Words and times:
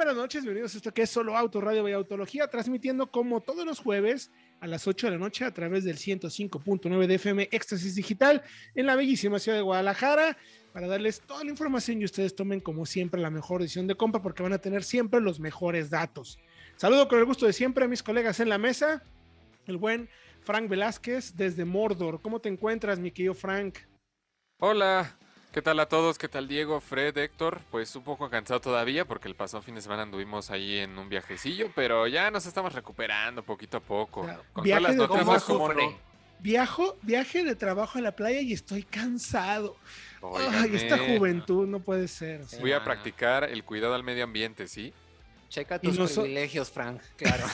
Buenas 0.00 0.16
noches, 0.16 0.44
bienvenidos 0.44 0.72
a 0.72 0.78
esto 0.78 0.94
que 0.94 1.02
es 1.02 1.10
Solo 1.10 1.36
Auto 1.36 1.60
Radio 1.60 1.86
y 1.86 1.92
Autología, 1.92 2.48
transmitiendo 2.48 3.10
como 3.10 3.42
todos 3.42 3.66
los 3.66 3.80
jueves 3.80 4.30
a 4.60 4.66
las 4.66 4.88
8 4.88 5.08
de 5.08 5.10
la 5.10 5.18
noche 5.18 5.44
a 5.44 5.52
través 5.52 5.84
del 5.84 5.98
105.9 5.98 7.06
de 7.06 7.14
FM 7.16 7.50
Éxtasis 7.52 7.96
Digital 7.96 8.42
en 8.74 8.86
la 8.86 8.96
bellísima 8.96 9.38
ciudad 9.38 9.58
de 9.58 9.62
Guadalajara 9.62 10.38
para 10.72 10.86
darles 10.86 11.20
toda 11.20 11.44
la 11.44 11.50
información 11.50 12.00
y 12.00 12.06
ustedes 12.06 12.34
tomen 12.34 12.60
como 12.60 12.86
siempre 12.86 13.20
la 13.20 13.28
mejor 13.28 13.60
decisión 13.60 13.86
de 13.86 13.94
compra 13.94 14.22
porque 14.22 14.42
van 14.42 14.54
a 14.54 14.58
tener 14.58 14.84
siempre 14.84 15.20
los 15.20 15.38
mejores 15.38 15.90
datos. 15.90 16.38
Saludo 16.76 17.06
con 17.06 17.18
el 17.18 17.26
gusto 17.26 17.44
de 17.44 17.52
siempre 17.52 17.84
a 17.84 17.88
mis 17.88 18.02
colegas 18.02 18.40
en 18.40 18.48
la 18.48 18.56
mesa, 18.56 19.02
el 19.66 19.76
buen 19.76 20.08
Frank 20.40 20.70
Velázquez 20.70 21.36
desde 21.36 21.66
Mordor. 21.66 22.22
¿Cómo 22.22 22.40
te 22.40 22.48
encuentras, 22.48 22.98
mi 22.98 23.10
querido 23.10 23.34
Frank? 23.34 23.80
Hola, 24.60 25.18
¿qué 25.52 25.62
tal 25.62 25.80
a 25.80 25.86
todos? 25.86 26.18
¿Qué 26.18 26.28
tal 26.28 26.48
Diego, 26.48 26.80
Fred, 26.80 27.16
Héctor? 27.16 27.60
Pues 27.70 27.94
un 27.96 28.04
poco 28.04 28.30
cansado 28.30 28.60
todavía 28.60 29.04
porque 29.04 29.28
el 29.28 29.34
pasado 29.34 29.62
fin 29.62 29.74
de 29.74 29.82
semana 29.82 30.02
anduvimos 30.02 30.50
ahí 30.50 30.78
en 30.78 30.98
un 30.98 31.08
viajecillo, 31.08 31.70
pero 31.74 32.06
ya 32.06 32.30
nos 32.30 32.46
estamos 32.46 32.72
recuperando 32.74 33.42
poquito 33.42 33.78
a 33.78 33.80
poco. 33.80 34.26
Con 34.52 34.64
todas 34.64 34.82
las 34.82 34.96
noticias 34.96 35.44
como 35.44 35.72
no. 35.72 36.10
Viajo, 36.40 36.96
viaje 37.02 37.44
de 37.44 37.54
trabajo 37.54 37.98
a 37.98 38.00
la 38.00 38.16
playa 38.16 38.40
y 38.40 38.54
estoy 38.54 38.82
cansado. 38.82 39.76
Ay, 40.52 40.74
esta 40.74 40.96
juventud 40.96 41.66
no 41.66 41.80
puede 41.80 42.08
ser. 42.08 42.42
Voy 42.60 42.72
a 42.72 42.82
practicar 42.82 43.44
el 43.44 43.62
cuidado 43.62 43.94
al 43.94 44.02
medio 44.02 44.24
ambiente, 44.24 44.66
¿sí? 44.66 44.94
Checa 45.50 45.80
tus 45.80 45.98
privilegios, 45.98 46.70
Frank, 46.70 47.02
claro. 47.16 47.44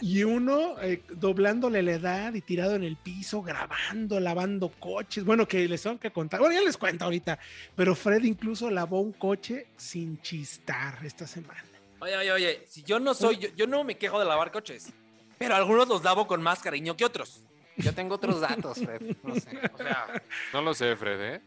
y, 0.00 0.24
uno 0.24 0.80
eh, 0.80 1.02
doblándole 1.10 1.82
la 1.82 1.92
edad 1.92 2.32
y 2.32 2.40
tirado 2.40 2.74
en 2.74 2.84
el 2.84 2.96
piso, 2.96 3.42
grabando, 3.42 4.18
lavando 4.18 4.70
coches. 4.70 5.24
Bueno, 5.24 5.46
que 5.46 5.68
les 5.68 5.82
tengo 5.82 6.00
que 6.00 6.10
contar. 6.10 6.40
Bueno, 6.40 6.54
ya 6.58 6.62
les 6.62 6.78
cuento 6.78 7.04
ahorita. 7.04 7.38
Pero 7.76 7.94
Fred 7.94 8.24
incluso 8.24 8.70
lavó 8.70 9.02
un 9.02 9.12
coche 9.12 9.66
sin 9.76 10.18
chistar 10.22 11.04
esta 11.04 11.26
semana. 11.26 11.62
Oye, 11.98 12.16
oye, 12.16 12.32
oye, 12.32 12.64
si 12.66 12.82
yo 12.82 12.98
no 12.98 13.12
soy, 13.12 13.36
yo, 13.36 13.50
yo 13.54 13.66
no 13.66 13.84
me 13.84 13.98
quejo 13.98 14.18
de 14.18 14.24
lavar 14.24 14.50
coches, 14.50 14.90
pero 15.36 15.54
algunos 15.54 15.86
los 15.86 16.02
lavo 16.02 16.26
con 16.26 16.40
más 16.40 16.60
cariño 16.60 16.96
que 16.96 17.04
otros. 17.04 17.42
Yo 17.76 17.94
tengo 17.94 18.14
otros 18.14 18.40
datos, 18.40 18.78
Fred. 18.78 19.16
No 19.22 19.34
sé. 19.34 19.50
O 19.74 19.76
sea, 19.76 20.22
no 20.54 20.62
lo 20.62 20.72
sé, 20.72 20.96
Fred, 20.96 21.34
¿eh? 21.34 21.42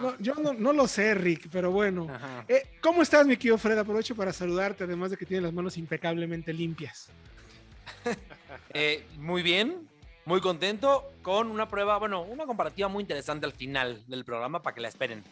No, 0.00 0.18
yo 0.18 0.34
no, 0.34 0.72
lo 0.72 0.86
sé, 0.86 1.14
Rick, 1.14 1.48
pero 1.50 1.70
bueno. 1.70 2.06
Eh, 2.48 2.62
¿Cómo 2.80 3.02
estás, 3.02 3.26
mi 3.26 3.36
querido 3.36 3.58
Fred? 3.58 3.78
Aprovecho 3.78 4.14
para 4.14 4.32
saludarte, 4.32 4.84
además 4.84 5.10
de 5.10 5.16
que 5.16 5.26
tienes 5.26 5.44
las 5.44 5.52
manos 5.52 5.76
impecablemente 5.76 6.52
limpias. 6.52 7.08
Eh, 8.76 9.04
muy 9.18 9.42
bien, 9.42 9.88
muy 10.24 10.40
contento 10.40 11.12
con 11.22 11.48
una 11.48 11.68
prueba, 11.68 11.98
bueno, 11.98 12.22
una 12.22 12.46
comparativa 12.46 12.88
muy 12.88 13.02
interesante 13.02 13.46
al 13.46 13.52
final 13.52 14.02
del 14.06 14.24
programa 14.24 14.62
para 14.62 14.74
que 14.74 14.80
la 14.80 14.88
esperen. 14.88 15.22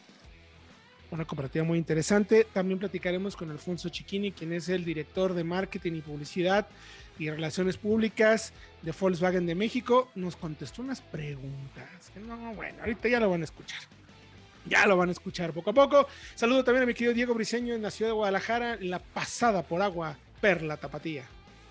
Una 1.10 1.24
comparativa 1.24 1.64
muy 1.64 1.78
interesante. 1.78 2.44
También 2.52 2.78
platicaremos 2.78 3.36
con 3.36 3.50
Alfonso 3.50 3.88
Chiquini, 3.88 4.32
quien 4.32 4.52
es 4.52 4.68
el 4.68 4.84
director 4.84 5.34
de 5.34 5.44
marketing 5.44 5.94
y 5.94 6.00
publicidad 6.00 6.66
y 7.18 7.30
Relaciones 7.30 7.76
Públicas 7.76 8.52
de 8.82 8.92
Volkswagen 8.92 9.46
de 9.46 9.54
México, 9.54 10.10
nos 10.14 10.36
contestó 10.36 10.82
unas 10.82 11.00
preguntas. 11.00 12.12
No, 12.26 12.54
bueno, 12.54 12.78
ahorita 12.80 13.08
ya 13.08 13.20
lo 13.20 13.30
van 13.30 13.42
a 13.42 13.44
escuchar. 13.44 13.80
Ya 14.66 14.86
lo 14.86 14.96
van 14.96 15.08
a 15.08 15.12
escuchar 15.12 15.52
poco 15.52 15.70
a 15.70 15.72
poco. 15.72 16.06
Saludo 16.34 16.62
también 16.62 16.84
a 16.84 16.86
mi 16.86 16.94
querido 16.94 17.14
Diego 17.14 17.34
Briseño 17.34 17.74
en 17.74 17.82
la 17.82 17.90
ciudad 17.90 18.10
de 18.10 18.14
Guadalajara, 18.14 18.76
la 18.80 19.00
pasada 19.00 19.62
por 19.62 19.82
agua, 19.82 20.16
Perla 20.40 20.76
Tapatía. 20.76 21.24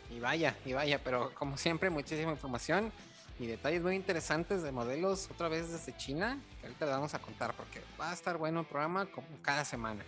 Y 0.10 0.20
vaya, 0.20 0.56
y 0.66 0.74
vaya, 0.74 1.00
pero 1.04 1.34
como 1.34 1.58
siempre, 1.58 1.90
muchísima 1.90 2.32
información 2.32 2.92
y 3.40 3.48
detalles 3.48 3.82
muy 3.82 3.96
interesantes 3.96 4.62
de 4.62 4.72
modelos 4.72 5.30
otra 5.32 5.48
vez 5.48 5.72
desde 5.72 5.96
China, 5.98 6.38
que 6.60 6.68
ahorita 6.68 6.86
le 6.86 6.92
vamos 6.92 7.14
a 7.14 7.20
contar 7.20 7.54
porque 7.56 7.82
va 8.00 8.12
a 8.12 8.14
estar 8.14 8.38
bueno 8.38 8.60
el 8.60 8.66
programa 8.66 9.06
como 9.06 9.28
cada 9.42 9.64
semana 9.64 10.04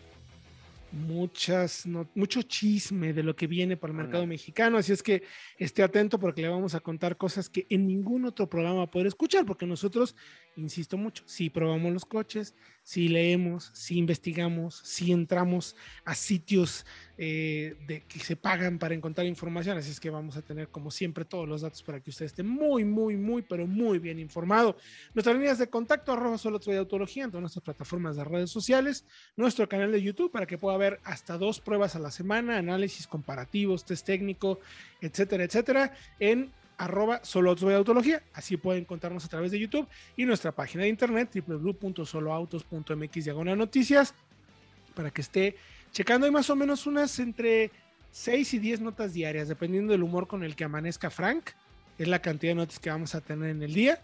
muchas, 0.93 1.87
mucho 2.13 2.43
chisme 2.43 3.13
de 3.13 3.23
lo 3.23 3.35
que 3.35 3.47
viene 3.47 3.75
para 3.75 3.91
el 3.91 3.97
mercado 3.97 4.27
mexicano, 4.27 4.77
así 4.77 4.93
es 4.93 5.01
que 5.01 5.23
esté 5.57 5.81
atento 5.81 6.19
porque 6.19 6.43
le 6.43 6.49
vamos 6.49 6.75
a 6.75 6.79
contar 6.79 7.17
cosas 7.17 7.49
que 7.49 7.65
en 7.69 7.87
ningún 7.87 8.25
otro 8.25 8.47
programa 8.47 8.77
va 8.77 8.83
a 8.83 8.91
poder 8.91 9.07
escuchar, 9.07 9.45
porque 9.45 9.65
nosotros, 9.65 10.15
insisto 10.55 10.95
mucho, 10.95 11.23
si 11.25 11.49
probamos 11.49 11.91
los 11.91 12.05
coches, 12.05 12.55
si 12.83 13.07
leemos, 13.07 13.71
si 13.73 13.97
investigamos, 13.97 14.75
si 14.83 15.11
entramos 15.11 15.75
a 16.03 16.15
sitios 16.15 16.85
eh, 17.17 17.77
de, 17.87 18.01
que 18.01 18.19
se 18.19 18.35
pagan 18.35 18.77
para 18.77 18.93
encontrar 18.93 19.25
información. 19.25 19.77
Así 19.77 19.89
es 19.91 19.99
que 19.99 20.09
vamos 20.09 20.35
a 20.35 20.41
tener, 20.41 20.67
como 20.67 20.91
siempre, 20.91 21.23
todos 21.23 21.47
los 21.47 21.61
datos 21.61 21.81
para 21.81 22.01
que 22.01 22.09
usted 22.09 22.25
esté 22.25 22.43
muy, 22.43 22.83
muy, 22.83 23.15
muy, 23.15 23.41
pero 23.41 23.65
muy 23.65 23.99
bien 23.99 24.19
informado. 24.19 24.75
Nuestras 25.13 25.35
líneas 25.37 25.59
de 25.59 25.67
contacto, 25.67 26.11
arroba 26.11 26.37
solo 26.37 26.59
de 26.59 26.77
autología, 26.77 27.23
en 27.23 27.31
todas 27.31 27.41
nuestras 27.41 27.63
plataformas 27.63 28.17
de 28.17 28.25
redes 28.25 28.51
sociales, 28.51 29.05
nuestro 29.37 29.69
canal 29.69 29.91
de 29.91 30.01
YouTube 30.01 30.31
para 30.31 30.45
que 30.45 30.57
pueda 30.57 30.75
ver 30.77 30.99
hasta 31.03 31.37
dos 31.37 31.61
pruebas 31.61 31.95
a 31.95 31.99
la 31.99 32.11
semana, 32.11 32.57
análisis 32.57 33.07
comparativos, 33.07 33.85
test 33.85 34.05
técnico, 34.05 34.59
etcétera, 34.99 35.45
etcétera, 35.45 35.93
en 36.19 36.51
arroba 36.77 37.19
solo 37.23 37.51
de. 37.51 38.23
Así 38.33 38.57
pueden 38.57 38.81
encontrarnos 38.81 39.25
a 39.25 39.29
través 39.29 39.51
de 39.51 39.59
YouTube 39.59 39.87
y 40.15 40.25
nuestra 40.25 40.51
página 40.51 40.83
de 40.83 40.89
internet 40.89 41.29
www.soloautos.mx 41.45 43.23
diagonal 43.23 43.57
noticias 43.57 44.13
para 44.95 45.11
que 45.11 45.21
esté 45.21 45.55
checando. 45.91 46.25
Hay 46.25 46.31
más 46.31 46.49
o 46.49 46.55
menos 46.55 46.85
unas 46.87 47.17
entre 47.19 47.71
6 48.11 48.53
y 48.53 48.59
10 48.59 48.81
notas 48.81 49.13
diarias, 49.13 49.47
dependiendo 49.47 49.91
del 49.91 50.03
humor 50.03 50.27
con 50.27 50.43
el 50.43 50.55
que 50.55 50.63
amanezca 50.63 51.09
Frank. 51.09 51.51
Es 51.97 52.07
la 52.07 52.19
cantidad 52.19 52.51
de 52.51 52.55
notas 52.55 52.79
que 52.79 52.89
vamos 52.89 53.15
a 53.15 53.21
tener 53.21 53.49
en 53.49 53.61
el 53.61 53.73
día 53.73 54.01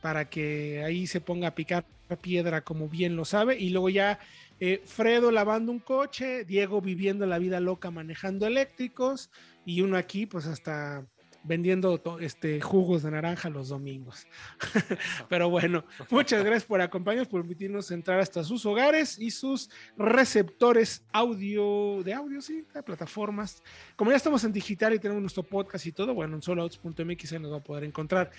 para 0.00 0.28
que 0.28 0.82
ahí 0.84 1.06
se 1.06 1.20
ponga 1.20 1.48
a 1.48 1.54
picar 1.54 1.84
piedra 2.14 2.62
como 2.62 2.88
bien 2.88 3.16
lo 3.16 3.24
sabe. 3.24 3.58
Y 3.58 3.70
luego 3.70 3.88
ya 3.88 4.18
eh, 4.60 4.80
Fredo 4.84 5.30
lavando 5.30 5.72
un 5.72 5.80
coche, 5.80 6.44
Diego 6.44 6.80
viviendo 6.80 7.26
la 7.26 7.38
vida 7.38 7.60
loca 7.60 7.90
manejando 7.90 8.46
eléctricos 8.46 9.30
y 9.64 9.80
uno 9.80 9.96
aquí 9.96 10.26
pues 10.26 10.46
hasta 10.46 11.04
vendiendo 11.46 12.00
este, 12.20 12.60
jugos 12.60 13.02
de 13.02 13.10
naranja 13.10 13.48
los 13.50 13.68
domingos. 13.68 14.26
Pero 15.28 15.48
bueno, 15.48 15.84
muchas 16.10 16.40
gracias 16.44 16.64
por 16.64 16.80
acompañarnos, 16.80 17.28
por 17.28 17.40
permitirnos 17.42 17.90
entrar 17.90 18.20
hasta 18.20 18.44
sus 18.44 18.66
hogares 18.66 19.18
y 19.18 19.30
sus 19.30 19.70
receptores 19.96 21.04
audio, 21.12 22.02
de 22.02 22.14
audio, 22.14 22.40
sí, 22.40 22.64
de 22.74 22.82
plataformas. 22.82 23.62
Como 23.94 24.10
ya 24.10 24.16
estamos 24.16 24.44
en 24.44 24.52
digital 24.52 24.94
y 24.94 24.98
tenemos 24.98 25.22
nuestro 25.22 25.42
podcast 25.42 25.86
y 25.86 25.92
todo, 25.92 26.14
bueno, 26.14 26.36
en 26.36 26.42
soloouts.mx 26.42 27.28
se 27.28 27.38
nos 27.38 27.52
va 27.52 27.58
a 27.58 27.64
poder 27.64 27.84
encontrar. 27.84 28.30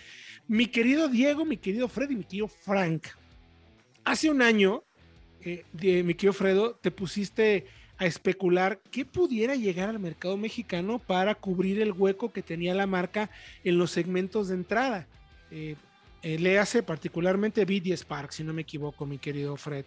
Mi 0.48 0.68
querido 0.68 1.08
Diego, 1.08 1.46
mi 1.46 1.58
querido 1.58 1.88
Freddy, 1.88 2.16
mi 2.16 2.24
querido 2.24 2.48
Frank, 2.48 3.08
hace 4.04 4.30
un 4.30 4.42
año, 4.42 4.84
eh, 5.42 5.64
mi 6.04 6.14
querido 6.14 6.34
Fredo, 6.34 6.76
te 6.76 6.92
pusiste 6.92 7.66
a 7.98 8.06
especular 8.06 8.80
qué 8.92 9.06
pudiera 9.06 9.56
llegar 9.56 9.90
al 9.90 10.00
mercado 10.00 10.38
mexicano 10.38 11.00
para 11.00 11.36
cubrir 11.36 11.82
el 11.82 11.92
hueco 11.92 12.32
que 12.32 12.44
tenía 12.44 12.76
la 12.76 12.88
marca 12.88 13.30
en 13.64 13.78
los 13.78 13.92
segmentos 13.92 14.50
de 14.50 14.56
entrada. 14.56 15.08
Eh, 15.52 15.76
eh, 16.22 16.40
le 16.40 16.60
hace 16.60 16.84
particularmente 16.84 17.66
BD 17.66 17.96
Spark, 17.96 18.32
si 18.32 18.44
no 18.44 18.54
me 18.54 18.64
equivoco, 18.64 19.06
mi 19.06 19.18
querido 19.18 19.56
Fred. 19.56 19.86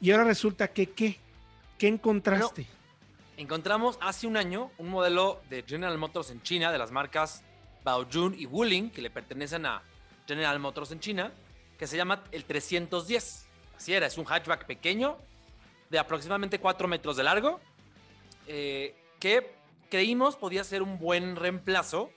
Y 0.00 0.10
ahora 0.10 0.24
resulta 0.24 0.68
que, 0.68 0.90
¿qué? 0.90 1.18
¿Qué 1.78 1.88
encontraste? 1.88 2.66
encontramos 3.36 3.98
hace 4.00 4.26
un 4.26 4.36
año 4.36 4.70
un 4.78 4.88
modelo 4.88 5.40
de 5.50 5.64
General 5.66 5.98
Motors 5.98 6.30
en 6.30 6.42
China, 6.42 6.70
de 6.70 6.78
las 6.78 6.90
marcas 6.90 7.42
Baojun 7.82 8.34
y 8.38 8.46
Wuling, 8.46 8.90
que 8.90 9.02
le 9.02 9.10
pertenecen 9.10 9.66
a 9.66 9.82
General 10.26 10.58
Motors 10.58 10.92
en 10.92 11.00
China, 11.00 11.32
que 11.78 11.86
se 11.86 11.96
llama 11.96 12.22
el 12.32 12.44
310. 12.44 13.46
Así 13.76 13.92
era, 13.92 14.06
es 14.06 14.16
un 14.16 14.24
hatchback 14.24 14.66
pequeño, 14.66 15.18
de 15.94 16.00
aproximadamente 16.00 16.58
4 16.58 16.88
metros 16.88 17.16
de 17.16 17.22
largo, 17.22 17.60
eh, 18.48 18.96
que 19.20 19.54
creímos 19.88 20.34
podía 20.34 20.64
ser 20.64 20.82
un 20.82 20.98
buen 20.98 21.36
reemplazo 21.36 22.10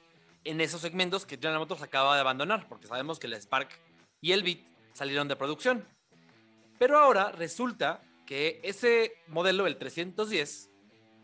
en 0.45 0.61
esos 0.61 0.81
segmentos 0.81 1.27
que 1.27 1.35
General 1.35 1.59
Motors 1.59 1.83
acaba 1.83 2.15
de 2.15 2.21
abandonar, 2.21 2.67
porque 2.67 2.87
sabemos 2.87 3.19
que 3.19 3.27
el 3.27 3.35
Spark 3.35 3.69
y 4.19 4.31
el 4.31 4.41
Beat 4.41 4.61
salieron 4.93 5.27
de 5.27 5.35
producción. 5.35 5.87
Pero 6.79 6.97
ahora 6.97 7.31
resulta 7.31 8.01
que 8.25 8.59
ese 8.63 9.13
modelo, 9.27 9.67
el 9.67 9.77
310, 9.77 10.71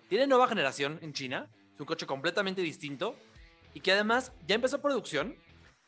tiene 0.08 0.28
nueva 0.28 0.48
generación 0.48 1.00
en 1.02 1.12
China, 1.14 1.50
es 1.74 1.80
un 1.80 1.88
coche 1.88 2.06
completamente 2.06 2.62
distinto 2.62 3.16
y 3.74 3.80
que 3.80 3.94
además 3.94 4.32
ya 4.46 4.54
empezó 4.54 4.80
producción 4.80 5.36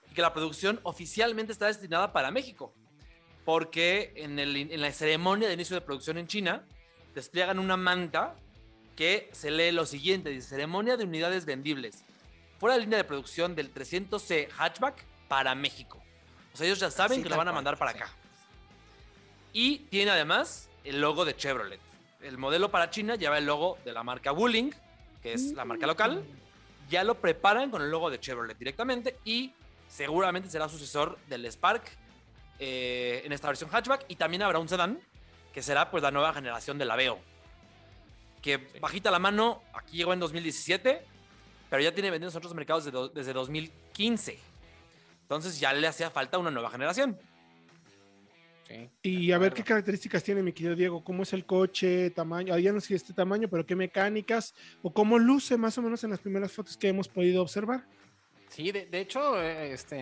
y 0.10 0.16
que 0.16 0.22
la 0.24 0.34
producción 0.34 0.80
oficialmente 0.82 1.52
está 1.52 1.68
destinada 1.68 2.12
para 2.12 2.32
México 2.32 2.74
porque 3.46 4.12
en, 4.16 4.40
en 4.40 4.82
la 4.82 4.92
ceremonia 4.92 5.48
de 5.48 5.54
inicio 5.54 5.76
de 5.76 5.82
producción 5.82 6.18
en 6.18 6.28
China 6.28 6.64
despliegan 7.14 7.60
una 7.60 7.78
manta 7.78 8.36
que 8.96 9.30
se 9.32 9.52
lee 9.52 9.72
lo 9.72 9.86
siguiente, 9.86 10.30
dice 10.30 10.50
ceremonia 10.50 10.98
de 10.98 11.04
unidades 11.04 11.46
vendibles, 11.46 12.04
fuera 12.60 12.76
de 12.76 12.82
línea 12.82 12.98
de 12.98 13.04
producción 13.04 13.56
del 13.56 13.74
300C 13.74 14.50
hatchback 14.50 15.06
para 15.28 15.54
México. 15.54 16.02
O 16.54 16.58
sea, 16.58 16.66
ellos 16.66 16.80
ya 16.80 16.90
saben 16.90 17.22
que 17.22 17.30
lo 17.30 17.38
van 17.38 17.48
a 17.48 17.52
mandar 17.52 17.78
para 17.78 17.92
acá. 17.92 18.10
Y 19.54 19.80
tiene 19.90 20.12
además 20.12 20.70
el 20.84 21.02
logo 21.02 21.26
de 21.26 21.36
Chevrolet. 21.36 21.80
el 22.22 22.38
modelo 22.38 22.72
para 22.72 22.90
China 22.90 23.16
lleva 23.16 23.38
el 23.38 23.46
logo 23.46 23.78
de 23.86 23.94
la 23.94 24.04
marca 24.04 24.32
Wuling, 24.32 24.74
que 25.22 25.34
es 25.34 25.54
la 25.54 25.66
marca 25.66 25.86
local. 25.86 26.24
Ya 26.90 27.04
lo 27.04 27.16
preparan 27.16 27.72
con 27.72 27.82
el 27.82 27.92
logo 27.92 28.10
de 28.10 28.20
Chevrolet 28.20 28.58
directamente 28.58 29.18
y 29.26 29.52
seguramente 29.88 30.50
será 30.50 30.70
sucesor 30.70 31.18
del 31.28 31.46
Spark 31.46 31.84
eh, 32.60 33.22
en 33.26 33.32
esta 33.32 33.48
versión 33.48 33.70
hatchback. 33.70 34.06
Y 34.08 34.16
también 34.16 34.42
habrá 34.42 34.60
un 34.60 34.70
sedán 34.70 35.00
que 35.54 35.62
será 35.62 35.90
pues 35.90 36.04
la 36.04 36.12
nueva 36.12 36.34
generación 36.34 36.78
del 36.78 36.92
Aveo. 36.92 37.20
Que 38.42 38.58
bajita 38.80 39.10
la 39.10 39.20
mano, 39.20 39.64
aquí 39.74 39.98
llegó 39.98 40.14
en 40.14 40.20
2017, 40.20 41.02
pero 41.70 41.82
ya 41.82 41.94
tiene 41.94 42.12
vendidos 42.12 42.36
en 42.36 42.38
otros 42.38 42.54
mercados 42.54 43.14
desde 43.14 43.34
2015. 43.34 44.38
Entonces 45.22 45.60
ya 45.60 45.74
le 45.74 45.88
hacía 45.88 46.12
falta 46.12 46.38
una 46.38 46.52
nueva 46.52 46.70
generación. 46.70 47.18
Y 49.02 49.32
a 49.32 49.38
ver 49.38 49.54
qué 49.54 49.64
características 49.64 50.24
tiene 50.24 50.42
mi 50.42 50.52
querido 50.52 50.76
Diego, 50.76 51.04
cómo 51.04 51.24
es 51.24 51.34
el 51.34 51.46
coche, 51.46 52.10
tamaño, 52.10 52.54
ah, 52.54 52.60
ya 52.60 52.72
no 52.72 52.82
sé 52.82 52.96
este 52.96 53.14
tamaño, 53.14 53.48
pero 53.48 53.66
qué 53.66 53.76
mecánicas 53.76 54.56
o 54.82 54.92
cómo 54.92 55.20
luce 55.20 55.58
más 55.58 55.78
o 55.78 55.82
menos 55.82 56.04
en 56.04 56.10
las 56.10 56.20
primeras 56.20 56.52
fotos 56.52 56.76
que 56.76 56.88
hemos 56.88 57.08
podido 57.08 57.42
observar. 57.42 57.86
Sí, 58.56 58.72
de, 58.72 58.88
hecho, 59.02 59.42
eh, 59.42 59.74
este, 59.74 59.98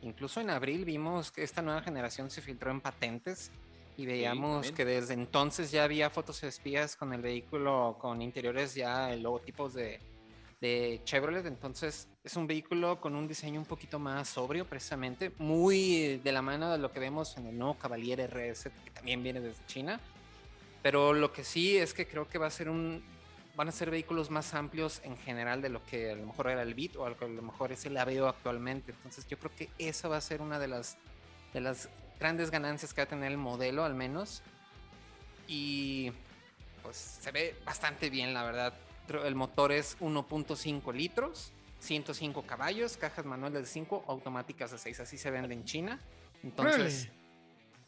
incluso 0.00 0.40
en 0.40 0.48
abril 0.48 0.86
vimos 0.86 1.30
que 1.30 1.42
esta 1.42 1.60
nueva 1.60 1.82
generación 1.82 2.30
se 2.30 2.40
filtró 2.40 2.70
en 2.70 2.80
patentes 2.80 3.50
y 3.98 4.06
veíamos 4.06 4.72
que 4.72 4.86
desde 4.86 5.12
entonces 5.12 5.70
ya 5.70 5.84
había 5.84 6.08
fotos 6.08 6.42
espías 6.42 6.96
con 6.96 7.12
el 7.12 7.20
vehículo 7.20 7.98
con 8.00 8.22
interiores 8.22 8.74
ya 8.74 9.14
logotipos 9.14 9.74
de, 9.74 10.00
de 10.58 11.02
Chevrolet. 11.04 11.44
Entonces 11.44 12.08
es 12.24 12.34
un 12.34 12.46
vehículo 12.46 12.98
con 12.98 13.14
un 13.14 13.28
diseño 13.28 13.60
un 13.60 13.66
poquito 13.66 13.98
más 13.98 14.30
sobrio, 14.30 14.64
precisamente, 14.64 15.30
muy 15.36 16.16
de 16.24 16.32
la 16.32 16.40
mano 16.40 16.72
de 16.72 16.78
lo 16.78 16.90
que 16.90 17.00
vemos 17.00 17.36
en 17.36 17.48
el 17.48 17.58
nuevo 17.58 17.76
Cavalier 17.76 18.26
RS, 18.32 18.70
que 18.86 18.90
también 18.90 19.22
viene 19.22 19.42
desde 19.42 19.66
China. 19.66 20.00
Pero 20.80 21.12
lo 21.12 21.30
que 21.30 21.44
sí 21.44 21.76
es 21.76 21.92
que 21.92 22.06
creo 22.06 22.26
que 22.26 22.38
va 22.38 22.46
a 22.46 22.50
ser 22.50 22.70
un, 22.70 23.02
van 23.58 23.68
a 23.68 23.72
ser 23.72 23.90
vehículos 23.90 24.30
más 24.30 24.54
amplios 24.54 25.00
en 25.02 25.16
general 25.18 25.60
de 25.60 25.68
lo 25.68 25.84
que 25.84 26.12
a 26.12 26.14
lo 26.14 26.24
mejor 26.24 26.48
era 26.48 26.62
el 26.62 26.74
Beat 26.74 26.94
o 26.94 27.04
a 27.04 27.10
lo 27.10 27.42
mejor 27.42 27.72
es 27.72 27.84
el 27.86 27.96
Aveo 27.96 28.28
actualmente. 28.28 28.92
Entonces 28.92 29.26
yo 29.26 29.36
creo 29.36 29.50
que 29.56 29.68
esa 29.78 30.06
va 30.06 30.16
a 30.16 30.20
ser 30.20 30.40
una 30.40 30.60
de 30.60 30.68
las, 30.68 30.96
de 31.52 31.60
las 31.60 31.88
grandes 32.20 32.52
ganancias 32.52 32.94
que 32.94 33.00
va 33.00 33.06
a 33.06 33.08
tener 33.08 33.32
el 33.32 33.36
modelo 33.36 33.84
al 33.84 33.96
menos. 33.96 34.42
Y 35.48 36.12
pues 36.84 36.96
se 36.96 37.32
ve 37.32 37.56
bastante 37.64 38.10
bien, 38.10 38.32
la 38.32 38.44
verdad 38.44 38.74
el 39.24 39.34
motor 39.34 39.72
es 39.72 39.98
1.5 39.98 40.94
litros, 40.94 41.50
105 41.80 42.42
caballos, 42.42 42.96
cajas 42.96 43.24
manuales 43.24 43.62
de 43.62 43.66
5, 43.66 44.04
automáticas 44.06 44.70
de 44.70 44.78
6. 44.78 45.00
Así 45.00 45.18
se 45.18 45.32
vende 45.32 45.52
en 45.52 45.64
China. 45.64 46.00
Entonces, 46.44 47.08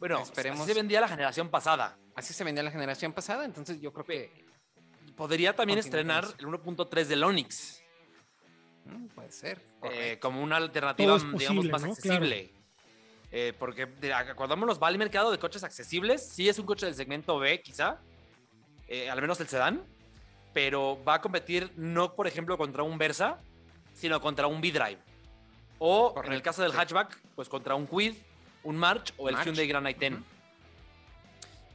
bueno, 0.01 0.19
esperemos. 0.21 0.59
Así 0.59 0.73
se 0.73 0.77
vendía 0.77 0.99
la 0.99 1.07
generación 1.07 1.47
pasada. 1.47 1.97
Así 2.13 2.33
se 2.33 2.43
vendía 2.43 2.61
la 2.61 2.71
generación 2.71 3.13
pasada. 3.13 3.45
Entonces, 3.45 3.79
yo 3.79 3.93
creo 3.93 4.05
que 4.05 4.40
podría 5.15 5.55
también 5.55 5.79
estrenar 5.79 6.25
el 6.37 6.45
1.3 6.45 7.05
del 7.05 7.23
Onix. 7.23 7.83
Mm, 8.85 9.07
puede 9.07 9.31
ser. 9.31 9.61
Eh, 9.83 10.17
como 10.21 10.41
una 10.41 10.57
alternativa, 10.57 11.17
digamos, 11.37 11.69
más 11.69 11.83
accesible. 11.83 12.51
Eh, 13.31 13.53
porque 13.57 13.87
acordémonos, 14.13 14.81
va 14.81 14.87
al 14.87 14.97
mercado 14.97 15.31
de 15.31 15.39
coches 15.39 15.63
accesibles. 15.63 16.27
Sí, 16.27 16.49
es 16.49 16.59
un 16.59 16.65
coche 16.65 16.85
del 16.85 16.95
segmento 16.95 17.39
B, 17.39 17.61
quizá. 17.61 17.99
Eh, 18.87 19.09
al 19.09 19.21
menos 19.21 19.39
el 19.39 19.47
sedán 19.47 19.83
pero 20.53 21.01
va 21.03 21.15
a 21.15 21.21
competir 21.21 21.71
no, 21.75 22.13
por 22.13 22.27
ejemplo, 22.27 22.57
contra 22.57 22.83
un 22.83 22.97
Versa, 22.97 23.37
sino 23.93 24.19
contra 24.21 24.47
un 24.47 24.59
V-Drive. 24.59 24.99
O 25.79 26.13
en 26.23 26.33
el 26.33 26.41
caso 26.41 26.61
del 26.61 26.73
hatchback, 26.73 27.19
pues 27.35 27.49
contra 27.49 27.75
un 27.75 27.87
Quid, 27.87 28.15
un 28.63 28.77
March 28.77 29.13
o 29.17 29.29
el 29.29 29.35
Hyundai 29.37 29.67
Grand 29.67 29.87
i10. 29.87 30.21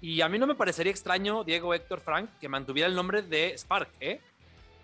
Y 0.01 0.21
a 0.21 0.29
mí 0.29 0.39
no 0.39 0.47
me 0.47 0.55
parecería 0.55 0.91
extraño, 0.91 1.45
Diego 1.45 1.75
Héctor 1.75 2.01
Frank, 2.01 2.31
que 2.41 2.49
mantuviera 2.49 2.89
el 2.89 2.95
nombre 2.95 3.23
de 3.23 3.57
Spark, 3.57 3.91
¿eh? 4.01 4.21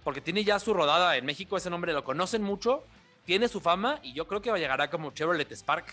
Porque 0.04 0.20
tiene 0.20 0.42
ya 0.42 0.58
su 0.58 0.74
rodada 0.74 1.16
en 1.16 1.24
México, 1.24 1.56
ese 1.56 1.70
nombre 1.70 1.92
lo 1.92 2.02
conocen 2.02 2.42
mucho, 2.42 2.84
tiene 3.24 3.48
su 3.48 3.60
fama 3.60 4.00
y 4.02 4.14
yo 4.14 4.26
creo 4.26 4.42
que 4.42 4.50
llegará 4.52 4.90
como 4.90 5.12
Chevrolet 5.12 5.52
Spark. 5.52 5.86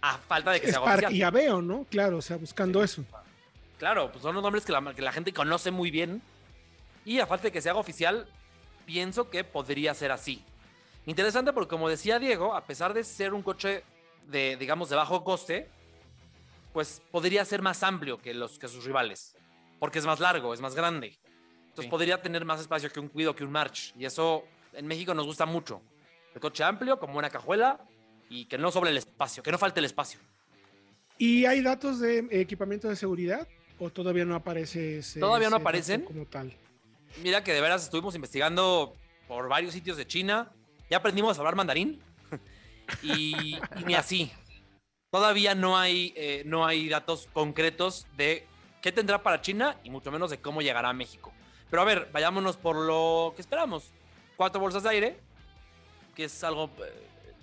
A 0.00 0.18
falta 0.18 0.50
de 0.52 0.60
que 0.60 0.66
sea 0.68 0.80
Spark 0.80 1.10
y 1.10 1.22
Aveo, 1.22 1.62
¿no? 1.62 1.86
Claro, 1.90 2.18
o 2.18 2.22
sea, 2.22 2.36
buscando 2.36 2.84
eso. 2.84 3.04
Claro, 3.78 4.10
pues 4.12 4.22
son 4.22 4.34
los 4.34 4.42
nombres 4.42 4.64
que 4.64 4.72
la, 4.72 4.94
que 4.94 5.02
la 5.02 5.12
gente 5.12 5.32
conoce 5.32 5.70
muy 5.70 5.90
bien 5.90 6.22
y 7.04 7.20
a 7.20 7.26
falta 7.26 7.44
de 7.44 7.52
que 7.52 7.60
se 7.60 7.70
haga 7.70 7.78
oficial, 7.78 8.28
pienso 8.86 9.30
que 9.30 9.44
podría 9.44 9.94
ser 9.94 10.12
así. 10.12 10.42
Interesante 11.06 11.52
porque, 11.52 11.70
como 11.70 11.88
decía 11.88 12.18
Diego, 12.18 12.54
a 12.54 12.64
pesar 12.64 12.94
de 12.94 13.04
ser 13.04 13.34
un 13.34 13.42
coche 13.42 13.82
de, 14.28 14.56
digamos, 14.56 14.88
de 14.88 14.96
bajo 14.96 15.22
coste, 15.24 15.68
pues 16.74 17.00
podría 17.12 17.44
ser 17.44 17.62
más 17.62 17.84
amplio 17.84 18.18
que, 18.18 18.34
los, 18.34 18.58
que 18.58 18.66
sus 18.66 18.84
rivales. 18.84 19.36
Porque 19.78 20.00
es 20.00 20.06
más 20.06 20.18
largo, 20.18 20.52
es 20.52 20.60
más 20.60 20.74
grande. 20.74 21.16
Entonces 21.68 21.88
podría 21.88 22.20
tener 22.20 22.44
más 22.44 22.60
espacio 22.60 22.90
que 22.90 22.98
un 22.98 23.08
Cuido, 23.08 23.34
que 23.34 23.44
un 23.44 23.52
March. 23.52 23.94
Y 23.96 24.04
eso 24.04 24.44
en 24.72 24.86
México 24.86 25.14
nos 25.14 25.24
gusta 25.24 25.46
mucho. 25.46 25.80
El 26.34 26.40
coche 26.40 26.64
amplio, 26.64 26.98
con 26.98 27.12
buena 27.12 27.30
cajuela 27.30 27.80
y 28.28 28.46
que 28.46 28.58
no 28.58 28.72
sobre 28.72 28.90
el 28.90 28.96
espacio, 28.96 29.40
que 29.40 29.52
no 29.52 29.58
falte 29.58 29.78
el 29.78 29.86
espacio. 29.86 30.18
¿Y 31.16 31.44
hay 31.44 31.62
datos 31.62 32.00
de 32.00 32.26
equipamiento 32.32 32.88
de 32.88 32.96
seguridad? 32.96 33.46
¿O 33.78 33.90
todavía 33.90 34.24
no 34.24 34.34
aparece 34.34 34.98
ese, 34.98 35.20
Todavía 35.20 35.50
no 35.50 35.56
aparecen. 35.56 36.02
Como 36.02 36.26
tal. 36.26 36.52
Mira 37.22 37.44
que 37.44 37.52
de 37.52 37.60
veras 37.60 37.84
estuvimos 37.84 38.16
investigando 38.16 38.96
por 39.28 39.48
varios 39.48 39.74
sitios 39.74 39.96
de 39.96 40.08
China. 40.08 40.50
Ya 40.90 40.96
aprendimos 40.96 41.36
a 41.36 41.40
hablar 41.40 41.54
mandarín. 41.54 42.02
y, 43.04 43.56
ni 43.86 43.94
así. 43.94 44.32
Todavía 45.14 45.54
no 45.54 45.78
hay, 45.78 46.12
eh, 46.16 46.42
no 46.44 46.66
hay 46.66 46.88
datos 46.88 47.28
concretos 47.32 48.04
de 48.16 48.44
qué 48.82 48.90
tendrá 48.90 49.22
para 49.22 49.40
China 49.40 49.76
y 49.84 49.90
mucho 49.90 50.10
menos 50.10 50.28
de 50.28 50.38
cómo 50.38 50.60
llegará 50.60 50.88
a 50.88 50.92
México. 50.92 51.32
Pero 51.70 51.82
a 51.82 51.84
ver, 51.84 52.08
vayámonos 52.12 52.56
por 52.56 52.74
lo 52.74 53.32
que 53.36 53.40
esperamos. 53.40 53.92
Cuatro 54.36 54.60
bolsas 54.60 54.82
de 54.82 54.88
aire, 54.88 55.16
que 56.16 56.24
es 56.24 56.42
algo 56.42 56.68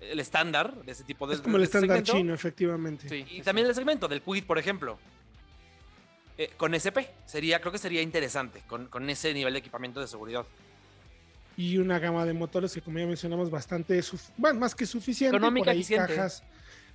eh, 0.02 0.12
el 0.12 0.20
estándar 0.20 0.84
de 0.84 0.92
ese 0.92 1.06
tipo 1.06 1.26
de 1.26 1.36
Es 1.36 1.40
como 1.40 1.56
el 1.56 1.64
estándar 1.64 2.04
chino, 2.04 2.34
efectivamente. 2.34 3.08
Sí. 3.08 3.26
Y 3.38 3.42
también 3.42 3.66
el 3.66 3.74
segmento 3.74 4.10
del 4.10 4.22
Quid, 4.22 4.44
por 4.44 4.58
ejemplo. 4.58 5.00
Eh, 6.38 6.52
con 6.58 6.74
SP. 6.76 7.08
Sería, 7.26 7.62
creo 7.62 7.72
que 7.72 7.78
sería 7.78 8.02
interesante 8.02 8.64
con, 8.68 8.88
con, 8.88 9.10
ese 9.10 9.34
nivel 9.34 9.54
de 9.54 9.60
equipamiento 9.60 10.02
de 10.02 10.10
seguridad. 10.10 10.46
Y 11.56 11.78
una 11.78 12.00
gama 12.00 12.26
de 12.26 12.34
motores 12.34 12.74
que, 12.74 12.82
como 12.82 13.00
ya 13.00 13.08
mencionamos, 13.08 13.50
bastante, 13.50 14.02
bueno, 14.36 14.60
más 14.60 14.76
que 14.76 14.86
suficiente. 14.86 15.38
Económica, 15.38 15.72
por 15.72 15.74
ahí 15.74 15.86
cajas, 15.86 16.44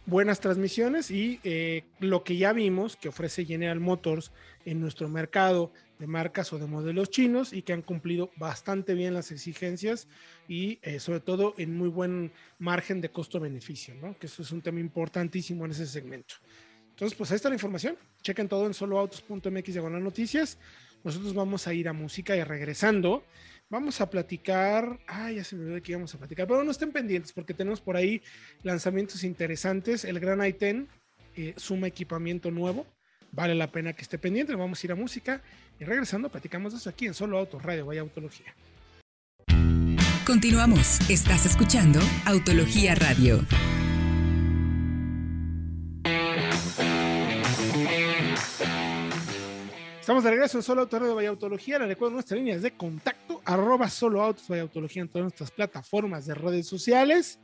buenas 0.06 0.41
transmisiones 0.41 1.11
y 1.11 1.41
eh, 1.44 1.85
lo 1.99 2.23
que 2.25 2.37
ya 2.37 2.53
vimos 2.53 2.97
que 2.97 3.08
ofrece 3.08 3.44
General 3.44 3.81
Motors 3.81 4.32
en 4.64 4.81
nuestro 4.81 5.08
mercado 5.08 5.73
de 5.99 6.06
marcas 6.06 6.53
o 6.53 6.58
de 6.58 6.67
modelos 6.67 7.11
chinos 7.11 7.53
y 7.53 7.62
que 7.62 7.73
han 7.73 7.82
cumplido 7.82 8.31
bastante 8.37 8.94
bien 8.94 9.14
las 9.14 9.30
exigencias 9.33 10.09
y 10.49 10.78
eh, 10.83 11.00
sobre 11.00 11.21
todo 11.21 11.54
en 11.59 11.76
muy 11.76 11.88
buen 11.88 12.33
margen 12.59 13.00
de 13.00 13.11
costo-beneficio, 13.11 13.95
¿no? 13.95 14.16
que 14.19 14.26
eso 14.26 14.42
es 14.42 14.52
un 14.52 14.62
tema 14.62 14.80
importantísimo 14.80 15.64
en 15.64 15.73
ese 15.73 15.87
segmento. 15.87 16.37
Entonces, 16.90 17.16
pues 17.16 17.30
ahí 17.30 17.37
está 17.37 17.50
la 17.50 17.57
información. 17.57 17.99
Chequen 18.23 18.49
todo 18.49 18.66
en 18.66 18.73
soloautos.mx 18.73 19.75
las 19.75 20.02
noticias. 20.02 20.59
Nosotros 21.04 21.35
vamos 21.35 21.66
a 21.66 21.75
ir 21.75 21.88
a 21.88 21.92
música 21.92 22.35
y 22.35 22.42
regresando, 22.42 23.23
vamos 23.68 24.00
a 24.00 24.11
platicar. 24.11 24.99
Ay, 25.06 25.37
ya 25.37 25.44
se 25.44 25.56
me 25.56 25.64
olvidó 25.64 25.82
qué 25.82 25.92
íbamos 25.92 26.14
a 26.14 26.18
platicar, 26.18 26.46
pero 26.46 26.64
no 26.64 26.70
estén 26.70 26.92
pendientes 26.92 27.32
porque 27.32 27.54
tenemos 27.54 27.80
por 27.80 27.96
ahí 27.96 28.23
lanzamientos 28.62 29.25
interesantes. 29.25 30.04
El 30.04 30.20
Gran 30.20 30.40
i10 30.40 30.87
eh, 31.37 31.54
suma 31.56 31.87
equipamiento 31.87 32.50
nuevo. 32.50 32.87
Vale 33.32 33.54
la 33.54 33.70
pena 33.70 33.92
que 33.92 34.02
esté 34.02 34.18
pendiente. 34.18 34.54
Vamos 34.54 34.82
a 34.82 34.87
ir 34.87 34.92
a 34.92 34.94
música 34.94 35.42
y 35.78 35.85
regresando, 35.85 36.30
platicamos 36.30 36.73
de 36.73 36.78
eso 36.78 36.88
aquí 36.88 37.06
en 37.06 37.14
Solo 37.14 37.38
Autos 37.38 37.62
Radio, 37.62 37.85
vaya 37.87 38.00
Autología. 38.00 38.54
Continuamos. 40.25 40.99
Estás 41.08 41.46
escuchando 41.46 42.00
Autología 42.25 42.94
Radio. 42.94 43.44
Estamos 50.06 50.23
de 50.23 50.30
regreso 50.30 50.58
en 50.58 50.62
Solo 50.62 50.82
Autos 50.82 51.02
de 51.02 51.12
Vaya 51.12 51.30
Autología. 51.30 51.80
Les 51.80 51.88
recuerdo 51.88 52.14
nuestras 52.14 52.38
líneas 52.38 52.62
de 52.62 52.70
contacto, 52.70 53.25
arroba 53.47 53.88
Solo 53.88 54.23
Autos 54.23 54.49
Vaya 54.49 54.62
Autología 54.62 55.03
en 55.03 55.09
todas 55.09 55.25
nuestras 55.25 55.50
plataformas 55.50 56.26
de 56.26 56.35
redes 56.35 56.67
sociales, 56.67 57.38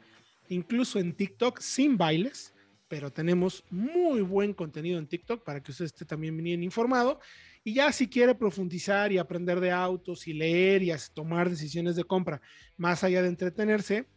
incluso 0.49 0.99
en 0.99 1.15
TikTok 1.15 1.61
sin 1.61 1.97
bailes, 1.97 2.53
pero 2.89 3.11
tenemos 3.11 3.65
muy 3.71 4.21
buen 4.21 4.53
contenido 4.53 4.99
en 4.99 5.07
TikTok 5.07 5.45
para 5.45 5.63
que 5.63 5.71
usted 5.71 5.87
esté 5.87 6.05
también 6.05 6.37
bien 6.37 6.63
informado. 6.63 7.21
Y 7.65 7.75
ya 7.75 7.93
si 7.93 8.09
quiere 8.09 8.35
profundizar 8.35 9.13
y 9.13 9.19
aprender 9.19 9.61
de 9.61 9.71
autos 9.71 10.27
y 10.27 10.35
leer 10.35 10.83
y 10.83 10.93
tomar 11.15 11.49
decisiones 11.49 11.97
de 11.97 12.05
compra 12.05 12.43
más 12.77 13.05
allá 13.05 13.23
de 13.23 13.29
entretenerse, 13.29 14.09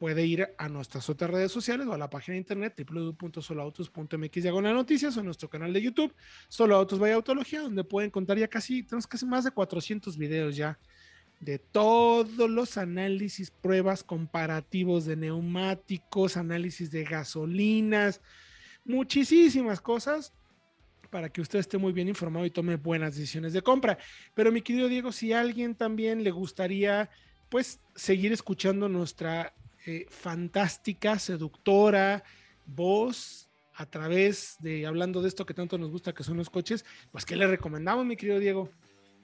puede 0.00 0.26
ir 0.26 0.48
a 0.58 0.68
nuestras 0.68 1.08
otras 1.08 1.30
redes 1.30 1.52
sociales 1.52 1.86
o 1.86 1.92
a 1.92 1.98
la 1.98 2.10
página 2.10 2.32
de 2.32 2.40
internet 2.40 2.74
www.soloautos.mx 2.90 4.42
diagonal 4.42 4.74
noticias 4.74 5.16
o 5.16 5.22
nuestro 5.22 5.48
canal 5.48 5.72
de 5.72 5.82
YouTube 5.82 6.14
Solo 6.48 6.74
Autos 6.74 6.98
Vaya 6.98 7.14
Autología, 7.14 7.60
donde 7.60 7.84
pueden 7.84 8.10
contar 8.10 8.38
ya 8.38 8.48
casi, 8.48 8.82
tenemos 8.82 9.06
casi 9.06 9.24
más 9.26 9.44
de 9.44 9.52
400 9.52 10.18
videos 10.18 10.56
ya 10.56 10.78
de 11.40 11.58
todos 11.58 12.50
los 12.50 12.76
análisis, 12.76 13.50
pruebas 13.50 14.04
comparativos 14.04 15.06
de 15.06 15.16
neumáticos, 15.16 16.36
análisis 16.36 16.90
de 16.90 17.04
gasolinas, 17.04 18.20
muchísimas 18.84 19.80
cosas 19.80 20.32
para 21.10 21.28
que 21.28 21.40
usted 21.40 21.58
esté 21.58 21.76
muy 21.78 21.92
bien 21.92 22.08
informado 22.08 22.46
y 22.46 22.50
tome 22.50 22.76
buenas 22.76 23.16
decisiones 23.16 23.52
de 23.52 23.62
compra. 23.62 23.98
Pero 24.34 24.52
mi 24.52 24.62
querido 24.62 24.88
Diego, 24.88 25.12
si 25.12 25.32
a 25.32 25.40
alguien 25.40 25.74
también 25.74 26.22
le 26.22 26.30
gustaría 26.30 27.10
pues 27.48 27.80
seguir 27.96 28.32
escuchando 28.32 28.88
nuestra 28.88 29.54
eh, 29.86 30.06
fantástica, 30.08 31.18
seductora 31.18 32.22
voz 32.66 33.48
a 33.74 33.86
través 33.86 34.56
de 34.60 34.86
hablando 34.86 35.22
de 35.22 35.28
esto 35.28 35.46
que 35.46 35.54
tanto 35.54 35.78
nos 35.78 35.90
gusta 35.90 36.12
que 36.12 36.22
son 36.22 36.36
los 36.36 36.50
coches, 36.50 36.84
pues 37.10 37.24
¿qué 37.24 37.34
le 37.34 37.46
recomendamos, 37.46 38.04
mi 38.04 38.16
querido 38.16 38.38
Diego? 38.38 38.70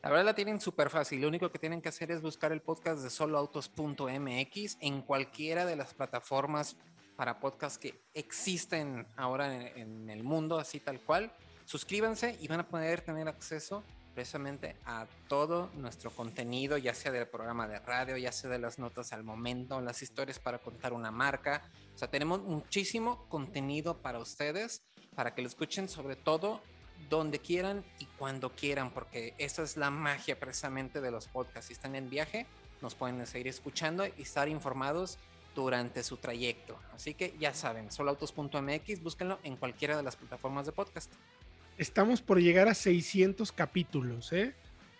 La 0.03 0.11
verdad 0.11 0.25
la 0.25 0.35
tienen 0.35 0.61
súper 0.61 0.91
fácil. 0.91 1.21
Lo 1.21 1.29
único 1.29 1.51
que 1.51 1.59
tienen 1.59 1.83
que 1.83 1.89
hacer 1.89 2.11
es 2.11 2.23
buscar 2.23 2.53
el 2.53 2.61
podcast 2.61 3.03
de 3.03 3.11
soloautos.mx 3.11 4.77
en 4.81 5.03
cualquiera 5.03 5.67
de 5.67 5.77
las 5.77 5.95
plataformas 5.95 6.77
para 7.17 7.41
podcast 7.41 7.81
que 7.81 8.03
existen 8.15 9.07
ahora 9.17 9.71
en, 9.71 10.09
el 10.11 10.23
mundo, 10.23 10.59
así 10.59 10.81
tal 10.81 11.01
cual. 11.01 11.33
Suscríbanse 11.65 12.37
y 12.41 12.47
van 12.47 12.61
a 12.61 12.69
poder 12.69 13.01
tener 13.01 13.27
acceso 13.27 13.83
precisamente 14.15 14.77
a 14.87 15.07
todo 15.29 15.71
nuestro 15.75 16.11
contenido, 16.11 16.79
ya 16.79 16.95
sea 16.95 17.13
del 17.13 17.27
programa 17.27 17.67
de 17.67 17.81
radio, 17.81 18.17
ya 18.17 18.33
sea 18.33 18.49
de 18.49 18.59
las 18.59 18.79
notas 18.79 19.13
al 19.13 19.25
momento, 19.25 19.81
las 19.81 20.03
historias 20.03 20.39
para 20.39 20.59
contar 20.59 20.93
una 20.93 21.11
marca. 21.11 21.71
O 21.95 21.99
sea, 21.99 22.09
tenemos 22.09 22.43
muchísimo 22.43 23.29
contenido 23.29 24.01
para 24.01 24.19
ustedes, 24.19 24.83
para 25.15 25.35
que 25.35 25.43
lo 25.43 25.49
escuchen 25.49 25.89
sobre 25.89 26.17
todo 26.17 26.63
donde 27.09 27.39
quieran 27.39 27.85
y 27.99 28.07
cuando 28.19 28.51
quieran, 28.51 28.91
porque 28.91 29.35
esa 29.39 29.63
es 29.63 29.77
la 29.77 29.91
magia 29.91 30.39
precisamente 30.39 31.01
de 31.01 31.11
los 31.11 31.29
podcasts. 31.29 31.69
Si 31.69 31.73
están 31.73 31.95
en 31.95 32.11
viaje, 32.11 32.47
nos 32.83 32.95
pueden 32.95 33.25
seguir 33.27 33.49
escuchando 33.49 34.07
y 34.07 34.23
estar 34.23 34.49
informados 34.49 35.19
durante 35.55 36.03
su 36.03 36.19
trayecto. 36.19 36.79
Así 36.95 37.15
que 37.15 37.35
ya 37.39 37.55
saben, 37.55 37.91
soloautos.mx, 37.91 39.03
búsquenlo 39.03 39.39
en 39.43 39.57
cualquiera 39.57 39.97
de 39.97 40.03
las 40.03 40.17
plataformas 40.17 40.67
de 40.67 40.73
podcast. 40.73 41.11
Estamos 41.79 42.21
por 42.21 42.41
llegar 42.41 42.69
a 42.69 42.75
600 42.75 43.53
capítulos, 43.53 44.33
¿eh? 44.33 44.55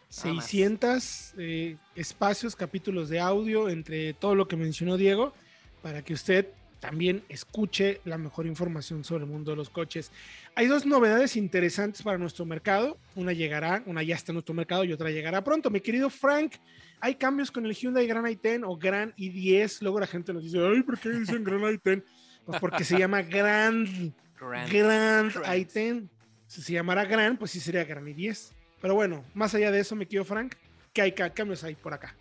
600 0.09 1.35
eh, 1.39 1.77
espacios, 1.95 2.55
capítulos 2.55 3.09
de 3.09 3.21
audio 3.21 3.69
entre 3.69 4.15
todo 4.15 4.35
lo 4.35 4.47
que 4.47 4.57
mencionó 4.57 4.97
Diego, 4.97 5.35
para 5.83 6.03
que 6.03 6.15
usted 6.15 6.49
también 6.87 7.25
escuche 7.29 8.01
la 8.05 8.19
mejor 8.19 8.47
información 8.47 9.05
sobre 9.05 9.25
el 9.25 9.31
mundo 9.31 9.51
de 9.51 9.57
los 9.57 9.71
coches. 9.71 10.13
Hay 10.55 10.67
dos 10.67 10.87
novedades 10.87 11.37
interesantes 11.37 12.03
para 12.03 12.19
nuestro 12.19 12.45
mercado. 12.45 12.99
Una 13.15 13.33
llegará, 13.33 13.83
una 13.87 14.03
ya 14.03 14.15
está 14.15 14.33
en 14.33 14.37
nuestro 14.37 14.55
mercado 14.55 14.85
y 14.85 14.93
otra 14.93 15.11
llegará 15.11 15.43
pronto. 15.43 15.71
Mi 15.71 15.81
querido 15.81 16.11
Frank, 16.11 16.55
hay 17.01 17.17
cambios 17.17 17.51
con 17.51 17.67
el 17.67 17.75
Hyundai 17.75 18.07
Grand 18.07 18.27
i10 18.27 18.65
o 18.67 18.77
Grand 18.77 19.15
i10. 19.17 19.83
Luego 19.83 20.01
la 20.01 20.07
gente 20.07 20.33
nos 20.33 20.45
dice, 20.45 20.59
ay, 20.59 20.83
¿por 20.83 20.99
qué 20.99 21.11
dicen 21.11 21.45
Grand 21.45 21.63
i10? 21.63 22.05
Pues 22.45 22.61
porque 22.61 22.85
se 22.85 22.99
llama 22.99 23.23
Grand, 23.23 24.13
Grand, 24.39 24.71
Grand 24.71 25.33
i10 25.33 26.09
si 26.47 26.63
se 26.63 26.73
llamara 26.73 27.05
Gran, 27.05 27.37
pues 27.37 27.51
sí 27.51 27.61
sería 27.61 27.85
Gran 27.85 28.07
y 28.07 28.13
10. 28.13 28.53
Pero 28.81 28.95
bueno, 28.95 29.25
más 29.35 29.55
allá 29.55 29.71
de 29.71 29.81
eso, 29.81 29.97
me 29.97 30.07
quiero 30.07 30.25
Frank, 30.25 30.55
¿qué 30.93 31.03
hay 31.03 31.13
cambios 31.13 31.65
hay 31.65 31.75
por 31.75 31.93
acá? 31.93 32.15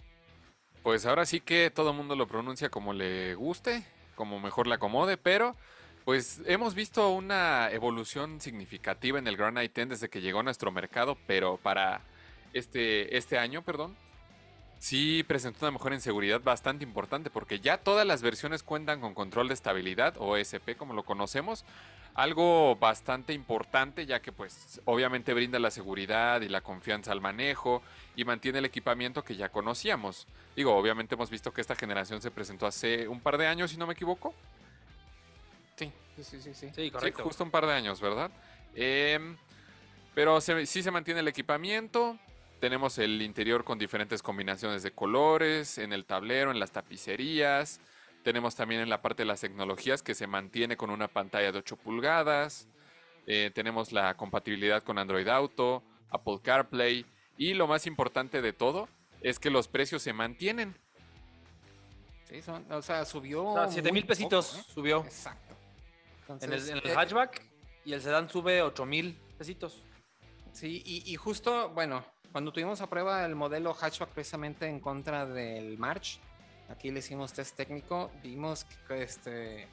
Pues 0.83 1.05
ahora 1.05 1.25
sí 1.25 1.41
que 1.41 1.71
todo 1.71 1.91
el 1.91 1.97
mundo 1.97 2.15
lo 2.15 2.27
pronuncia 2.27 2.69
como 2.69 2.93
le 2.93 3.35
guste, 3.35 3.83
como 4.15 4.39
mejor 4.39 4.67
le 4.67 4.75
acomode, 4.75 5.17
pero 5.17 5.55
pues 6.05 6.41
hemos 6.45 6.75
visto 6.75 7.09
una 7.09 7.69
evolución 7.71 8.39
significativa 8.39 9.17
en 9.17 9.27
el 9.27 9.37
Gran 9.37 9.55
i10 9.55 9.87
desde 9.87 10.09
que 10.09 10.21
llegó 10.21 10.39
a 10.39 10.43
nuestro 10.43 10.71
mercado, 10.71 11.17
pero 11.25 11.57
para 11.57 12.01
este, 12.53 13.17
este 13.17 13.39
año, 13.39 13.63
perdón, 13.63 13.95
sí 14.79 15.23
presentó 15.23 15.65
una 15.65 15.71
mejora 15.71 15.95
en 15.95 16.01
seguridad 16.01 16.41
bastante 16.41 16.83
importante 16.83 17.29
porque 17.29 17.59
ya 17.59 17.77
todas 17.77 18.05
las 18.05 18.21
versiones 18.21 18.63
cuentan 18.63 19.01
con 19.01 19.13
control 19.13 19.47
de 19.47 19.53
estabilidad 19.53 20.15
o 20.17 20.37
ESP 20.37 20.75
como 20.77 20.93
lo 20.93 21.03
conocemos, 21.03 21.65
algo 22.15 22.77
bastante 22.77 23.33
importante 23.33 24.05
ya 24.05 24.21
que 24.21 24.31
pues 24.31 24.81
obviamente 24.85 25.33
brinda 25.33 25.59
la 25.59 25.69
seguridad 25.69 26.41
y 26.41 26.49
la 26.49 26.61
confianza 26.61 27.11
al 27.11 27.21
manejo 27.21 27.81
y 28.15 28.23
mantiene 28.23 28.59
el 28.59 28.65
equipamiento 28.65 29.23
que 29.23 29.35
ya 29.35 29.49
conocíamos. 29.49 30.27
Digo, 30.55 30.75
obviamente 30.75 31.15
hemos 31.15 31.29
visto 31.29 31.51
que 31.51 31.61
esta 31.61 31.75
generación 31.75 32.21
se 32.21 32.31
presentó 32.31 32.67
hace 32.67 33.07
un 33.07 33.19
par 33.19 33.37
de 33.37 33.47
años, 33.47 33.71
si 33.71 33.77
no 33.77 33.85
me 33.85 33.93
equivoco. 33.93 34.33
Sí, 35.75 35.91
sí, 36.15 36.41
sí, 36.41 36.53
sí. 36.53 36.71
Sí, 36.73 36.91
correcto. 36.91 37.23
justo 37.23 37.43
un 37.43 37.51
par 37.51 37.65
de 37.65 37.73
años, 37.73 37.99
¿verdad? 37.99 38.31
Em, 38.73 39.35
pero 40.13 40.39
sí 40.39 40.81
se 40.81 40.91
mantiene 40.91 41.19
el 41.19 41.27
equipamiento. 41.27 42.17
Tenemos 42.65 42.97
el 42.97 43.21
interior 43.21 43.63
con 43.63 43.77
diferentes 43.77 44.23
combinaciones 44.23 44.81
de 44.81 44.89
colores, 44.89 45.77
en 45.77 45.93
el 45.93 46.03
tablero, 46.03 46.49
en 46.49 46.59
las 46.59 46.71
tapicerías. 46.71 47.79
Tenemos 48.23 48.55
también 48.55 48.81
en 48.81 48.89
la 48.89 49.03
parte 49.03 49.21
de 49.21 49.27
las 49.27 49.41
tecnologías 49.41 50.01
que 50.01 50.15
se 50.15 50.25
mantiene 50.25 50.75
con 50.75 50.89
una 50.89 51.07
pantalla 51.07 51.51
de 51.51 51.59
8 51.59 51.75
pulgadas. 51.75 52.67
Eh, 53.27 53.51
tenemos 53.53 53.91
la 53.91 54.17
compatibilidad 54.17 54.81
con 54.81 54.97
Android 54.97 55.27
Auto, 55.27 55.83
Apple 56.09 56.39
CarPlay 56.41 57.05
y 57.37 57.53
lo 57.53 57.67
más 57.67 57.85
importante 57.85 58.41
de 58.41 58.51
todo 58.51 58.89
es 59.21 59.37
que 59.37 59.51
los 59.51 59.67
precios 59.67 60.01
se 60.01 60.13
mantienen. 60.13 60.75
Sí, 62.23 62.41
son, 62.41 62.65
o 62.71 62.81
sea, 62.81 63.05
subió. 63.05 63.53
7 63.69 63.91
mil 63.91 64.07
pesitos 64.07 64.57
¿eh? 64.57 64.63
subió. 64.73 65.03
Exacto. 65.03 65.55
en 66.41 66.51
el, 66.51 66.67
en 66.67 66.77
el 66.77 66.87
eh, 66.87 66.95
hatchback 66.95 67.43
y 67.85 67.93
el 67.93 68.01
sedán 68.01 68.27
sube 68.27 68.63
8 68.63 68.87
mil 68.87 69.19
pesitos. 69.37 69.83
Sí, 70.51 70.81
y, 70.83 71.11
y, 71.11 71.15
justo, 71.15 71.69
bueno, 71.69 72.03
cuando 72.35 72.51
tuvimos 72.51 72.81
a 72.81 72.89
prueba 72.89 73.25
el 73.25 73.33
modelo 73.33 73.73
hatchback 73.73 74.09
precisamente 74.09 74.67
en 74.67 74.81
contra 74.81 75.25
del 75.25 75.77
March, 75.77 76.19
Aquí 76.67 76.91
le 76.91 76.99
hicimos 76.99 77.31
test 77.31 77.55
técnico, 77.55 78.11
vimos 78.21 78.65
que, 78.89 79.03
este, 79.03 79.67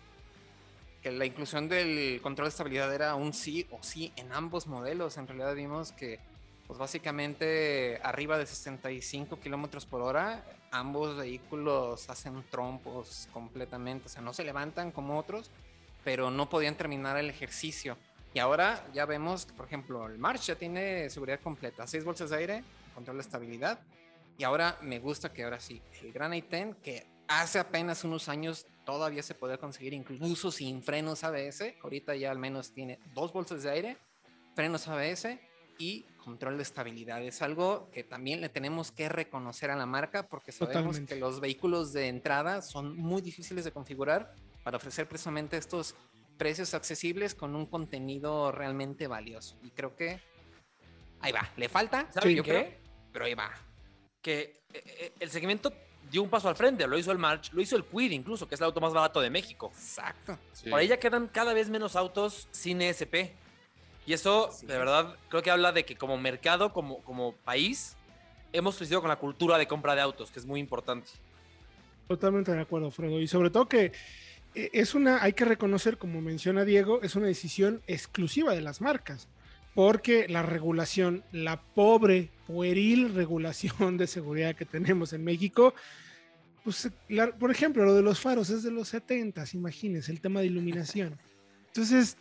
que 1.03 1.11
la 1.11 1.27
inclusión 1.27 1.69
del 1.69 2.21
control 2.23 2.47
de 2.47 2.51
estabilidad 2.51 2.95
era 2.95 3.17
un 3.17 3.33
sí 3.33 3.67
o 3.73 3.83
sí 3.83 4.13
en 4.15 4.33
ambos 4.33 4.69
modelos. 4.69 5.17
En 5.17 5.27
realidad 5.27 5.57
vimos 5.57 5.91
que, 5.91 6.21
pues 6.69 6.79
básicamente 6.79 7.99
arriba 8.05 8.39
de 8.39 8.47
65 8.47 9.41
kilómetros 9.41 9.85
por 9.85 10.01
hora, 10.01 10.45
ambos 10.71 11.17
vehículos 11.17 12.09
hacen 12.11 12.45
trompos 12.49 13.29
completamente, 13.33 14.07
o 14.07 14.09
sea, 14.09 14.23
no 14.23 14.33
se 14.33 14.45
levantan 14.45 14.93
como 14.93 15.19
otros, 15.19 15.51
pero 16.05 16.31
no 16.31 16.49
podían 16.49 16.77
terminar 16.77 17.17
el 17.17 17.29
ejercicio. 17.29 17.97
Y 18.35 18.39
ahora 18.39 18.87
ya 18.95 19.05
vemos 19.07 19.47
por 19.47 19.67
ejemplo, 19.67 20.07
el 20.07 20.19
March 20.19 20.43
ya 20.43 20.57
tiene 20.57 21.11
seguridad 21.11 21.41
completa, 21.41 21.87
6 21.87 22.05
bolsas 22.05 22.31
de 22.31 22.37
aire, 22.37 22.65
control 22.95 23.17
de 23.17 23.23
estabilidad, 23.23 23.81
y 24.39 24.45
ahora 24.45 24.79
me 24.83 24.99
gusta 24.99 25.33
que 25.33 25.45
ahora 25.45 25.61
sí, 25.61 25.83
el 26.03 26.13
Gran 26.13 26.33
i10, 26.33 26.77
que 26.77 27.07
hace 27.29 27.59
apenas 27.59 28.05
unos 28.05 28.29
años 28.29 28.67
todavía 28.85 29.23
se 29.23 29.35
podía 29.35 29.59
conseguir 29.59 29.93
incluso 29.93 30.51
sin 30.51 30.83
frenos 30.83 31.25
ABS, 31.25 31.75
ahorita 31.83 32.15
ya 32.17 32.31
al 32.31 32.39
menos 32.39 32.73
tiene 32.73 32.99
dos 33.15 33.33
bolsas 33.33 33.63
de 33.63 33.71
aire, 33.71 33.97
frenos 34.55 34.89
ABS 34.89 35.39
y 35.79 36.03
control 36.25 36.57
de 36.57 36.63
estabilidad. 36.63 37.23
Es 37.23 37.43
algo 37.43 37.89
que 37.93 38.05
también 38.05 38.41
le 38.41 38.49
tenemos 38.49 38.93
que 38.93 39.09
reconocer 39.09 39.71
a 39.71 39.77
la 39.77 39.87
marca 39.87 40.29
porque 40.29 40.53
sabemos 40.53 41.01
que 41.01 41.17
los 41.17 41.41
vehículos 41.41 41.93
de 41.93 42.09
entrada 42.09 42.63
son 42.63 42.97
muy 42.97 43.23
difíciles 43.23 43.65
de 43.65 43.73
configurar 43.73 44.35
para 44.63 44.77
ofrecer 44.77 45.09
precisamente 45.09 45.57
estos 45.57 45.95
precios 46.37 46.75
accesibles 46.75 47.35
con 47.35 47.55
un 47.55 47.67
contenido 47.67 48.53
realmente 48.53 49.07
valioso. 49.07 49.59
Y 49.63 49.71
creo 49.71 49.97
que 49.97 50.21
ahí 51.21 51.33
va. 51.33 51.49
¿Le 51.57 51.69
falta? 51.69 52.11
¿Saben 52.13 52.37
Yo 52.37 52.43
qué? 52.43 52.51
Creo, 52.51 52.71
pero 53.13 53.25
ahí 53.25 53.35
va 53.35 53.53
que 54.23 54.63
eh, 54.73 54.83
eh, 54.85 55.13
el 55.21 55.29
segmento 55.29 55.73
dio 56.11 56.23
un 56.23 56.31
paso 56.31 56.49
al 56.49 56.57
frente, 56.57 56.87
lo 56.87 56.97
hizo 56.97 57.11
el 57.11 57.19
March, 57.19 57.53
lo 57.53 57.61
hizo 57.61 57.77
el 57.77 57.85
Quid 57.85 58.13
incluso, 58.13 58.49
que 58.49 58.55
es 58.55 58.61
el 58.61 58.67
auto 58.67 58.81
más 58.81 58.95
barato 58.95 59.21
de 59.21 59.29
México. 59.29 59.71
Exacto. 59.75 60.39
Sí. 60.53 60.71
Por 60.71 60.79
ahí 60.79 60.89
ya 60.89 60.99
quedan 60.99 61.27
cada 61.27 61.53
vez 61.53 61.69
menos 61.69 61.97
autos 61.97 62.49
sin 62.53 62.81
ESP. 62.81 63.33
Y 64.07 64.13
eso, 64.13 64.51
sí. 64.53 64.67
de 64.67 64.79
verdad, 64.79 65.17
creo 65.29 65.43
que 65.43 65.51
habla 65.51 65.73
de 65.73 65.85
que 65.85 65.97
como 65.97 66.17
mercado, 66.17 66.73
como, 66.73 67.03
como 67.03 67.33
país, 67.33 67.97
hemos 68.53 68.77
crecido 68.77 69.01
con 69.01 69.09
la 69.09 69.17
cultura 69.17 69.59
de 69.59 69.67
compra 69.67 69.95
de 69.95 70.01
autos, 70.01 70.31
que 70.31 70.39
es 70.39 70.47
muy 70.47 70.61
importante. 70.61 71.11
Totalmente 72.09 72.53
de 72.53 72.61
acuerdo, 72.61 72.91
Fredo. 72.91 73.21
Y 73.21 73.27
sobre 73.27 73.51
todo 73.51 73.69
que 73.69 73.93
es 74.55 74.95
una, 74.95 75.23
hay 75.23 75.33
que 75.33 75.45
reconocer, 75.45 75.99
como 75.99 76.21
menciona 76.21 76.65
Diego, 76.65 77.03
es 77.03 77.17
una 77.17 77.27
decisión 77.27 77.83
exclusiva 77.87 78.55
de 78.55 78.61
las 78.61 78.81
marcas 78.81 79.29
porque 79.75 80.27
la 80.29 80.43
regulación, 80.43 81.25
la 81.33 81.63
pobre, 81.63 82.31
pueril 82.47 83.15
regulación 83.15 83.97
de 83.97 84.07
seguridad 84.07 84.55
que 84.55 84.67
tenemos 84.67 85.13
en 85.13 85.25
México, 85.25 85.75
pues, 86.65 86.91
la, 87.09 87.37
por 87.37 87.51
ejemplo, 87.51 87.85
lo 87.85 87.95
de 87.95 88.03
los 88.03 88.21
faros 88.21 88.51
es 88.51 88.63
de 88.63 88.71
los 88.71 88.89
70, 88.89 89.45
imagínense, 89.55 90.13
el 90.13 90.21
tema 90.21 90.41
de 90.41 90.47
iluminación. 90.47 91.19
Entonces, 91.69 92.17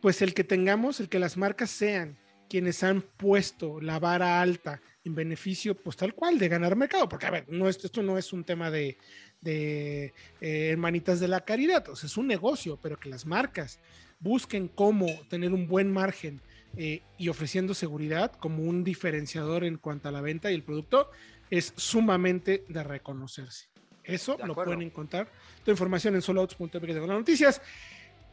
pues 0.00 0.22
el 0.22 0.32
que 0.32 0.44
tengamos, 0.44 1.00
el 1.00 1.08
que 1.08 1.18
las 1.18 1.36
marcas 1.36 1.70
sean 1.70 2.16
quienes 2.48 2.84
han 2.84 3.02
puesto 3.02 3.80
la 3.80 3.98
vara 3.98 4.40
alta 4.40 4.80
en 5.04 5.16
beneficio, 5.16 5.74
pues 5.74 5.96
tal 5.96 6.14
cual, 6.14 6.38
de 6.38 6.48
ganar 6.48 6.76
mercado, 6.76 7.08
porque 7.08 7.26
a 7.26 7.30
ver, 7.30 7.44
no, 7.48 7.68
esto, 7.68 7.88
esto 7.88 8.02
no 8.02 8.16
es 8.16 8.32
un 8.32 8.44
tema 8.44 8.70
de, 8.70 8.98
de 9.40 10.14
eh, 10.40 10.70
hermanitas 10.70 11.20
de 11.20 11.28
la 11.28 11.44
caridad, 11.44 11.88
o 11.88 11.96
sea, 11.96 12.06
es 12.06 12.16
un 12.16 12.26
negocio, 12.26 12.78
pero 12.82 12.98
que 12.98 13.08
las 13.08 13.26
marcas 13.26 13.78
busquen 14.18 14.68
cómo 14.68 15.06
tener 15.28 15.52
un 15.52 15.68
buen 15.68 15.92
margen 15.92 16.40
eh, 16.76 17.02
y 17.16 17.28
ofreciendo 17.28 17.74
seguridad 17.74 18.32
como 18.32 18.62
un 18.62 18.84
diferenciador 18.84 19.64
en 19.64 19.76
cuanto 19.76 20.08
a 20.08 20.12
la 20.12 20.20
venta 20.20 20.50
y 20.50 20.54
el 20.54 20.62
producto 20.62 21.10
es 21.50 21.72
sumamente 21.76 22.64
de 22.68 22.82
reconocerse. 22.82 23.68
Eso 24.04 24.36
de 24.36 24.46
lo 24.46 24.54
pueden 24.54 24.82
encontrar. 24.82 25.30
Toda 25.60 25.72
información 25.72 26.14
en 26.14 26.22
soloautos.mx 26.22 26.80
de 26.80 27.00
las 27.00 27.08
noticias. 27.08 27.60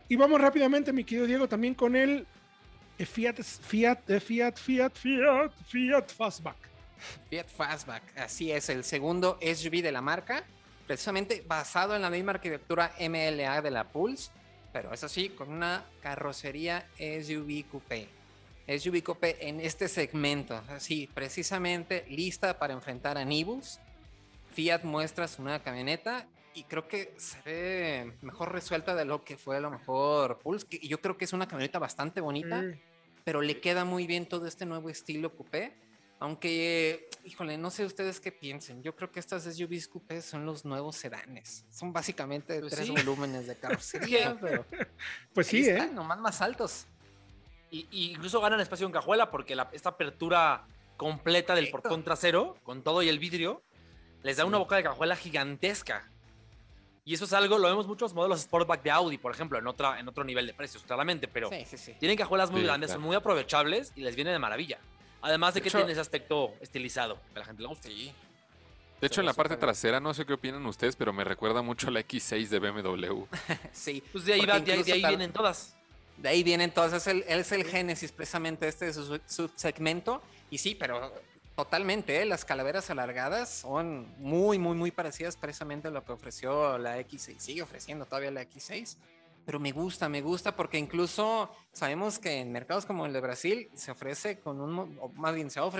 Y 0.07 0.15
vamos 0.15 0.39
rápidamente, 0.39 0.93
mi 0.93 1.03
querido 1.03 1.25
Diego, 1.25 1.48
también 1.48 1.74
con 1.74 1.95
el 1.95 2.27
Fiat, 2.98 3.41
Fiat, 3.41 4.19
Fiat, 4.19 4.57
Fiat, 4.57 4.95
Fiat, 4.95 5.51
Fiat 5.65 6.12
Fastback. 6.12 6.57
Fiat 7.29 7.48
Fastback, 7.48 8.17
así 8.17 8.51
es, 8.51 8.69
el 8.69 8.83
segundo 8.83 9.38
SUV 9.41 9.81
de 9.81 9.91
la 9.91 10.01
marca, 10.01 10.45
precisamente 10.86 11.44
basado 11.48 11.96
en 11.96 12.02
la 12.02 12.10
misma 12.10 12.32
arquitectura 12.32 12.94
MLA 13.00 13.62
de 13.62 13.72
la 13.72 13.86
Pulse, 13.86 14.32
pero 14.72 14.94
eso 14.94 15.08
sí, 15.08 15.30
con 15.30 15.52
una 15.52 15.86
carrocería 16.02 16.88
SUV 16.98 17.66
coupé. 17.70 18.10
SUV 18.68 19.04
coupé 19.04 19.48
en 19.48 19.60
este 19.60 19.88
segmento, 19.88 20.62
así, 20.70 21.10
precisamente 21.13 22.06
lista 22.10 22.58
para 22.58 22.74
enfrentar 22.74 23.18
a 23.18 23.25
Nibus. 23.25 23.80
Fiat 24.54 24.84
muestra 24.84 25.28
su 25.28 25.44
nueva 25.44 25.60
camioneta 25.60 26.28
y 26.54 26.63
creo 26.63 26.88
que 26.88 27.13
se 27.18 27.42
ve 27.42 28.13
mejor 28.22 28.52
resuelta 28.52 28.96
de 28.96 29.06
lo 29.06 29.24
que 29.24 29.38
fue 29.38 29.58
a 29.58 29.60
lo 29.60 29.72
mejor 29.72 30.40
Pulse. 30.40 30.66
Y 30.70 30.88
yo 30.88 31.02
creo 31.02 31.18
que 31.18 31.25
es 31.25 31.34
una 31.34 31.48
camioneta 31.48 31.80
bastante 31.80 32.22
bonita, 32.22 32.62
mm. 32.62 32.80
pero 33.24 33.42
le 33.42 33.60
queda 33.60 33.86
muy 33.86 34.08
bien 34.08 34.28
todo 34.28 34.48
este 34.48 34.66
nuevo 34.66 34.90
estilo 34.90 35.36
coupé. 35.36 35.75
Aunque, 36.24 37.10
híjole, 37.25 37.58
no 37.58 37.70
sé 37.70 37.84
ustedes 37.84 38.22
qué 38.22 38.32
piensen. 38.32 38.82
Yo 38.82 38.96
creo 38.96 39.12
que 39.12 39.20
estas 39.20 39.44
SUVs 39.44 39.89
coupé 39.89 40.22
son 40.22 40.46
los 40.46 40.63
nuevos 40.63 40.96
sedanes. 40.96 41.65
Son 41.70 41.92
básicamente 41.92 42.62
pues 42.62 42.74
tres 42.74 42.89
volúmenes 42.89 43.46
de 43.46 43.58
carrocería, 43.58 44.38
pero 44.42 44.65
pues 45.34 45.48
sí, 45.48 45.68
¿eh? 45.68 45.89
nomás 45.92 46.20
más 46.20 46.39
altos. 46.39 46.88
Y, 47.70 47.88
incluso 48.13 48.39
ganan 48.39 48.62
espacio 48.62 48.86
en 48.86 48.94
cajuela 48.94 49.30
porque 49.30 49.53
la, 49.53 49.70
esta 49.74 49.89
apertura 49.89 50.65
completa 50.96 51.56
del 51.56 51.70
portón 51.70 52.06
trasero, 52.06 52.56
con 52.63 52.84
todo 52.84 53.03
y 53.03 53.10
el 53.10 53.20
vidrio, 53.20 53.62
les 54.22 54.38
da 54.38 54.46
una 54.46 54.60
boca 54.60 54.77
de 54.77 54.84
cajuela 54.84 55.18
gigantesca. 55.18 56.10
Y 57.03 57.15
eso 57.15 57.25
es 57.25 57.34
algo, 57.34 57.58
lo 57.58 57.68
vemos 57.68 57.86
muchos 57.86 58.13
modelos 58.13 58.39
Sportback 58.39 58.82
de 58.82 58.92
Audi, 58.92 59.18
por 59.18 59.34
ejemplo, 59.34 59.60
en, 59.60 59.68
otra, 59.68 60.00
en 60.00 60.08
otro 60.08 60.24
nivel 60.24 60.48
de 60.48 60.53
precios, 60.53 60.84
claramente, 60.84 61.27
pero 61.27 61.50
tienen 62.00 62.18
cajuelas 62.18 62.50
muy 62.50 62.63
grandes, 62.63 62.92
son 62.92 63.01
muy 63.01 63.18
aprovechables 63.18 63.92
y 63.98 64.03
les 64.03 64.15
viene 64.15 64.32
de 64.32 64.39
maravilla. 64.39 64.80
Además 65.24 65.53
de, 65.53 65.62
que 65.62 65.72
tiene 65.72 65.92
ese 65.92 66.01
aspecto 66.01 66.53
estilizado, 66.62 67.18
que 67.34 67.38
a 67.38 67.39
la 67.39 67.46
gente 67.46 67.62
le 67.62 67.68
gusta. 67.68 67.88
Sí. 67.88 68.13
De 69.01 69.08
hecho, 69.08 69.22
en 69.22 69.25
la 69.25 69.34
parte 69.34 69.58
trasera, 69.58 70.00
no 70.00 70.13
sé 70.13 70.25
qué 70.25 70.34
opinan 70.34 70.65
ustedes, 70.65 70.96
pero 70.96 71.12
me 71.12 71.24
recuerda 71.24 71.62
mucho 71.62 71.88
a 71.88 71.92
la 71.92 72.01
X6 72.01 72.48
de 72.50 72.60
BMW. 72.60 73.24
sí. 73.72 74.03
Pues 74.12 74.25
de 74.25 74.34
ahí, 74.34 74.46
de 74.46 74.94
ahí, 74.94 75.01
vienen 75.01 75.34
todas. 75.34 75.75
De 76.18 76.30
ahí 76.30 76.44
vienen 76.44 76.72
todas. 76.72 76.94
Es 76.94 77.08
el, 77.08 77.24
es 77.27 77.51
el 77.51 77.65
génesis 77.65 78.12
precisamente 78.12 78.68
este 78.68 78.86
de 78.86 78.94
su 78.94 79.20
subsegmento. 79.27 80.22
Y 80.51 80.60
sí, 80.60 80.75
pero 80.75 81.12
Totalmente, 81.56 82.20
¿eh? 82.20 82.25
las 82.25 82.46
calaveras 82.46 82.89
alargadas 82.89 83.48
son 83.48 84.12
muy, 84.18 84.58
muy, 84.58 84.75
muy 84.75 84.89
parecidas 84.89 85.38
precisamente 85.38 85.88
a 85.88 85.92
lo 85.92 86.03
que 86.03 86.12
ofreció 86.12 86.80
la 86.80 87.00
X6. 87.00 87.38
Sigue 87.38 87.62
ofreciendo 87.62 88.08
todavía 88.08 88.32
la 88.32 88.42
X6, 88.42 88.96
pero 89.46 89.60
me 89.60 89.72
gusta, 89.72 90.10
me 90.10 90.22
gusta 90.22 90.56
porque 90.56 90.78
incluso 90.78 91.52
sabemos 91.72 92.20
que 92.20 92.40
en 92.40 92.52
mercados 92.52 92.86
como 92.86 93.06
el 93.06 93.14
de 93.14 93.22
Brasil 93.22 93.70
se 93.74 93.92
ofrece 93.92 94.40
con 94.40 94.62
un, 94.62 95.00
más 95.16 95.36
bien 95.36 95.50
se 95.50 95.60
va 95.60 95.72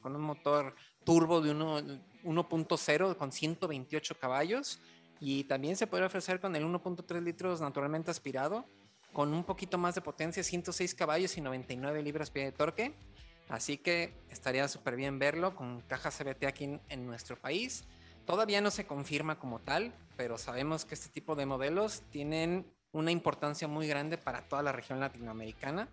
con 0.00 0.16
un 0.16 0.22
motor 0.22 0.74
turbo 1.04 1.40
de 1.40 1.54
1.0 1.54 3.16
con 3.16 3.32
128 3.32 4.18
caballos 4.18 4.80
y 5.20 5.44
también 5.44 5.76
se 5.76 5.86
puede 5.86 6.04
ofrecer 6.04 6.40
con 6.40 6.54
el 6.56 6.64
1.3 6.64 7.22
litros 7.22 7.60
naturalmente 7.60 8.10
aspirado 8.10 8.66
con 9.12 9.32
un 9.32 9.44
poquito 9.44 9.78
más 9.78 9.94
de 9.94 10.02
potencia, 10.02 10.42
106 10.42 10.94
caballos 10.94 11.36
y 11.38 11.40
99 11.40 12.02
libras-pie 12.02 12.44
de 12.44 12.52
torque 12.52 12.94
Así 13.48 13.78
que 13.78 14.12
estaría 14.30 14.66
súper 14.68 14.96
bien 14.96 15.18
verlo 15.18 15.54
con 15.54 15.80
caja 15.82 16.10
CBT 16.10 16.44
aquí 16.46 16.80
en, 16.88 17.06
nuestro 17.06 17.36
país. 17.36 17.84
Todavía 18.24 18.60
no 18.60 18.70
se 18.72 18.86
confirma 18.86 19.38
como 19.38 19.60
tal, 19.60 19.94
pero 20.16 20.36
sabemos 20.36 20.84
que 20.84 20.94
este 20.94 21.10
tipo 21.10 21.36
de 21.36 21.46
modelos 21.46 22.02
tienen 22.10 22.66
una 22.96 23.10
importancia 23.10 23.68
muy 23.68 23.86
grande 23.86 24.16
para 24.16 24.40
toda 24.40 24.62
la 24.62 24.72
región 24.72 24.98
latinoamericana, 25.00 25.86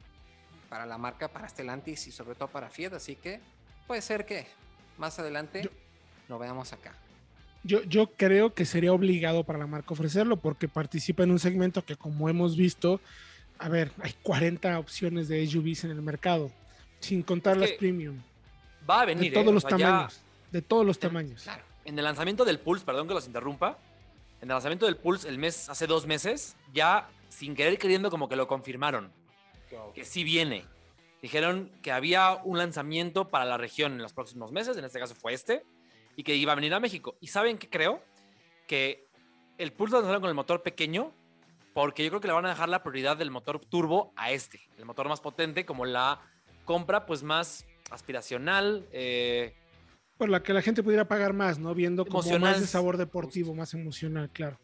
para 0.69 0.85
la 0.85 0.97
marca, 0.97 1.27
para 1.27 1.47
Stellantis 1.49 2.07
y 2.07 2.11
sobre 2.11 2.35
todo 2.35 2.47
para 2.47 2.69
Fiat. 2.69 2.93
Así 2.93 3.15
que 3.15 3.41
puede 3.85 4.01
ser 4.01 4.25
que 4.25 4.47
más 4.97 5.19
adelante 5.19 5.69
lo 6.29 6.39
veamos 6.39 6.71
acá. 6.71 6.93
Yo, 7.63 7.81
yo 7.83 8.11
creo 8.11 8.53
que 8.53 8.65
sería 8.65 8.93
obligado 8.93 9.43
para 9.43 9.59
la 9.59 9.67
marca 9.67 9.93
ofrecerlo 9.93 10.37
porque 10.37 10.67
participa 10.67 11.23
en 11.23 11.31
un 11.31 11.39
segmento 11.39 11.85
que 11.85 11.95
como 11.95 12.29
hemos 12.29 12.55
visto, 12.55 13.01
a 13.59 13.69
ver, 13.69 13.91
hay 14.01 14.13
40 14.23 14.79
opciones 14.79 15.27
de 15.27 15.45
SUVs 15.45 15.83
en 15.83 15.91
el 15.91 16.01
mercado 16.01 16.51
sin 16.99 17.21
contar 17.21 17.57
las 17.57 17.71
premium. 17.71 18.17
Va 18.89 19.01
a 19.01 19.05
venir. 19.05 19.31
De 19.31 19.37
todos 19.37 19.49
¿eh? 19.49 19.53
los 19.53 19.65
tamaños. 19.65 20.21
De 20.51 20.61
todos 20.61 20.85
los 20.85 20.99
tamaños. 20.99 21.43
Claro. 21.43 21.63
En 21.85 21.99
el 21.99 22.05
lanzamiento 22.05 22.45
del 22.45 22.59
Pulse, 22.59 22.85
perdón 22.85 23.07
que 23.07 23.13
los 23.13 23.27
interrumpa. 23.27 23.77
En 24.43 24.49
el 24.49 24.55
lanzamiento 24.55 24.87
del 24.87 24.97
Pulse 24.97 25.29
el 25.29 25.37
mes, 25.37 25.69
hace 25.69 25.87
dos 25.87 26.05
meses, 26.05 26.57
ya 26.73 27.09
sin 27.29 27.55
querer 27.55 27.77
queriendo 27.77 28.11
como 28.11 28.27
que 28.27 28.35
lo 28.35 28.45
confirmaron. 28.45 29.09
Que 29.95 30.03
sí 30.03 30.25
viene. 30.25 30.65
Dijeron 31.21 31.71
que 31.81 31.93
había 31.93 32.41
un 32.43 32.57
lanzamiento 32.57 33.29
para 33.29 33.45
la 33.45 33.57
región 33.57 33.93
en 33.93 34.01
los 34.01 34.11
próximos 34.11 34.51
meses, 34.51 34.75
en 34.75 34.83
este 34.83 34.99
caso 34.99 35.15
fue 35.15 35.31
este, 35.31 35.63
y 36.17 36.23
que 36.23 36.35
iba 36.35 36.51
a 36.51 36.55
venir 36.55 36.73
a 36.73 36.81
México. 36.81 37.15
¿Y 37.21 37.27
saben 37.27 37.57
qué 37.57 37.69
creo? 37.69 38.03
Que 38.67 39.07
el 39.57 39.71
Pulse 39.71 39.93
lo 39.93 40.01
lanzaron 40.01 40.19
con 40.19 40.27
el 40.27 40.35
motor 40.35 40.61
pequeño, 40.61 41.13
porque 41.73 42.03
yo 42.03 42.09
creo 42.09 42.19
que 42.19 42.27
le 42.27 42.33
van 42.33 42.45
a 42.45 42.49
dejar 42.49 42.67
la 42.67 42.83
prioridad 42.83 43.15
del 43.15 43.31
motor 43.31 43.61
turbo 43.61 44.11
a 44.17 44.31
este, 44.31 44.67
el 44.77 44.83
motor 44.83 45.07
más 45.07 45.21
potente, 45.21 45.65
como 45.65 45.85
la 45.85 46.19
compra 46.65 47.05
pues 47.05 47.23
más 47.23 47.65
aspiracional. 47.91 48.89
Eh, 48.91 49.55
por 50.17 50.29
la 50.29 50.43
que 50.43 50.53
la 50.53 50.61
gente 50.61 50.83
pudiera 50.83 51.07
pagar 51.07 51.33
más, 51.33 51.59
¿no? 51.59 51.73
Viendo 51.73 52.05
como 52.05 52.39
más 52.39 52.61
de 52.61 52.67
sabor 52.67 52.97
deportivo, 52.97 53.53
más 53.53 53.73
emocional, 53.73 54.29
claro. 54.31 54.59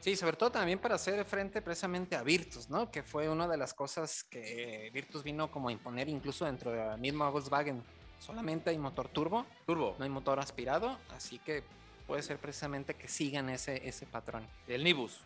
Sí, 0.00 0.14
sobre 0.14 0.36
todo 0.36 0.52
también 0.52 0.78
para 0.78 0.94
hacer 0.94 1.24
frente 1.24 1.60
precisamente 1.62 2.14
a 2.14 2.22
Virtus, 2.22 2.70
¿no? 2.70 2.90
Que 2.90 3.02
fue 3.02 3.28
una 3.28 3.48
de 3.48 3.56
las 3.56 3.74
cosas 3.74 4.24
que 4.24 4.90
Virtus 4.92 5.24
vino 5.24 5.50
como 5.50 5.68
a 5.68 5.72
imponer 5.72 6.08
incluso 6.08 6.44
dentro 6.44 6.70
de 6.70 6.78
la 6.78 6.96
misma 6.96 7.28
Volkswagen. 7.30 7.82
Solamente 8.20 8.70
hay 8.70 8.78
motor 8.78 9.08
turbo. 9.08 9.46
Turbo. 9.66 9.96
No 9.98 10.04
hay 10.04 10.10
motor 10.10 10.38
aspirado, 10.38 10.98
así 11.10 11.38
que 11.38 11.62
puede 12.06 12.22
ser 12.22 12.38
precisamente 12.38 12.94
que 12.94 13.08
sigan 13.08 13.48
ese, 13.48 13.86
ese 13.88 14.06
patrón. 14.06 14.46
El 14.68 14.84
Nibus. 14.84 15.20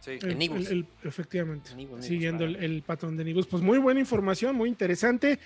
Sí, 0.00 0.18
el, 0.22 0.86
efectivamente. 1.04 1.72
siguiendo 2.00 2.44
el, 2.44 2.82
patrón 2.82 3.16
de 3.16 3.24
Nibus. 3.24 3.46
Pues 3.46 3.62
muy 3.62 3.78
buena 3.78 4.00
información, 4.00 4.56
muy 4.56 4.68
interesante. 4.68 5.38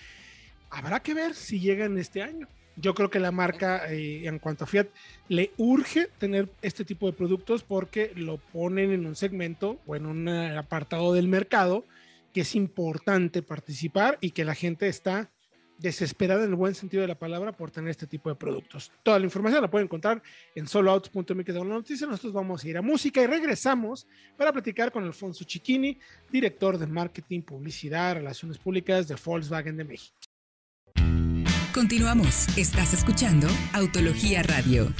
Habrá 0.70 1.00
que 1.00 1.12
ver 1.12 1.34
si 1.34 1.58
llegan 1.58 1.98
este 1.98 2.22
año. 2.22 2.48
Yo 2.76 2.94
creo 2.94 3.10
que 3.10 3.20
la 3.20 3.30
marca, 3.30 3.90
eh, 3.92 4.26
en 4.26 4.38
cuanto 4.38 4.64
a 4.64 4.66
Fiat, 4.66 4.88
le 5.28 5.52
urge 5.58 6.08
tener 6.18 6.48
este 6.60 6.84
tipo 6.84 7.06
de 7.06 7.12
productos 7.12 7.62
porque 7.62 8.12
lo 8.16 8.38
ponen 8.38 8.90
en 8.90 9.06
un 9.06 9.14
segmento 9.14 9.80
o 9.86 9.94
en 9.94 10.06
un 10.06 10.28
apartado 10.28 11.12
del 11.12 11.28
mercado 11.28 11.84
que 12.32 12.40
es 12.40 12.54
importante 12.56 13.42
participar 13.42 14.18
y 14.20 14.32
que 14.32 14.44
la 14.44 14.56
gente 14.56 14.88
está 14.88 15.30
desesperada 15.78 16.44
en 16.44 16.50
el 16.50 16.56
buen 16.56 16.74
sentido 16.74 17.02
de 17.02 17.08
la 17.08 17.18
palabra 17.18 17.52
por 17.52 17.70
tener 17.70 17.90
este 17.90 18.06
tipo 18.06 18.28
de 18.28 18.36
productos. 18.36 18.92
Toda 19.02 19.18
la 19.18 19.24
información 19.24 19.62
la 19.62 19.70
pueden 19.70 19.86
encontrar 19.86 20.22
en 20.54 20.66
soloautos.mx 20.66 21.46
de 21.46 21.52
la 21.54 21.64
noticia. 21.64 22.06
Nosotros 22.06 22.32
vamos 22.32 22.64
a 22.64 22.68
ir 22.68 22.76
a 22.76 22.82
música 22.82 23.22
y 23.22 23.26
regresamos 23.26 24.06
para 24.36 24.52
platicar 24.52 24.92
con 24.92 25.04
Alfonso 25.04 25.44
Chiquini, 25.44 25.98
director 26.30 26.78
de 26.78 26.86
marketing, 26.86 27.42
publicidad, 27.42 28.14
relaciones 28.14 28.58
públicas 28.58 29.08
de 29.08 29.16
Volkswagen 29.22 29.76
de 29.76 29.84
México. 29.84 30.16
Continuamos. 31.74 32.46
Estás 32.56 32.94
escuchando 32.94 33.48
Autología 33.72 34.44
Radio. 34.44 34.94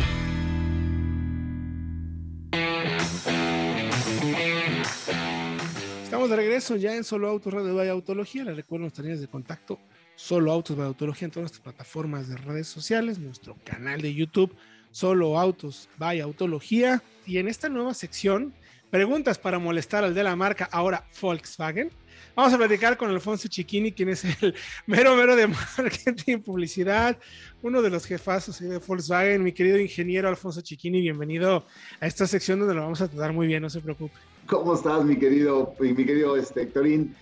Estamos 6.02 6.30
de 6.30 6.34
regreso 6.34 6.74
ya 6.74 6.96
en 6.96 7.04
Solo 7.04 7.28
Autos 7.28 7.54
Radio 7.54 7.76
de 7.76 7.90
Autología. 7.90 8.42
Les 8.42 8.56
recuerdo 8.56 8.82
nuestras 8.82 9.04
líneas 9.04 9.20
de 9.20 9.28
contacto 9.28 9.78
Solo 10.16 10.50
Autos 10.50 10.76
by 10.76 10.86
Autología 10.86 11.26
en 11.26 11.30
todas 11.30 11.44
nuestras 11.44 11.62
plataformas 11.62 12.28
de 12.28 12.38
redes 12.38 12.66
sociales, 12.66 13.20
nuestro 13.20 13.56
canal 13.62 14.00
de 14.00 14.12
YouTube, 14.12 14.52
Solo 14.90 15.38
Autos 15.38 15.88
by 15.96 16.18
Autología. 16.18 17.04
Y 17.24 17.38
en 17.38 17.46
esta 17.46 17.68
nueva 17.68 17.94
sección, 17.94 18.52
preguntas 18.90 19.38
para 19.38 19.60
molestar 19.60 20.02
al 20.02 20.12
de 20.12 20.24
la 20.24 20.34
marca, 20.34 20.68
ahora 20.72 21.06
Volkswagen. 21.22 21.92
Vamos 22.36 22.52
a 22.52 22.58
platicar 22.58 22.96
con 22.96 23.10
Alfonso 23.10 23.46
Chiquini, 23.46 23.92
quien 23.92 24.08
es 24.08 24.24
el 24.24 24.54
mero 24.86 25.14
mero 25.14 25.36
de 25.36 25.46
marketing 25.46 26.32
y 26.32 26.36
publicidad, 26.38 27.16
uno 27.62 27.80
de 27.80 27.90
los 27.90 28.04
jefazos 28.06 28.58
de 28.58 28.78
Volkswagen. 28.78 29.40
Mi 29.40 29.52
querido 29.52 29.78
ingeniero 29.78 30.28
Alfonso 30.28 30.60
Chiquini, 30.60 31.00
bienvenido 31.00 31.64
a 32.00 32.06
esta 32.06 32.26
sección 32.26 32.58
donde 32.58 32.74
lo 32.74 32.82
vamos 32.82 33.00
a 33.00 33.06
tratar 33.06 33.32
muy 33.32 33.46
bien, 33.46 33.62
no 33.62 33.70
se 33.70 33.80
preocupe. 33.80 34.14
¿Cómo 34.48 34.74
estás, 34.74 35.04
mi 35.04 35.16
querido, 35.16 35.74
mi 35.78 35.94
querido 35.94 36.36
este, 36.36 36.62
Héctorín? 36.62 37.14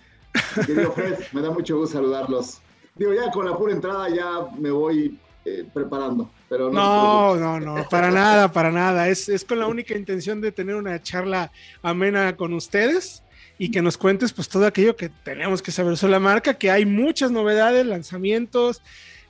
Mi 0.57 0.65
querido 0.65 0.91
Fred, 0.95 1.19
me 1.31 1.41
da 1.41 1.51
mucho 1.51 1.77
gusto 1.77 1.97
saludarlos. 1.97 2.59
Digo, 2.95 3.13
ya 3.13 3.29
con 3.31 3.45
la 3.45 3.55
pura 3.55 3.71
entrada 3.71 4.09
ya 4.09 4.47
me 4.57 4.71
voy 4.71 5.19
eh, 5.45 5.63
preparando. 5.71 6.31
Pero 6.49 6.71
no, 6.71 7.35
no, 7.35 7.59
no, 7.59 7.87
para 7.87 8.09
nada, 8.09 8.51
para 8.51 8.71
nada. 8.71 9.09
Es, 9.09 9.29
es 9.29 9.45
con 9.45 9.59
la 9.59 9.67
única 9.67 9.95
intención 9.95 10.41
de 10.41 10.51
tener 10.51 10.75
una 10.75 10.99
charla 11.03 11.51
amena 11.83 12.35
con 12.35 12.53
ustedes 12.53 13.22
y 13.57 13.71
que 13.71 13.81
nos 13.81 13.97
cuentes 13.97 14.33
pues 14.33 14.49
todo 14.49 14.65
aquello 14.65 14.95
que 14.95 15.09
tenemos 15.09 15.61
que 15.61 15.71
saber 15.71 15.97
sobre 15.97 16.11
la 16.11 16.19
marca, 16.19 16.55
que 16.55 16.71
hay 16.71 16.85
muchas 16.85 17.31
novedades, 17.31 17.85
lanzamientos, 17.85 18.81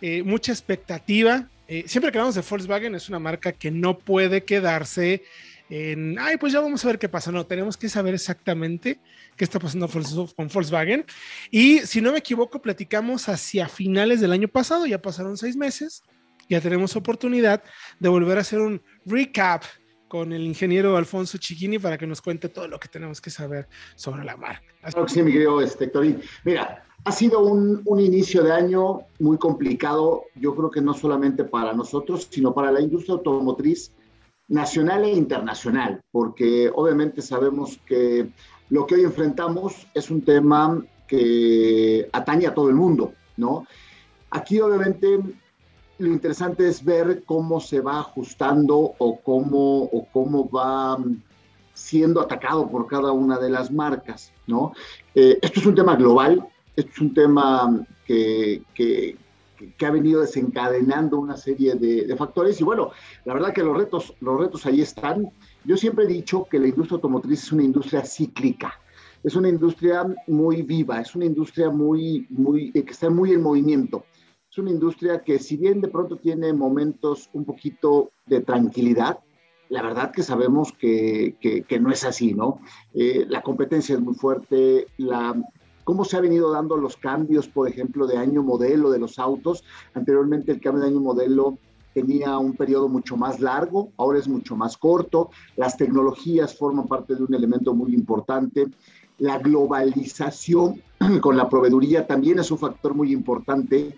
eh, 0.01 0.23
mucha 0.23 0.51
expectativa. 0.51 1.49
Eh, 1.67 1.85
siempre 1.87 2.11
que 2.11 2.17
hablamos 2.17 2.35
de 2.35 2.41
Volkswagen 2.41 2.95
es 2.95 3.09
una 3.09 3.19
marca 3.19 3.51
que 3.51 3.71
no 3.71 3.97
puede 3.97 4.43
quedarse 4.43 5.23
en, 5.69 6.19
ay, 6.19 6.37
pues 6.37 6.53
ya 6.53 6.59
vamos 6.59 6.83
a 6.83 6.87
ver 6.87 6.99
qué 6.99 7.09
pasa. 7.09 7.31
No, 7.31 7.45
tenemos 7.45 7.77
que 7.77 7.89
saber 7.89 8.13
exactamente 8.13 8.99
qué 9.35 9.43
está 9.43 9.59
pasando 9.59 9.89
con 10.35 10.47
Volkswagen. 10.47 11.05
Y 11.51 11.79
si 11.79 12.01
no 12.01 12.11
me 12.11 12.19
equivoco, 12.19 12.61
platicamos 12.61 13.29
hacia 13.29 13.67
finales 13.67 14.21
del 14.21 14.33
año 14.33 14.47
pasado, 14.47 14.85
ya 14.85 15.01
pasaron 15.01 15.37
seis 15.37 15.55
meses, 15.55 16.03
ya 16.49 16.61
tenemos 16.61 16.95
oportunidad 16.95 17.63
de 17.99 18.09
volver 18.09 18.37
a 18.37 18.41
hacer 18.41 18.59
un 18.59 18.81
recap 19.05 19.63
con 20.13 20.31
el 20.31 20.43
ingeniero 20.43 20.95
Alfonso 20.95 21.39
Chiquini 21.39 21.79
para 21.79 21.97
que 21.97 22.05
nos 22.05 22.21
cuente 22.21 22.47
todo 22.47 22.67
lo 22.67 22.79
que 22.79 22.87
tenemos 22.87 23.19
que 23.19 23.31
saber 23.31 23.67
sobre 23.95 24.23
la 24.23 24.37
marca. 24.37 24.61
sí, 25.07 25.23
mi 25.23 25.31
querido 25.31 25.59
este, 25.59 25.91
Mira, 26.43 26.85
ha 27.03 27.11
sido 27.11 27.39
un, 27.39 27.81
un, 27.83 27.99
inicio 27.99 28.43
de 28.43 28.51
año 28.51 29.07
muy 29.17 29.39
complicado, 29.39 30.25
yo 30.35 30.53
creo 30.53 30.69
que 30.69 30.81
no 30.81 30.93
solamente 30.93 31.43
para 31.43 31.73
nosotros, 31.73 32.27
sino 32.29 32.53
para 32.53 32.71
la 32.71 32.79
industria 32.79 33.15
automotriz 33.15 33.91
nacional 34.49 35.03
e 35.03 35.13
internacional, 35.13 35.99
porque 36.11 36.69
obviamente 36.75 37.23
sabemos 37.23 37.79
que 37.83 38.29
lo 38.69 38.85
que 38.85 38.93
hoy 38.93 39.05
enfrentamos 39.05 39.87
es 39.95 40.11
un 40.11 40.21
tema 40.21 40.79
que 41.07 42.07
atañe 42.13 42.45
a 42.45 42.53
todo 42.53 42.69
el 42.69 42.75
mundo, 42.75 43.13
¿no? 43.35 43.65
Aquí 44.29 44.59
obviamente 44.59 45.17
lo 46.03 46.13
interesante 46.13 46.67
es 46.67 46.83
ver 46.83 47.23
cómo 47.25 47.59
se 47.59 47.79
va 47.79 47.99
ajustando 47.99 48.93
o 48.97 49.19
cómo, 49.19 49.83
o 49.83 50.05
cómo 50.11 50.49
va 50.49 50.97
siendo 51.73 52.21
atacado 52.21 52.69
por 52.69 52.87
cada 52.87 53.11
una 53.11 53.39
de 53.39 53.49
las 53.49 53.71
marcas, 53.71 54.31
¿no? 54.45 54.73
Eh, 55.15 55.39
esto 55.41 55.59
es 55.59 55.65
un 55.65 55.75
tema 55.75 55.95
global, 55.95 56.45
esto 56.75 56.91
es 56.91 56.99
un 56.99 57.13
tema 57.13 57.85
que, 58.05 58.61
que, 58.73 59.17
ha 59.85 59.91
venido 59.91 60.19
desencadenando 60.21 61.17
una 61.17 61.37
serie 61.37 61.75
de, 61.75 62.13
factores 62.17 62.59
y 62.59 62.65
bueno, 62.65 62.91
la 63.23 63.33
verdad 63.33 63.53
que 63.53 63.63
los 63.63 63.77
retos, 63.77 64.13
los 64.19 64.37
retos 64.37 64.65
ahí 64.65 64.81
están. 64.81 65.29
Yo 65.63 65.77
siempre 65.77 66.03
he 66.03 66.07
dicho 66.07 66.45
que 66.49 66.59
la 66.59 66.67
industria 66.67 66.95
automotriz 66.95 67.43
es 67.43 67.51
una 67.53 67.63
industria 67.63 68.03
cíclica, 68.05 68.73
es 69.23 69.35
una 69.35 69.47
industria 69.47 70.05
muy 70.27 70.63
viva, 70.63 70.99
es 70.99 71.15
una 71.15 71.25
industria 71.25 71.69
muy, 71.69 72.27
muy, 72.29 72.71
que 72.73 72.91
está 72.91 73.09
muy 73.09 73.31
en 73.31 73.41
movimiento 73.41 74.03
es 74.53 74.59
una 74.59 74.69
industria 74.69 75.23
que 75.23 75.39
si 75.39 75.57
bien 75.57 75.81
de 75.81 75.87
pronto 75.87 76.17
tiene 76.17 76.53
momentos 76.53 77.27
un 77.33 77.43
poquito 77.43 78.11
de 78.27 78.41
tranquilidad, 78.41 79.17
la 79.69 79.81
verdad 79.81 80.11
que 80.11 80.21
sabemos 80.21 80.71
que, 80.73 81.35
que, 81.67 81.79
no 81.79 81.89
es 81.89 82.03
así, 82.03 82.35
¿no? 82.35 82.59
Eh, 82.93 83.25
la 83.27 83.41
competencia 83.41 83.95
es 83.95 84.01
muy 84.01 84.13
fuerte, 84.13 84.85
la, 84.97 85.33
cómo 85.83 86.05
se 86.05 86.17
ha 86.17 86.21
venido 86.21 86.51
dando 86.51 86.77
los 86.77 86.97
cambios, 86.97 87.47
por 87.47 87.67
ejemplo, 87.67 88.05
de 88.05 88.17
año 88.17 88.43
modelo 88.43 88.91
de 88.91 88.99
los 88.99 89.17
autos. 89.17 89.63
Anteriormente 89.95 90.51
el 90.51 90.61
cambio 90.61 90.83
de 90.83 90.89
año 90.89 90.99
modelo 90.99 91.57
tenía 91.95 92.37
un 92.37 92.53
periodo 92.53 92.87
mucho 92.87 93.17
más 93.17 93.39
largo, 93.39 93.89
ahora 93.97 94.19
es 94.19 94.27
mucho 94.27 94.55
más 94.55 94.77
corto. 94.77 95.31
Las 95.55 95.77
tecnologías 95.77 96.55
forman 96.55 96.87
parte 96.87 97.15
de 97.15 97.23
un 97.23 97.33
elemento 97.33 97.73
muy 97.73 97.95
importante. 97.95 98.67
La 99.17 99.39
globalización 99.39 100.79
con 101.21 101.37
la 101.37 101.49
proveeduría 101.49 102.05
también 102.05 102.37
es 102.37 102.51
un 102.51 102.59
factor 102.59 102.93
muy 102.93 103.11
importante 103.11 103.97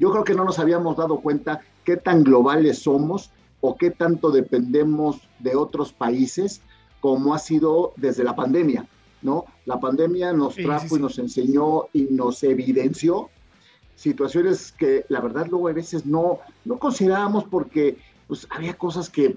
yo 0.00 0.10
creo 0.10 0.24
que 0.24 0.34
no 0.34 0.44
nos 0.44 0.58
habíamos 0.58 0.96
dado 0.96 1.20
cuenta 1.20 1.60
qué 1.84 1.96
tan 1.96 2.24
globales 2.24 2.80
somos 2.80 3.30
o 3.60 3.76
qué 3.76 3.90
tanto 3.90 4.30
dependemos 4.30 5.20
de 5.38 5.54
otros 5.54 5.92
países 5.92 6.62
como 7.00 7.34
ha 7.34 7.38
sido 7.38 7.92
desde 7.96 8.24
la 8.24 8.34
pandemia, 8.34 8.86
¿no? 9.20 9.44
La 9.66 9.78
pandemia 9.78 10.32
nos 10.32 10.56
trajo 10.56 10.96
y 10.96 11.00
nos 11.00 11.18
enseñó 11.18 11.84
y 11.92 12.08
nos 12.10 12.42
evidenció 12.42 13.28
situaciones 13.94 14.72
que 14.72 15.04
la 15.10 15.20
verdad 15.20 15.46
luego 15.50 15.68
a 15.68 15.74
veces 15.74 16.06
no, 16.06 16.38
no 16.64 16.78
considerábamos 16.78 17.44
porque 17.44 17.98
pues, 18.26 18.46
había 18.48 18.72
cosas 18.72 19.10
que, 19.10 19.36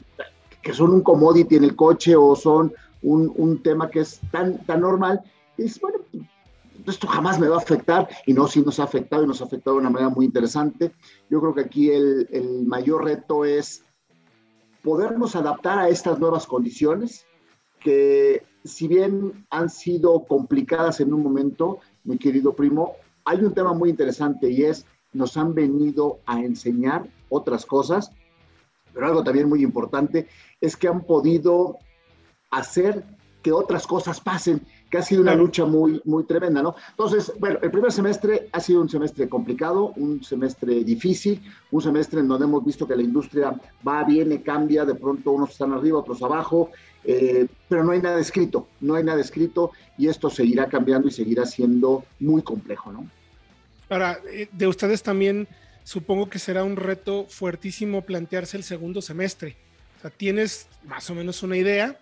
que 0.62 0.74
son 0.74 0.92
un 0.92 1.02
commodity 1.02 1.58
en 1.58 1.66
el 1.66 1.76
coche 1.76 2.16
o 2.16 2.34
son 2.38 2.74
un, 3.02 3.34
un 3.36 3.62
tema 3.62 3.90
que 3.90 4.00
es 4.00 4.22
tan, 4.32 4.66
tan 4.66 4.80
normal. 4.80 5.20
Y 5.58 5.64
es, 5.64 5.82
bueno, 5.82 6.00
esto 6.92 7.08
jamás 7.08 7.40
me 7.40 7.48
va 7.48 7.56
a 7.56 7.60
afectar, 7.60 8.08
y 8.26 8.34
no, 8.34 8.48
sí 8.48 8.62
nos 8.62 8.80
ha 8.80 8.84
afectado 8.84 9.24
y 9.24 9.28
nos 9.28 9.42
ha 9.42 9.46
afectado 9.46 9.76
de 9.76 9.82
una 9.82 9.90
manera 9.90 10.10
muy 10.10 10.26
interesante. 10.26 10.94
Yo 11.30 11.40
creo 11.40 11.54
que 11.54 11.62
aquí 11.62 11.90
el, 11.90 12.28
el 12.32 12.66
mayor 12.66 13.04
reto 13.06 13.46
es 13.46 13.84
podernos 14.84 15.36
adaptar 15.36 15.80
a 15.80 15.90
estas 15.90 16.20
nuevas 16.20 16.46
condiciones, 16.46 17.26
que 17.80 18.44
si 18.64 18.88
bien 18.88 19.46
han 19.50 19.70
sido 19.70 20.24
complicadas 20.26 21.00
en 21.00 21.14
un 21.14 21.24
momento, 21.24 21.80
mi 22.04 22.18
querido 22.18 22.54
primo, 22.54 22.94
hay 23.26 23.40
un 23.40 23.54
tema 23.54 23.74
muy 23.74 23.90
interesante 23.90 24.50
y 24.50 24.64
es, 24.64 24.86
nos 25.14 25.38
han 25.38 25.54
venido 25.54 26.20
a 26.26 26.42
enseñar 26.42 27.08
otras 27.30 27.66
cosas, 27.66 28.12
pero 28.94 29.08
algo 29.08 29.24
también 29.24 29.50
muy 29.50 29.64
importante 29.64 30.28
es 30.62 30.76
que 30.76 30.88
han 30.88 31.04
podido 31.06 31.78
hacer 32.52 33.04
que 33.42 33.52
otras 33.52 33.88
cosas 33.88 34.22
pasen 34.22 34.66
que 34.94 35.00
ha 35.00 35.02
sido 35.02 35.24
una 35.24 35.34
lucha 35.34 35.66
muy, 35.66 36.00
muy 36.06 36.24
tremenda, 36.24 36.62
¿no? 36.62 36.76
Entonces, 36.92 37.34
bueno, 37.40 37.58
el 37.64 37.72
primer 37.72 37.92
semestre 37.92 38.48
ha 38.52 38.60
sido 38.60 38.80
un 38.80 38.88
semestre 38.88 39.28
complicado, 39.28 39.92
un 39.96 40.24
semestre 40.24 40.84
difícil, 40.84 41.42
un 41.72 41.82
semestre 41.82 42.20
en 42.20 42.28
donde 42.28 42.46
hemos 42.46 42.64
visto 42.64 42.88
que 42.88 42.96
la 42.96 43.02
industria 43.02 43.60
va, 43.88 44.04
viene, 44.04 44.44
cambia, 44.44 44.86
de 44.86 44.94
pronto 44.94 45.32
unos 45.32 45.50
están 45.50 45.74
arriba, 45.74 45.98
otros 45.98 46.22
abajo, 46.22 46.70
eh, 47.04 47.48
pero 47.68 47.84
no 47.84 47.92
hay 47.92 48.04
nada 48.04 48.20
escrito, 48.20 48.68
no 48.82 48.94
hay 48.94 49.04
nada 49.04 49.20
escrito 49.20 49.72
y 49.98 50.10
esto 50.10 50.30
seguirá 50.30 50.68
cambiando 50.68 51.08
y 51.08 51.12
seguirá 51.12 51.48
siendo 51.48 52.06
muy 52.20 52.44
complejo, 52.44 52.92
¿no? 52.92 53.10
Ahora, 53.90 54.20
eh, 54.32 54.48
de 54.52 54.68
ustedes 54.68 55.02
también 55.02 55.48
supongo 55.84 56.30
que 56.30 56.38
será 56.38 56.64
un 56.64 56.76
reto 56.76 57.26
fuertísimo 57.28 58.04
plantearse 58.04 58.58
el 58.58 58.64
segundo 58.64 59.02
semestre. 59.02 59.58
O 59.98 60.02
sea, 60.02 60.12
tienes 60.12 60.68
más 60.86 61.10
o 61.10 61.16
menos 61.16 61.42
una 61.42 61.58
idea, 61.58 61.98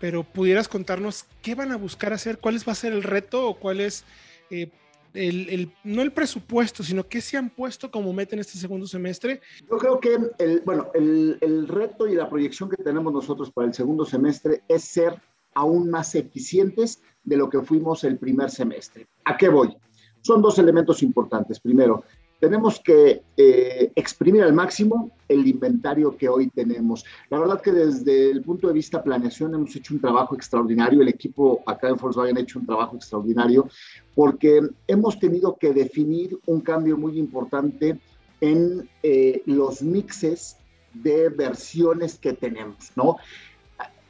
pero 0.00 0.24
pudieras 0.24 0.66
contarnos 0.66 1.26
qué 1.42 1.54
van 1.54 1.70
a 1.70 1.76
buscar 1.76 2.12
hacer, 2.12 2.38
cuál 2.38 2.56
va 2.66 2.72
a 2.72 2.74
ser 2.74 2.92
el 2.92 3.02
reto 3.02 3.46
o 3.46 3.58
cuál 3.58 3.80
es 3.80 4.04
eh, 4.50 4.70
el, 5.12 5.72
no 5.84 6.02
el 6.02 6.12
presupuesto, 6.12 6.82
sino 6.82 7.06
qué 7.06 7.20
se 7.20 7.36
han 7.36 7.50
puesto 7.50 7.90
como 7.90 8.12
meta 8.12 8.34
en 8.34 8.40
este 8.40 8.58
segundo 8.58 8.86
semestre. 8.86 9.40
Yo 9.70 9.76
creo 9.76 10.00
que 10.00 10.18
el, 10.38 10.62
bueno, 10.64 10.90
el, 10.94 11.36
el 11.40 11.68
reto 11.68 12.08
y 12.08 12.14
la 12.14 12.30
proyección 12.30 12.70
que 12.70 12.82
tenemos 12.82 13.12
nosotros 13.12 13.50
para 13.50 13.68
el 13.68 13.74
segundo 13.74 14.04
semestre 14.04 14.62
es 14.68 14.84
ser 14.84 15.20
aún 15.54 15.90
más 15.90 16.14
eficientes 16.14 17.02
de 17.22 17.36
lo 17.36 17.50
que 17.50 17.60
fuimos 17.60 18.02
el 18.04 18.18
primer 18.18 18.50
semestre. 18.50 19.06
¿A 19.24 19.36
qué 19.36 19.48
voy? 19.48 19.76
Son 20.22 20.40
dos 20.40 20.58
elementos 20.58 21.02
importantes. 21.02 21.60
Primero, 21.60 22.04
tenemos 22.40 22.80
que 22.80 23.22
eh, 23.36 23.92
exprimir 23.94 24.42
al 24.42 24.54
máximo 24.54 25.10
el 25.28 25.46
inventario 25.46 26.16
que 26.16 26.28
hoy 26.28 26.48
tenemos. 26.48 27.04
La 27.28 27.38
verdad 27.38 27.60
que 27.60 27.70
desde 27.70 28.30
el 28.30 28.42
punto 28.42 28.66
de 28.66 28.72
vista 28.72 29.02
planeación 29.02 29.54
hemos 29.54 29.76
hecho 29.76 29.94
un 29.94 30.00
trabajo 30.00 30.34
extraordinario, 30.34 31.02
el 31.02 31.08
equipo 31.08 31.62
acá 31.66 31.88
en 31.88 31.96
Volkswagen 31.96 32.38
ha 32.38 32.40
hecho 32.40 32.58
un 32.58 32.66
trabajo 32.66 32.96
extraordinario 32.96 33.68
porque 34.14 34.62
hemos 34.86 35.18
tenido 35.20 35.56
que 35.56 35.72
definir 35.72 36.38
un 36.46 36.62
cambio 36.62 36.96
muy 36.96 37.18
importante 37.18 37.98
en 38.40 38.88
eh, 39.02 39.42
los 39.44 39.82
mixes 39.82 40.56
de 40.94 41.28
versiones 41.28 42.18
que 42.18 42.32
tenemos, 42.32 42.90
¿no? 42.96 43.18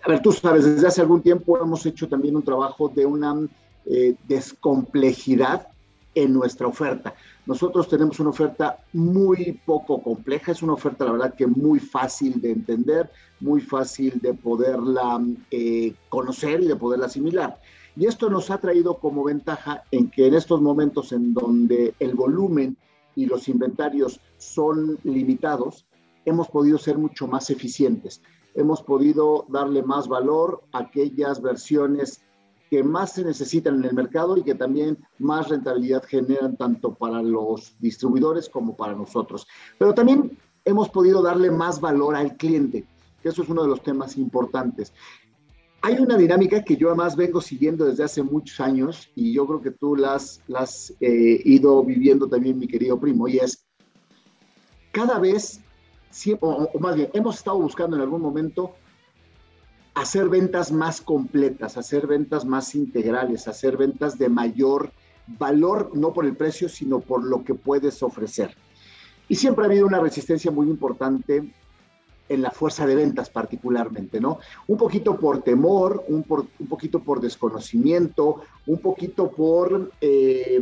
A 0.02 0.08
ver, 0.08 0.22
tú 0.22 0.32
sabes, 0.32 0.64
desde 0.64 0.86
hace 0.86 1.00
algún 1.00 1.20
tiempo 1.20 1.58
hemos 1.60 1.84
hecho 1.84 2.08
también 2.08 2.36
un 2.36 2.42
trabajo 2.42 2.88
de 2.88 3.04
una 3.04 3.36
eh, 3.86 4.14
descomplejidad 4.26 5.66
en 6.14 6.32
nuestra 6.32 6.66
oferta. 6.66 7.14
Nosotros 7.46 7.88
tenemos 7.88 8.20
una 8.20 8.30
oferta 8.30 8.78
muy 8.92 9.60
poco 9.64 10.02
compleja, 10.02 10.52
es 10.52 10.62
una 10.62 10.74
oferta, 10.74 11.04
la 11.04 11.12
verdad, 11.12 11.34
que 11.34 11.46
muy 11.46 11.78
fácil 11.78 12.40
de 12.40 12.52
entender, 12.52 13.10
muy 13.40 13.60
fácil 13.60 14.20
de 14.20 14.34
poderla 14.34 15.22
eh, 15.50 15.94
conocer 16.08 16.62
y 16.62 16.68
de 16.68 16.76
poderla 16.76 17.06
asimilar. 17.06 17.58
Y 17.96 18.06
esto 18.06 18.30
nos 18.30 18.50
ha 18.50 18.58
traído 18.58 18.98
como 18.98 19.24
ventaja 19.24 19.84
en 19.90 20.10
que 20.10 20.26
en 20.26 20.34
estos 20.34 20.60
momentos 20.60 21.12
en 21.12 21.34
donde 21.34 21.94
el 21.98 22.14
volumen 22.14 22.76
y 23.16 23.26
los 23.26 23.48
inventarios 23.48 24.20
son 24.38 24.98
limitados, 25.02 25.86
hemos 26.24 26.48
podido 26.48 26.78
ser 26.78 26.98
mucho 26.98 27.26
más 27.26 27.50
eficientes. 27.50 28.22
Hemos 28.54 28.82
podido 28.82 29.44
darle 29.48 29.82
más 29.82 30.08
valor 30.08 30.62
a 30.72 30.80
aquellas 30.80 31.40
versiones 31.40 32.22
que 32.70 32.84
más 32.84 33.14
se 33.14 33.24
necesitan 33.24 33.76
en 33.76 33.84
el 33.84 33.94
mercado 33.94 34.36
y 34.36 34.44
que 34.44 34.54
también 34.54 34.96
más 35.18 35.48
rentabilidad 35.48 36.04
generan 36.04 36.56
tanto 36.56 36.94
para 36.94 37.20
los 37.20 37.74
distribuidores 37.80 38.48
como 38.48 38.76
para 38.76 38.94
nosotros. 38.94 39.46
Pero 39.76 39.92
también 39.92 40.38
hemos 40.64 40.88
podido 40.88 41.20
darle 41.20 41.50
más 41.50 41.80
valor 41.80 42.14
al 42.14 42.36
cliente, 42.36 42.86
que 43.20 43.28
eso 43.28 43.42
es 43.42 43.48
uno 43.48 43.62
de 43.62 43.68
los 43.68 43.82
temas 43.82 44.16
importantes. 44.16 44.92
Hay 45.82 45.98
una 45.98 46.16
dinámica 46.16 46.62
que 46.62 46.76
yo 46.76 46.88
además 46.88 47.16
vengo 47.16 47.40
siguiendo 47.40 47.86
desde 47.86 48.04
hace 48.04 48.22
muchos 48.22 48.60
años 48.60 49.10
y 49.16 49.32
yo 49.32 49.46
creo 49.46 49.62
que 49.62 49.70
tú 49.72 49.96
la 49.96 50.14
has, 50.14 50.94
eh, 51.00 51.40
ido 51.44 51.82
viviendo 51.82 52.28
también, 52.28 52.58
mi 52.58 52.68
querido 52.68 53.00
primo, 53.00 53.26
y 53.26 53.38
es 53.38 53.66
cada 54.92 55.18
vez, 55.18 55.60
o 56.40 56.78
más 56.78 56.94
bien, 56.94 57.08
hemos 57.14 57.36
estado 57.36 57.58
buscando 57.58 57.96
en 57.96 58.02
algún 58.02 58.20
momento 58.20 58.74
hacer 59.94 60.28
ventas 60.28 60.72
más 60.72 61.00
completas, 61.00 61.76
hacer 61.76 62.06
ventas 62.06 62.44
más 62.44 62.74
integrales, 62.74 63.48
hacer 63.48 63.76
ventas 63.76 64.18
de 64.18 64.28
mayor 64.28 64.92
valor, 65.26 65.90
no 65.94 66.12
por 66.12 66.24
el 66.24 66.36
precio, 66.36 66.68
sino 66.68 67.00
por 67.00 67.24
lo 67.24 67.44
que 67.44 67.54
puedes 67.54 68.02
ofrecer. 68.02 68.54
Y 69.28 69.36
siempre 69.36 69.64
ha 69.64 69.68
habido 69.68 69.86
una 69.86 70.00
resistencia 70.00 70.50
muy 70.50 70.68
importante 70.68 71.52
en 72.28 72.42
la 72.42 72.50
fuerza 72.50 72.86
de 72.86 72.94
ventas 72.94 73.28
particularmente, 73.28 74.20
¿no? 74.20 74.38
Un 74.68 74.78
poquito 74.78 75.18
por 75.18 75.42
temor, 75.42 76.04
un, 76.08 76.24
un 76.28 76.66
poquito 76.68 77.00
por 77.00 77.20
desconocimiento, 77.20 78.42
un 78.66 78.78
poquito 78.78 79.30
por, 79.30 79.90
eh, 80.00 80.60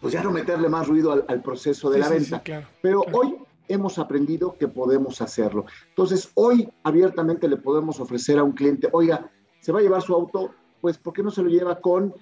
pues 0.00 0.12
ya 0.12 0.22
no 0.22 0.32
meterle 0.32 0.68
más 0.68 0.88
ruido 0.88 1.12
al, 1.12 1.42
proceso 1.42 1.90
de 1.90 1.98
la 2.00 2.08
venta. 2.08 2.42
Pero 2.82 3.04
hoy 3.12 3.36
hemos 3.68 3.98
aprendido 3.98 4.56
que 4.58 4.68
podemos 4.68 5.20
hacerlo. 5.20 5.66
Entonces, 5.88 6.30
hoy 6.34 6.68
abiertamente 6.82 7.48
le 7.48 7.56
podemos 7.56 8.00
ofrecer 8.00 8.38
a 8.38 8.44
un 8.44 8.52
cliente, 8.52 8.88
oiga, 8.92 9.30
se 9.60 9.72
va 9.72 9.78
a 9.78 9.82
llevar 9.82 10.02
su 10.02 10.14
auto, 10.14 10.50
pues, 10.80 10.98
¿por 10.98 11.12
qué 11.12 11.22
no 11.22 11.30
se 11.30 11.42
lo 11.42 11.48
lleva 11.48 11.80
con, 11.80 12.14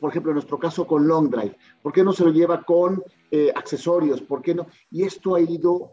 por 0.00 0.10
ejemplo, 0.10 0.32
en 0.32 0.36
nuestro 0.36 0.58
caso, 0.58 0.86
con 0.86 1.06
Long 1.06 1.30
Drive? 1.30 1.56
¿Por 1.82 1.92
qué 1.92 2.02
no 2.02 2.12
se 2.12 2.24
lo 2.24 2.30
lleva 2.30 2.62
con 2.64 3.02
eh, 3.30 3.52
accesorios? 3.54 4.20
¿Por 4.20 4.42
qué 4.42 4.54
no? 4.54 4.66
Y 4.90 5.04
esto 5.04 5.34
ha 5.34 5.40
ido 5.40 5.90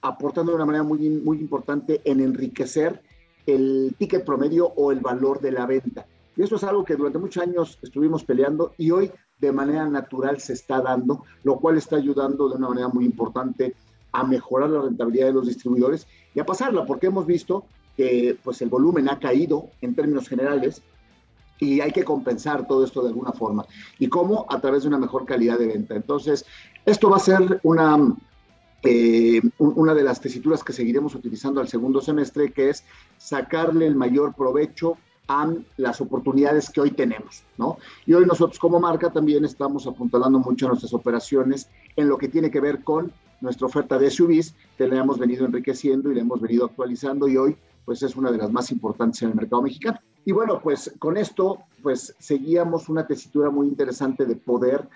aportando 0.00 0.52
de 0.52 0.56
una 0.56 0.66
manera 0.66 0.84
muy, 0.84 1.08
muy 1.10 1.38
importante 1.38 2.00
en 2.04 2.20
enriquecer 2.20 3.02
el 3.46 3.94
ticket 3.98 4.24
promedio 4.24 4.66
o 4.76 4.92
el 4.92 5.00
valor 5.00 5.40
de 5.40 5.52
la 5.52 5.66
venta. 5.66 6.06
Y 6.36 6.42
eso 6.42 6.56
es 6.56 6.64
algo 6.64 6.84
que 6.84 6.96
durante 6.96 7.18
muchos 7.18 7.42
años 7.42 7.78
estuvimos 7.82 8.24
peleando 8.24 8.72
y 8.78 8.90
hoy 8.90 9.10
de 9.38 9.52
manera 9.52 9.86
natural 9.86 10.40
se 10.40 10.54
está 10.54 10.80
dando, 10.80 11.24
lo 11.42 11.58
cual 11.58 11.76
está 11.76 11.96
ayudando 11.96 12.48
de 12.48 12.56
una 12.56 12.68
manera 12.68 12.88
muy 12.88 13.04
importante 13.04 13.74
a 14.12 14.24
mejorar 14.24 14.70
la 14.70 14.82
rentabilidad 14.82 15.26
de 15.26 15.32
los 15.32 15.46
distribuidores 15.46 16.06
y 16.34 16.40
a 16.40 16.46
pasarla, 16.46 16.84
porque 16.84 17.06
hemos 17.06 17.26
visto 17.26 17.64
que 17.96 18.38
pues, 18.42 18.62
el 18.62 18.68
volumen 18.68 19.08
ha 19.08 19.18
caído 19.18 19.68
en 19.80 19.94
términos 19.94 20.28
generales 20.28 20.82
y 21.58 21.80
hay 21.80 21.92
que 21.92 22.04
compensar 22.04 22.66
todo 22.66 22.84
esto 22.84 23.02
de 23.02 23.08
alguna 23.08 23.32
forma. 23.32 23.64
¿Y 23.98 24.08
cómo? 24.08 24.46
A 24.48 24.60
través 24.60 24.82
de 24.82 24.88
una 24.88 24.98
mejor 24.98 25.24
calidad 25.24 25.58
de 25.58 25.68
venta. 25.68 25.94
Entonces, 25.94 26.44
esto 26.84 27.08
va 27.08 27.18
a 27.18 27.20
ser 27.20 27.60
una, 27.62 28.16
eh, 28.82 29.40
una 29.58 29.94
de 29.94 30.02
las 30.02 30.20
tesituras 30.20 30.64
que 30.64 30.72
seguiremos 30.72 31.14
utilizando 31.14 31.60
al 31.60 31.68
segundo 31.68 32.00
semestre, 32.00 32.52
que 32.52 32.70
es 32.70 32.84
sacarle 33.16 33.86
el 33.86 33.94
mayor 33.94 34.34
provecho 34.34 34.96
a 35.28 35.52
las 35.76 36.00
oportunidades 36.00 36.68
que 36.68 36.80
hoy 36.80 36.90
tenemos, 36.90 37.44
¿no? 37.56 37.78
Y 38.06 38.14
hoy 38.14 38.26
nosotros 38.26 38.58
como 38.58 38.80
marca 38.80 39.10
también 39.10 39.44
estamos 39.44 39.86
apuntalando 39.86 40.40
mucho 40.40 40.66
nuestras 40.66 40.92
operaciones 40.92 41.68
en 41.94 42.08
lo 42.08 42.18
que 42.18 42.28
tiene 42.28 42.50
que 42.50 42.60
ver 42.60 42.82
con 42.82 43.12
nuestra 43.42 43.66
oferta 43.66 43.98
de 43.98 44.10
SUVs, 44.10 44.54
que 44.78 44.86
le 44.86 44.96
hemos 44.96 45.18
venido 45.18 45.44
enriqueciendo 45.44 46.10
y 46.10 46.14
le 46.14 46.20
hemos 46.20 46.40
venido 46.40 46.64
actualizando 46.64 47.28
y 47.28 47.36
hoy 47.36 47.56
pues 47.84 48.02
es 48.02 48.16
una 48.16 48.30
de 48.30 48.38
las 48.38 48.50
más 48.50 48.70
importantes 48.70 49.20
en 49.22 49.30
el 49.30 49.34
mercado 49.34 49.62
mexicano. 49.62 49.98
Y 50.24 50.32
bueno, 50.32 50.60
pues 50.62 50.94
con 50.98 51.16
esto 51.16 51.58
pues 51.82 52.14
seguíamos 52.18 52.88
una 52.88 53.06
tesitura 53.06 53.50
muy 53.50 53.66
interesante 53.66 54.24
de 54.24 54.36
poder 54.36 54.88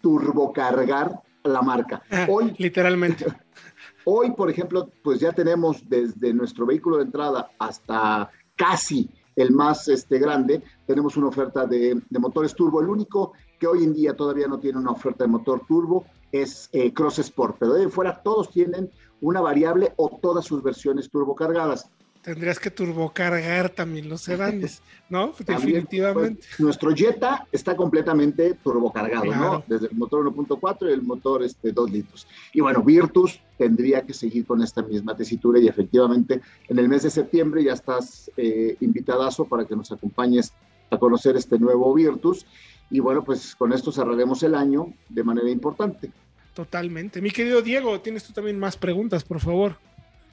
turbocargar 0.00 1.22
la 1.44 1.62
marca. 1.62 2.02
Ah, 2.10 2.26
hoy, 2.28 2.54
literalmente. 2.58 3.26
Hoy, 4.04 4.32
por 4.32 4.50
ejemplo, 4.50 4.90
pues 5.04 5.20
ya 5.20 5.30
tenemos 5.30 5.88
desde 5.88 6.34
nuestro 6.34 6.66
vehículo 6.66 6.96
de 6.96 7.04
entrada 7.04 7.50
hasta 7.56 8.28
casi 8.56 9.08
el 9.36 9.52
más 9.52 9.88
este, 9.88 10.18
grande, 10.18 10.62
tenemos 10.86 11.16
una 11.16 11.28
oferta 11.28 11.66
de, 11.66 12.00
motores 12.10 12.54
turbo. 12.54 12.80
El 12.80 12.88
único 12.88 13.32
que 13.58 13.66
hoy 13.66 13.84
en 13.84 13.94
día 13.94 14.14
todavía 14.14 14.46
no 14.46 14.58
tiene 14.58 14.78
una 14.78 14.90
oferta 14.90 15.24
de 15.24 15.30
motor 15.30 15.62
turbo 15.66 16.04
es 16.32 16.68
eh, 16.72 16.92
Cross 16.92 17.20
Sport, 17.20 17.56
pero 17.58 17.74
de 17.74 17.88
fuera 17.88 18.22
todos 18.22 18.50
tienen 18.50 18.90
una 19.20 19.40
variable 19.40 19.92
o 19.96 20.18
todas 20.20 20.44
sus 20.44 20.62
versiones 20.62 21.08
turbo 21.08 21.36
cargadas 21.36 21.88
tendrías 22.22 22.58
que 22.58 22.70
turbocargar 22.70 23.68
también 23.68 24.08
los 24.08 24.22
sedanes, 24.22 24.80
¿no? 25.10 25.34
Definitivamente. 25.46 26.42
Pues, 26.48 26.60
nuestro 26.60 26.94
Jetta 26.94 27.46
está 27.50 27.76
completamente 27.76 28.54
turbocargado, 28.62 29.34
¿no? 29.34 29.64
Desde 29.66 29.88
el 29.88 29.96
motor 29.96 30.24
1.4 30.32 30.88
y 30.88 30.92
el 30.92 31.02
motor 31.02 31.42
este, 31.42 31.72
2 31.72 31.90
litros. 31.90 32.26
Y 32.52 32.60
bueno, 32.60 32.82
Virtus 32.82 33.40
tendría 33.58 34.02
que 34.02 34.14
seguir 34.14 34.46
con 34.46 34.62
esta 34.62 34.82
misma 34.82 35.16
tesitura 35.16 35.58
y 35.58 35.68
efectivamente 35.68 36.40
en 36.68 36.78
el 36.78 36.88
mes 36.88 37.02
de 37.02 37.10
septiembre 37.10 37.64
ya 37.64 37.72
estás 37.72 38.30
eh, 38.36 38.76
invitadazo 38.80 39.44
para 39.44 39.64
que 39.64 39.76
nos 39.76 39.90
acompañes 39.90 40.52
a 40.90 40.98
conocer 40.98 41.36
este 41.36 41.58
nuevo 41.58 41.92
Virtus. 41.92 42.46
Y 42.92 43.00
bueno, 43.00 43.24
pues 43.24 43.56
con 43.56 43.72
esto 43.72 43.90
cerraremos 43.90 44.42
el 44.42 44.54
año 44.54 44.92
de 45.08 45.24
manera 45.24 45.48
importante. 45.48 46.10
Totalmente. 46.52 47.22
Mi 47.22 47.30
querido 47.30 47.62
Diego, 47.62 47.98
tienes 48.00 48.22
tú 48.22 48.34
también 48.34 48.58
más 48.58 48.76
preguntas, 48.76 49.24
por 49.24 49.40
favor. 49.40 49.78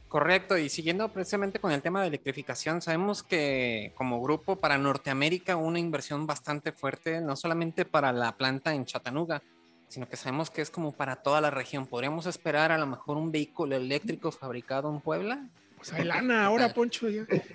Correcto, 0.09 0.57
y 0.57 0.67
siguiendo 0.67 1.07
precisamente 1.07 1.59
con 1.59 1.71
el 1.71 1.81
tema 1.81 2.01
de 2.01 2.07
electrificación, 2.07 2.81
sabemos 2.81 3.23
que 3.23 3.93
como 3.95 4.21
grupo 4.21 4.57
para 4.57 4.77
Norteamérica 4.77 5.55
una 5.55 5.79
inversión 5.79 6.27
bastante 6.27 6.73
fuerte, 6.73 7.21
no 7.21 7.37
solamente 7.37 7.85
para 7.85 8.11
la 8.11 8.35
planta 8.35 8.73
en 8.73 8.83
Chattanooga, 8.83 9.41
sino 9.87 10.09
que 10.09 10.17
sabemos 10.17 10.49
que 10.49 10.61
es 10.61 10.69
como 10.69 10.91
para 10.91 11.17
toda 11.17 11.39
la 11.39 11.51
región. 11.51 11.87
¿Podríamos 11.87 12.25
esperar 12.25 12.73
a 12.73 12.77
lo 12.77 12.87
mejor 12.87 13.15
un 13.15 13.31
vehículo 13.31 13.77
eléctrico 13.77 14.31
fabricado 14.33 14.93
en 14.93 14.99
Puebla? 14.99 15.47
Pues 15.77 15.93
hay 15.93 16.03
lana 16.03 16.45
ahora, 16.45 16.73
Poncho, 16.73 17.07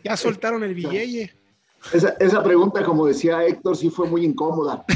ya, 0.03 0.17
soltaron 0.17 0.65
el 0.65 0.75
billete. 0.75 1.44
Esa, 1.93 2.11
esa, 2.19 2.43
pregunta, 2.43 2.83
como 2.83 3.07
decía 3.07 3.45
Héctor, 3.45 3.77
sí 3.77 3.91
fue 3.91 4.09
muy 4.09 4.25
incómoda. 4.25 4.85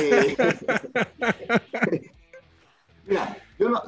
Eh, 0.00 0.34
mira, 3.06 3.36
yo 3.58 3.68
no, 3.68 3.82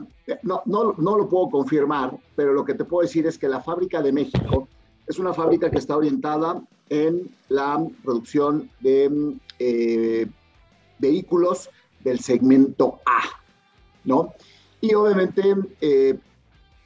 no, 0.67 0.95
no, 0.99 1.17
lo 1.17 1.27
puedo 1.27 1.49
confirmar, 1.49 2.13
pero 2.37 2.53
lo 2.53 2.67
que 2.67 2.75
te 2.75 2.85
puedo 2.85 3.03
decir 3.03 3.27
es 3.27 3.39
que 3.39 3.49
la 3.49 3.61
fábrica 3.61 4.03
de 4.03 4.13
México 4.13 4.69
es 5.07 5.19
una 5.19 5.33
fábrica 5.33 5.71
que 5.71 5.79
está 5.79 5.97
orientada 5.97 6.61
en 6.91 7.35
la 7.49 7.83
producción 8.05 8.69
de 8.81 9.39
eh, 9.59 10.27
vehículos 10.99 11.71
del 12.05 12.21
segmento 12.21 13.01
A, 13.07 13.23
¿no? 14.05 14.35
Y 14.81 14.95
obviamente 14.95 15.55
eh, 15.81 16.19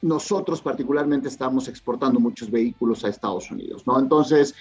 nosotros 0.01 0.61
particularmente 0.61 1.27
estamos 1.27 1.67
exportando 1.67 2.19
muchos 2.19 2.51
vehículos 2.51 3.03
a 3.03 3.09
Estados 3.09 3.49
Unidos, 3.51 3.85
¿no? 3.87 3.99
Entonces, 3.99 4.55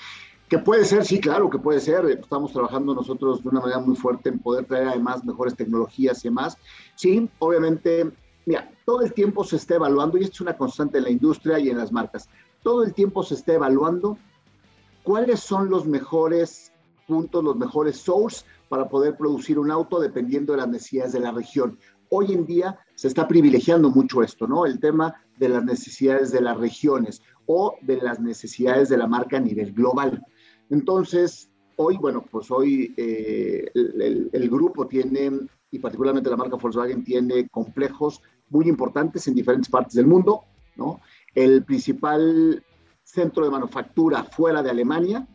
puede 0.58 0.84
ser, 0.84 1.04
sí, 1.04 1.20
claro 1.20 1.48
que 1.48 1.58
puede 1.58 1.80
ser. 1.80 2.04
Estamos 2.06 2.52
trabajando 2.52 2.94
nosotros 2.94 3.42
de 3.42 3.48
una 3.48 3.60
manera 3.60 3.80
muy 3.80 3.96
fuerte 3.96 4.28
en 4.28 4.38
poder 4.38 4.66
traer 4.66 4.88
además 4.88 5.24
mejores 5.24 5.56
tecnologías 5.56 6.24
y 6.24 6.28
demás. 6.28 6.58
Sí, 6.96 7.28
obviamente, 7.38 8.10
mira, 8.46 8.70
todo 8.84 9.02
el 9.02 9.12
tiempo 9.12 9.44
se 9.44 9.56
está 9.56 9.76
evaluando, 9.76 10.18
y 10.18 10.24
esto 10.24 10.34
es 10.34 10.40
una 10.42 10.56
constante 10.56 10.98
en 10.98 11.04
la 11.04 11.10
industria 11.10 11.58
y 11.58 11.70
en 11.70 11.78
las 11.78 11.92
marcas, 11.92 12.28
todo 12.62 12.82
el 12.82 12.94
tiempo 12.94 13.22
se 13.22 13.34
está 13.34 13.54
evaluando 13.54 14.18
cuáles 15.02 15.40
son 15.40 15.70
los 15.70 15.86
mejores 15.86 16.72
puntos, 17.06 17.44
los 17.44 17.56
mejores 17.56 17.98
source 17.98 18.44
para 18.68 18.88
poder 18.88 19.16
producir 19.16 19.58
un 19.58 19.70
auto 19.70 20.00
dependiendo 20.00 20.52
de 20.52 20.58
las 20.58 20.68
necesidades 20.68 21.12
de 21.12 21.20
la 21.20 21.32
región. 21.32 21.78
Hoy 22.08 22.32
en 22.32 22.46
día 22.46 22.78
se 22.94 23.08
está 23.08 23.28
privilegiando 23.28 23.90
mucho 23.90 24.22
esto, 24.22 24.46
¿no? 24.46 24.66
El 24.66 24.80
tema 24.80 25.14
de 25.36 25.48
las 25.48 25.64
necesidades 25.64 26.32
de 26.32 26.40
las 26.40 26.56
regiones 26.56 27.22
o 27.46 27.76
de 27.82 27.96
las 27.98 28.20
necesidades 28.20 28.88
de 28.88 28.96
la 28.96 29.06
marca 29.06 29.36
a 29.36 29.40
nivel 29.40 29.72
global. 29.72 30.24
Entonces, 30.70 31.50
hoy, 31.76 31.96
bueno, 31.96 32.24
pues 32.30 32.50
hoy 32.50 32.94
eh, 32.96 33.70
el, 33.74 34.50
grupo 34.50 34.86
tiene, 34.86 35.30
y 35.70 35.78
particularmente 35.78 36.30
la 36.30 36.36
marca 36.36 36.56
Volkswagen, 36.56 37.04
tiene 37.04 37.48
complejos 37.48 38.22
muy 38.48 38.68
importantes 38.68 39.26
en 39.28 39.34
diferentes 39.34 39.68
partes 39.68 39.94
del 39.94 40.06
mundo, 40.06 40.44
¿no? 40.76 41.00
El 41.34 41.64
principal 41.64 42.64
centro 43.02 43.44
de 43.44 43.50
manufactura 43.50 44.24
fuera 44.24 44.62
de 44.62 44.70
Alemania 44.70 45.26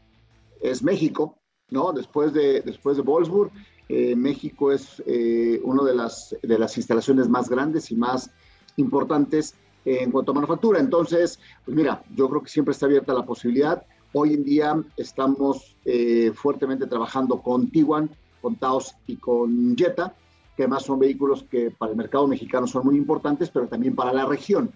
es 0.62 0.84
México, 0.84 1.38
¿no? 1.70 1.92
Después 1.92 2.34
de, 2.34 2.62
después 2.62 2.98
de 2.98 3.04
Wolfsburg, 3.04 3.52
eh, 3.90 4.16
México 4.16 4.72
es 4.72 5.02
eh, 5.06 5.60
una 5.64 5.84
de 5.84 5.96
las, 5.96 6.36
de 6.42 6.60
las 6.60 6.78
instalaciones 6.78 7.28
más 7.28 7.50
grandes 7.50 7.92
y 7.92 7.96
más 7.96 8.32
importantes 8.78 9.56
en 9.86 10.12
cuanto 10.12 10.32
a 10.32 10.36
manufactura. 10.36 10.80
Entonces, 10.80 11.40
pues 11.66 11.76
mira, 11.76 12.04
yo 12.16 12.30
creo 12.30 12.44
que 12.44 12.50
siempre 12.50 12.74
está 12.74 12.86
abierta 12.86 13.14
la 13.14 13.26
posibilidad. 13.26 13.86
Hoy 14.12 14.34
en 14.34 14.44
día 14.44 14.84
estamos 14.98 15.76
eh, 15.86 16.32
fuertemente 16.34 16.88
trabajando 16.88 17.42
con 17.42 17.70
Tiguan, 17.70 18.10
con 18.42 18.56
Taos 18.56 18.96
y 19.06 19.18
con 19.18 19.76
Jetta, 19.78 20.16
que 20.58 20.64
además 20.64 20.84
son 20.84 21.00
vehículos 21.00 21.44
que 21.44 21.70
para 21.70 21.92
el 21.92 21.98
mercado 21.98 22.28
mexicano 22.28 22.66
son 22.66 22.86
muy 22.86 22.98
importantes, 22.98 23.50
pero 23.52 23.68
también 23.68 23.96
para 23.96 24.12
la 24.12 24.26
región. 24.26 24.72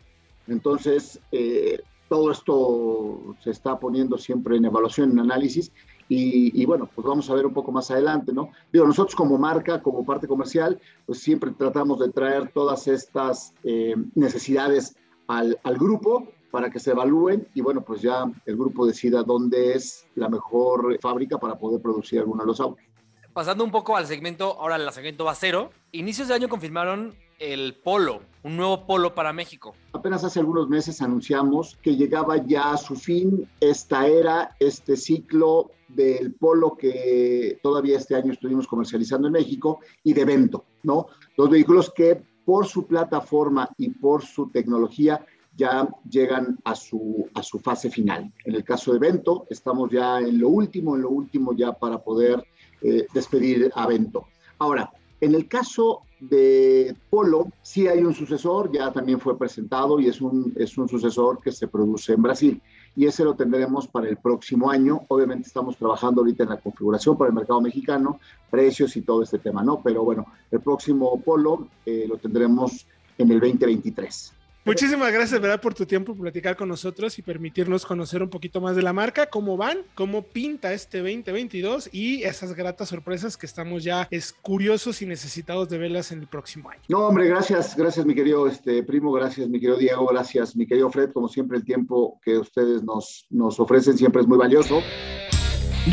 Entonces, 0.48 1.20
eh, 1.32 1.82
todo 2.10 2.32
esto 2.32 3.36
se 3.44 3.50
está 3.50 3.80
poniendo 3.80 4.20
siempre 4.20 4.58
en 4.58 4.66
evaluación, 4.66 5.12
en 5.12 5.20
análisis, 5.20 5.72
y, 6.10 6.64
bueno, 6.68 6.88
pues 6.94 7.08
vamos 7.08 7.28
a 7.30 7.34
ver 7.34 7.44
un 7.44 7.54
poco 7.54 7.72
más 7.72 7.90
adelante, 7.90 8.34
¿no? 8.34 8.50
Digo, 8.72 8.86
nosotros 8.86 9.16
como 9.16 9.40
marca, 9.40 9.82
como 9.82 10.06
parte 10.06 10.28
comercial, 10.28 10.80
pues 11.08 11.20
siempre 11.20 11.50
tratamos 11.58 11.98
de 11.98 12.10
traer 12.10 12.52
todas 12.54 12.88
estas 12.88 13.56
eh, 13.64 13.96
necesidades 14.14 14.96
al, 15.26 15.58
al, 15.64 15.78
grupo 15.78 16.28
para 16.54 16.70
que 16.70 16.80
se 16.80 16.92
evalúen 16.92 17.48
y 17.56 17.62
bueno, 17.62 17.82
pues 17.82 18.04
ya 18.04 18.32
el 18.46 18.56
grupo 18.56 18.86
decida 18.86 19.24
dónde 19.24 19.74
es 19.74 20.06
la 20.14 20.30
mejor 20.30 21.00
fábrica 21.02 21.40
para 21.40 21.58
poder 21.58 21.82
producir 21.82 22.20
alguno 22.20 22.44
de 22.44 22.48
los 22.48 22.60
autos. 22.60 22.86
Pasando 23.34 23.64
un 23.64 23.72
poco 23.72 23.98
al 23.98 24.06
segmento, 24.06 24.60
ahora 24.60 24.76
al 24.76 24.94
segmento 24.94 25.26
basero, 25.26 25.72
inicios 25.92 26.28
de 26.28 26.36
año 26.36 26.50
confirmaron 26.50 27.16
el 27.40 27.74
Polo, 27.74 28.22
un 28.44 28.56
nuevo 28.56 28.86
Polo 28.86 29.16
para 29.16 29.34
México. 29.34 29.74
Apenas 29.94 30.24
hace 30.24 30.42
algunos 30.42 30.70
meses 30.70 31.02
anunciamos 31.02 31.76
que 31.82 31.96
llegaba 31.96 32.38
ya 32.38 32.74
a 32.74 32.78
su 32.78 32.96
fin 32.98 33.50
esta 33.60 34.06
era, 34.06 34.56
este 34.60 34.96
ciclo 34.96 35.72
del 35.88 36.36
Polo 36.36 36.78
que 36.78 37.58
todavía 37.64 37.98
este 37.98 38.14
año 38.14 38.32
estuvimos 38.32 38.68
comercializando 38.68 39.26
en 39.26 39.34
México 39.34 39.80
y 40.04 40.14
de 40.14 40.24
Vento, 40.24 40.66
¿no? 40.84 41.08
Dos 41.36 41.50
vehículos 41.50 41.92
que 41.92 42.22
por 42.46 42.68
su 42.68 42.86
plataforma 42.86 43.70
y 43.78 43.90
por 43.90 44.24
su 44.24 44.50
tecnología 44.50 45.26
ya 45.56 45.88
llegan 46.10 46.58
a 46.64 46.76
su, 46.76 47.30
a 47.34 47.44
su 47.44 47.60
fase 47.60 47.90
final. 47.90 48.32
En 48.46 48.56
el 48.56 48.64
caso 48.64 48.94
de 48.94 49.00
Vento, 49.00 49.46
estamos 49.50 49.92
ya 49.92 50.20
en 50.20 50.40
lo 50.40 50.50
último, 50.50 50.96
en 50.96 51.04
lo 51.04 51.10
último 51.10 51.54
ya 51.54 51.74
para 51.74 52.00
poder 52.00 52.44
eh, 52.82 53.06
despedir 53.14 53.72
a 53.76 53.88
Vento. 53.88 54.28
Ahora, 54.60 54.92
en 55.22 55.36
el 55.36 55.48
caso 55.48 56.02
de 56.20 56.96
Polo, 57.10 57.48
sí 57.62 57.88
hay 57.88 58.04
un 58.04 58.14
sucesor, 58.14 58.72
ya 58.72 58.92
también 58.92 59.20
fue 59.20 59.38
presentado 59.38 60.00
y 60.00 60.08
es 60.08 60.22
un, 60.22 60.54
es 60.58 60.78
un 60.78 60.90
sucesor 60.90 61.40
que 61.42 61.52
se 61.52 61.68
produce 61.68 62.14
en 62.14 62.22
Brasil 62.22 62.62
y 62.96 63.06
ese 63.06 63.24
lo 63.24 63.36
tendremos 63.36 63.88
para 63.88 64.08
el 64.08 64.18
próximo 64.18 64.70
año. 64.70 65.02
Obviamente 65.08 65.48
estamos 65.48 65.78
trabajando 65.78 66.22
ahorita 66.22 66.44
en 66.44 66.50
la 66.50 66.58
configuración 66.58 67.18
para 67.18 67.30
el 67.30 67.36
mercado 67.36 67.62
mexicano, 67.62 68.20
precios 68.50 68.96
y 68.98 69.02
todo 69.02 69.24
este 69.24 69.40
tema, 69.40 69.64
¿no? 69.64 69.82
Pero 69.82 70.04
bueno, 70.04 70.26
el 70.52 70.62
próximo 70.62 71.20
Polo 71.22 71.68
eh, 71.86 72.06
lo 72.08 72.18
tendremos 72.18 72.86
en 73.18 73.32
el 73.32 73.40
2023. 73.40 74.34
Muchísimas 74.66 75.12
gracias, 75.12 75.42
¿verdad? 75.42 75.60
Por 75.60 75.74
tu 75.74 75.86
tiempo, 75.86 76.14
por 76.14 76.24
platicar 76.24 76.56
con 76.56 76.70
nosotros 76.70 77.20
y 77.20 77.22
permitirnos 77.22 77.86
conocer 77.86 78.24
un 78.24 78.30
poquito 78.30 78.62
más 78.62 78.78
de 78.78 78.82
la 78.82 78.94
marca, 78.94 79.26
cómo 79.26 79.58
van, 79.58 79.80
cómo 79.94 80.22
pinta 80.22 80.72
este 80.72 81.00
2022 81.00 81.90
y 81.92 82.24
esas 82.24 82.54
gratas 82.54 82.88
sorpresas 82.88 83.36
que 83.36 83.46
estamos 83.46 83.84
ya 83.84 84.08
es 84.10 84.32
curiosos 84.32 85.02
y 85.02 85.06
necesitados 85.06 85.68
de 85.68 85.78
verlas 85.78 86.14
en 86.14 86.20
el 86.20 86.28
próximo 86.28 86.70
año. 86.70 86.82
No, 86.88 87.08
hombre, 87.08 87.28
gracias, 87.28 87.76
gracias 87.76 88.06
mi 88.06 88.16
querido 88.16 88.48
este, 88.48 88.84
primo, 88.84 89.12
gracias 89.12 89.50
mi 89.50 89.60
querido 89.60 89.78
Diego, 89.78 90.08
gracias 90.08 90.56
mi 90.56 90.66
querido 90.66 90.90
Fred, 90.90 91.12
como 91.12 91.28
siempre 91.28 91.58
el 91.58 91.66
tiempo 91.66 92.22
que 92.24 92.38
ustedes 92.38 92.84
nos, 92.84 93.26
nos 93.30 93.60
ofrecen 93.60 93.98
siempre 93.98 94.22
es 94.22 94.28
muy 94.28 94.38
valioso. 94.38 94.82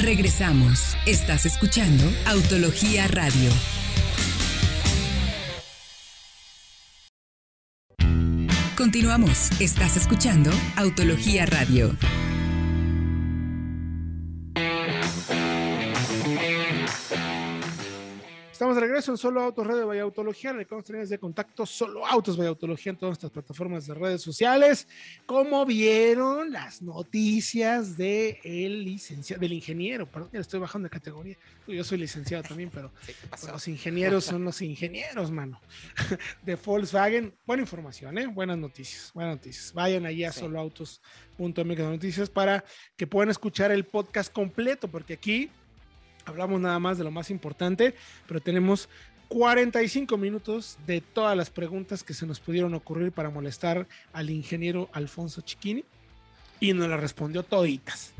Regresamos. 0.00 0.94
Estás 1.04 1.44
escuchando 1.46 2.04
Autología 2.26 3.08
Radio. 3.08 3.50
Continuamos. 8.80 9.50
Estás 9.60 9.98
escuchando 9.98 10.50
Autología 10.74 11.44
Radio. 11.44 11.94
Estamos 18.60 18.76
de 18.76 18.82
regreso 18.82 19.10
en 19.10 19.16
Solo 19.16 19.40
Autos 19.40 19.66
Radio 19.66 19.86
Vaya 19.86 20.02
Autología. 20.02 20.52
Recuerden 20.52 21.08
de 21.08 21.18
contacto 21.18 21.64
Solo 21.64 22.06
Autos 22.06 22.36
Vaya 22.36 22.50
Autología 22.50 22.90
en 22.90 22.98
todas 22.98 23.12
nuestras 23.12 23.32
plataformas 23.32 23.86
de 23.86 23.94
redes 23.94 24.20
sociales. 24.20 24.86
¿Cómo 25.24 25.64
vieron 25.64 26.52
las 26.52 26.82
noticias 26.82 27.96
de 27.96 28.38
el 28.44 28.84
licenciado, 28.84 29.40
del 29.40 29.54
ingeniero? 29.54 30.04
Perdón, 30.04 30.28
ya 30.34 30.40
estoy 30.40 30.60
bajando 30.60 30.88
de 30.88 30.90
categoría. 30.90 31.38
Yo 31.66 31.82
soy 31.82 31.96
licenciado 31.96 32.42
también, 32.42 32.68
pero 32.68 32.92
los 33.50 33.66
ingenieros 33.66 34.26
son 34.26 34.44
los 34.44 34.60
ingenieros, 34.60 35.30
mano. 35.30 35.58
De 36.44 36.56
Volkswagen. 36.56 37.34
Buena 37.46 37.62
información, 37.62 38.18
¿eh? 38.18 38.26
Buenas 38.26 38.58
noticias. 38.58 39.10
Buenas 39.14 39.36
noticias. 39.36 39.72
Vayan 39.72 40.04
allí 40.04 40.24
a 40.24 40.32
sí. 40.32 40.40
soloautos.mx 40.40 41.78
noticias 41.78 42.28
para 42.28 42.62
que 42.94 43.06
puedan 43.06 43.30
escuchar 43.30 43.72
el 43.72 43.86
podcast 43.86 44.30
completo, 44.30 44.86
porque 44.86 45.14
aquí 45.14 45.48
hablamos 46.30 46.60
nada 46.60 46.78
más 46.78 46.98
de 46.98 47.04
lo 47.04 47.10
más 47.10 47.30
importante, 47.30 47.94
pero 48.26 48.40
tenemos 48.40 48.88
45 49.28 50.16
minutos 50.16 50.78
de 50.86 51.00
todas 51.00 51.36
las 51.36 51.50
preguntas 51.50 52.02
que 52.02 52.14
se 52.14 52.26
nos 52.26 52.40
pudieron 52.40 52.74
ocurrir 52.74 53.12
para 53.12 53.30
molestar 53.30 53.86
al 54.12 54.30
ingeniero 54.30 54.88
Alfonso 54.92 55.40
Chiquini 55.42 55.84
y 56.58 56.72
nos 56.72 56.88
las 56.88 57.00
respondió 57.00 57.42
toditas. 57.42 58.12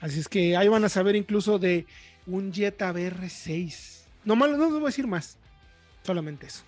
Así 0.00 0.20
es 0.20 0.28
que 0.28 0.56
ahí 0.56 0.68
van 0.68 0.84
a 0.84 0.88
saber 0.88 1.16
incluso 1.16 1.58
de 1.58 1.86
un 2.26 2.52
Jetta 2.52 2.92
BR6. 2.92 4.02
No, 4.24 4.34
no 4.34 4.46
les 4.46 4.58
voy 4.58 4.82
a 4.82 4.86
decir 4.86 5.06
más, 5.06 5.38
solamente 6.02 6.46
eso. 6.46 6.64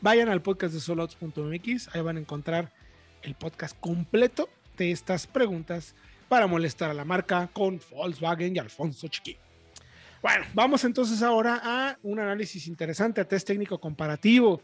Vayan 0.00 0.28
al 0.28 0.42
podcast 0.42 0.74
de 0.74 0.80
soloautos.mx, 0.80 1.94
ahí 1.94 2.02
van 2.02 2.18
a 2.18 2.20
encontrar 2.20 2.70
el 3.22 3.34
podcast 3.34 3.76
completo 3.80 4.48
de 4.76 4.92
estas 4.92 5.26
preguntas 5.26 5.94
para 6.28 6.46
molestar 6.46 6.90
a 6.90 6.94
la 6.94 7.04
marca 7.04 7.48
con 7.52 7.80
Volkswagen 7.90 8.54
y 8.54 8.58
Alfonso 8.58 9.08
Chiquini. 9.08 9.45
Bueno, 10.22 10.44
vamos 10.54 10.84
entonces 10.84 11.22
ahora 11.22 11.60
a 11.62 11.98
un 12.02 12.18
análisis 12.18 12.66
interesante, 12.66 13.20
a 13.20 13.28
test 13.28 13.46
técnico 13.46 13.78
comparativo. 13.78 14.62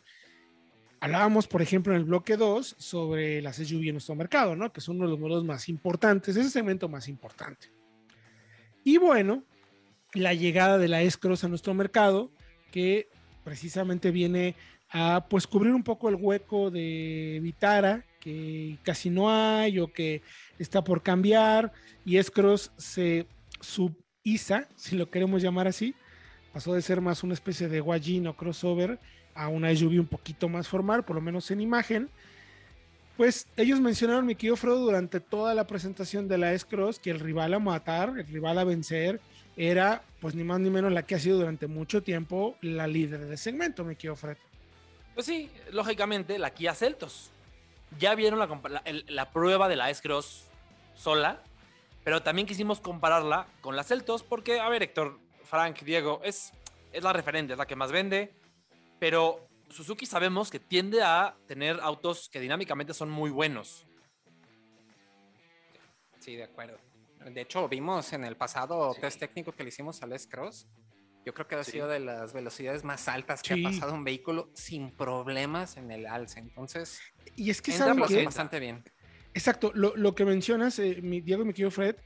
Hablábamos, 1.00 1.46
por 1.46 1.62
ejemplo, 1.62 1.92
en 1.92 1.98
el 1.98 2.04
bloque 2.04 2.36
2 2.36 2.76
sobre 2.78 3.42
las 3.42 3.56
SUV 3.56 3.88
en 3.88 3.94
nuestro 3.94 4.14
mercado, 4.14 4.56
¿no? 4.56 4.72
Que 4.72 4.80
son 4.80 4.96
uno 4.96 5.06
de 5.06 5.10
los 5.10 5.20
modelos 5.20 5.44
más 5.44 5.68
importantes, 5.68 6.36
ese 6.36 6.50
segmento 6.50 6.88
más 6.88 7.08
importante. 7.08 7.70
Y 8.84 8.96
bueno, 8.98 9.44
la 10.14 10.34
llegada 10.34 10.78
de 10.78 10.88
la 10.88 11.02
S-Cross 11.02 11.44
a 11.44 11.48
nuestro 11.48 11.74
mercado, 11.74 12.30
que 12.70 13.08
precisamente 13.44 14.10
viene 14.10 14.54
a 14.90 15.26
pues 15.28 15.46
cubrir 15.46 15.74
un 15.74 15.82
poco 15.82 16.08
el 16.08 16.16
hueco 16.16 16.70
de 16.70 17.40
Vitara, 17.42 18.04
que 18.20 18.78
casi 18.82 19.10
no 19.10 19.30
hay 19.30 19.78
o 19.80 19.92
que 19.92 20.22
está 20.58 20.84
por 20.84 21.02
cambiar, 21.02 21.72
y 22.04 22.18
S-Cross 22.18 22.72
se 22.76 23.26
sub 23.60 23.96
ISA, 24.24 24.66
si 24.76 24.96
lo 24.96 25.10
queremos 25.10 25.42
llamar 25.42 25.68
así, 25.68 25.94
pasó 26.52 26.74
de 26.74 26.82
ser 26.82 27.00
más 27.00 27.22
una 27.22 27.34
especie 27.34 27.68
de 27.68 27.80
wagon 27.80 28.26
o 28.26 28.36
crossover 28.36 28.98
a 29.34 29.48
una 29.48 29.74
SUV 29.74 30.00
un 30.00 30.06
poquito 30.06 30.48
más 30.48 30.68
formal, 30.68 31.04
por 31.04 31.16
lo 31.16 31.22
menos 31.22 31.50
en 31.50 31.60
imagen. 31.60 32.10
Pues 33.16 33.46
ellos 33.56 33.80
mencionaron, 33.80 34.26
mi 34.26 34.34
querido 34.34 34.56
Frodo, 34.56 34.80
durante 34.80 35.20
toda 35.20 35.54
la 35.54 35.66
presentación 35.66 36.28
de 36.28 36.38
la 36.38 36.52
S-Cross, 36.52 36.98
que 36.98 37.10
el 37.10 37.20
rival 37.20 37.54
a 37.54 37.58
matar, 37.58 38.14
el 38.18 38.26
rival 38.26 38.58
a 38.58 38.64
vencer, 38.64 39.20
era 39.56 40.02
pues 40.20 40.34
ni 40.34 40.44
más 40.44 40.60
ni 40.60 40.70
menos 40.70 40.92
la 40.92 41.04
que 41.04 41.14
ha 41.14 41.18
sido 41.18 41.38
durante 41.38 41.66
mucho 41.66 42.02
tiempo 42.02 42.56
la 42.62 42.86
líder 42.86 43.26
del 43.26 43.38
segmento, 43.38 43.84
mi 43.84 43.96
querido 43.96 44.16
Fred. 44.16 44.36
Pues 45.14 45.26
sí, 45.26 45.50
lógicamente 45.72 46.38
la 46.38 46.50
Kia 46.50 46.74
Celtos. 46.74 47.30
Ya 47.98 48.14
vieron 48.14 48.38
la, 48.38 48.46
la, 48.46 48.82
la 49.08 49.30
prueba 49.30 49.68
de 49.68 49.76
la 49.76 49.90
S-Cross 49.90 50.46
sola 50.94 51.42
pero 52.04 52.22
también 52.22 52.46
quisimos 52.46 52.80
compararla 52.80 53.46
con 53.60 53.76
las 53.76 53.88
Celtos 53.88 54.22
porque, 54.22 54.60
a 54.60 54.68
ver, 54.68 54.82
Héctor, 54.82 55.18
Frank, 55.44 55.80
Diego, 55.82 56.20
es, 56.24 56.52
es 56.92 57.02
la 57.02 57.12
referente, 57.12 57.52
es 57.52 57.58
la 57.58 57.66
que 57.66 57.76
más 57.76 57.92
vende, 57.92 58.34
pero 58.98 59.48
Suzuki 59.68 60.06
sabemos 60.06 60.50
que 60.50 60.60
tiende 60.60 61.02
a 61.02 61.36
tener 61.46 61.80
autos 61.80 62.28
que 62.28 62.40
dinámicamente 62.40 62.94
son 62.94 63.10
muy 63.10 63.30
buenos. 63.30 63.86
Sí, 66.20 66.36
de 66.36 66.44
acuerdo. 66.44 66.78
De 67.24 67.40
hecho, 67.40 67.68
vimos 67.68 68.12
en 68.12 68.24
el 68.24 68.36
pasado 68.36 68.92
sí. 68.94 69.00
test 69.00 69.20
técnico 69.20 69.52
que 69.52 69.62
le 69.62 69.68
hicimos 69.68 70.02
al 70.02 70.12
S-Cross. 70.12 70.68
Yo 71.24 71.34
creo 71.34 71.46
que 71.46 71.54
ha 71.54 71.64
sí. 71.64 71.72
sido 71.72 71.88
de 71.88 72.00
las 72.00 72.32
velocidades 72.32 72.82
más 72.84 73.06
altas 73.08 73.42
que 73.42 73.54
sí. 73.54 73.64
ha 73.64 73.70
pasado 73.70 73.94
un 73.94 74.02
vehículo 74.02 74.50
sin 74.54 74.90
problemas 74.90 75.76
en 75.76 75.90
el 75.90 76.06
alce. 76.06 76.40
Entonces, 76.40 77.00
y 77.36 77.50
es 77.50 77.62
que 77.62 77.72
saben 77.72 78.04
que 78.04 78.24
bastante 78.24 78.58
bien. 78.58 78.84
Exacto, 79.34 79.72
lo, 79.74 79.96
lo 79.96 80.14
que 80.14 80.24
mencionas, 80.24 80.78
eh, 80.78 81.00
mi, 81.02 81.20
Diego, 81.20 81.44
mi 81.44 81.52
querido 81.52 81.70
Fred, 81.70 81.96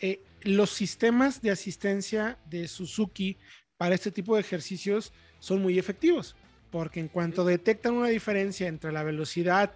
eh, 0.00 0.20
los 0.42 0.70
sistemas 0.70 1.42
de 1.42 1.50
asistencia 1.50 2.38
de 2.46 2.68
Suzuki 2.68 3.38
para 3.76 3.94
este 3.94 4.10
tipo 4.10 4.34
de 4.34 4.40
ejercicios 4.40 5.12
son 5.38 5.62
muy 5.62 5.78
efectivos, 5.78 6.36
porque 6.70 7.00
en 7.00 7.08
cuanto 7.08 7.44
detectan 7.44 7.94
una 7.94 8.08
diferencia 8.08 8.68
entre 8.68 8.92
la 8.92 9.02
velocidad 9.02 9.72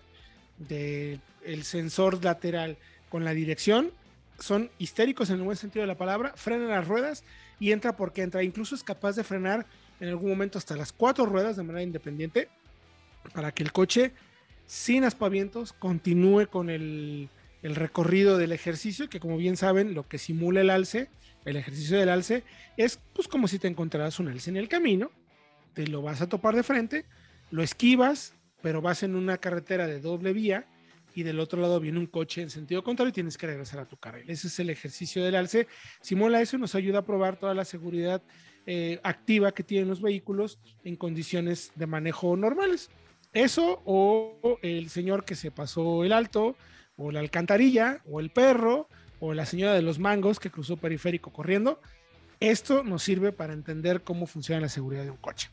del 0.58 1.20
sensor 1.62 2.22
lateral 2.22 2.76
con 3.08 3.24
la 3.24 3.32
dirección, 3.32 3.92
son 4.38 4.70
histéricos 4.78 5.30
en 5.30 5.36
el 5.36 5.42
buen 5.42 5.56
sentido 5.56 5.82
de 5.82 5.86
la 5.86 5.96
palabra, 5.96 6.32
frenan 6.36 6.68
las 6.68 6.86
ruedas 6.86 7.24
y 7.58 7.72
entra 7.72 7.96
porque 7.96 8.22
entra. 8.22 8.42
Incluso 8.42 8.74
es 8.74 8.82
capaz 8.82 9.16
de 9.16 9.24
frenar 9.24 9.66
en 10.00 10.08
algún 10.08 10.30
momento 10.30 10.58
hasta 10.58 10.76
las 10.76 10.92
cuatro 10.92 11.26
ruedas 11.26 11.56
de 11.56 11.62
manera 11.62 11.82
independiente 11.82 12.48
para 13.34 13.52
que 13.52 13.62
el 13.62 13.72
coche 13.72 14.12
sin 14.70 15.02
aspavientos, 15.02 15.72
continúe 15.72 16.46
con 16.46 16.70
el, 16.70 17.28
el, 17.62 17.74
recorrido 17.74 18.38
del 18.38 18.52
ejercicio, 18.52 19.10
que 19.10 19.18
como 19.18 19.36
bien 19.36 19.56
saben, 19.56 19.94
lo 19.94 20.06
que 20.06 20.16
simula 20.16 20.60
el 20.60 20.70
alce, 20.70 21.08
el 21.44 21.56
ejercicio 21.56 21.98
del 21.98 22.08
alce, 22.08 22.44
es 22.76 23.00
pues 23.12 23.26
como 23.26 23.48
si 23.48 23.58
te 23.58 23.66
encontraras 23.66 24.20
un 24.20 24.28
alce 24.28 24.48
en 24.48 24.56
el 24.56 24.68
camino, 24.68 25.10
te 25.74 25.88
lo 25.88 26.02
vas 26.02 26.20
a 26.20 26.28
topar 26.28 26.54
de 26.54 26.62
frente, 26.62 27.04
lo 27.50 27.64
esquivas, 27.64 28.36
pero 28.62 28.80
vas 28.80 29.02
en 29.02 29.16
una 29.16 29.38
carretera 29.38 29.88
de 29.88 29.98
doble 29.98 30.32
vía 30.32 30.68
y 31.16 31.24
del 31.24 31.40
otro 31.40 31.60
lado 31.60 31.80
viene 31.80 31.98
un 31.98 32.06
coche 32.06 32.40
en 32.40 32.50
sentido 32.50 32.84
contrario 32.84 33.10
y 33.10 33.14
tienes 33.14 33.36
que 33.36 33.48
regresar 33.48 33.80
a 33.80 33.88
tu 33.88 33.96
carril. 33.96 34.30
Ese 34.30 34.46
es 34.46 34.60
el 34.60 34.70
ejercicio 34.70 35.24
del 35.24 35.34
alce. 35.34 35.66
Simula 36.00 36.40
eso 36.40 36.56
y 36.56 36.60
nos 36.60 36.76
ayuda 36.76 37.00
a 37.00 37.04
probar 37.04 37.40
toda 37.40 37.54
la 37.54 37.64
seguridad 37.64 38.22
eh, 38.66 39.00
activa 39.02 39.50
que 39.50 39.64
tienen 39.64 39.88
los 39.88 40.00
vehículos 40.00 40.60
en 40.84 40.94
condiciones 40.94 41.72
de 41.74 41.88
manejo 41.88 42.36
normales. 42.36 42.88
Eso 43.32 43.80
o 43.84 44.58
el 44.62 44.90
señor 44.90 45.24
que 45.24 45.36
se 45.36 45.50
pasó 45.50 46.04
el 46.04 46.12
alto, 46.12 46.56
o 46.96 47.12
la 47.12 47.20
alcantarilla, 47.20 48.02
o 48.06 48.20
el 48.20 48.30
perro, 48.30 48.88
o 49.20 49.34
la 49.34 49.46
señora 49.46 49.74
de 49.74 49.82
los 49.82 49.98
mangos 49.98 50.40
que 50.40 50.50
cruzó 50.50 50.76
periférico 50.76 51.32
corriendo. 51.32 51.80
Esto 52.40 52.82
nos 52.82 53.02
sirve 53.02 53.32
para 53.32 53.52
entender 53.52 54.02
cómo 54.02 54.26
funciona 54.26 54.62
la 54.62 54.68
seguridad 54.68 55.04
de 55.04 55.10
un 55.10 55.18
coche. 55.18 55.50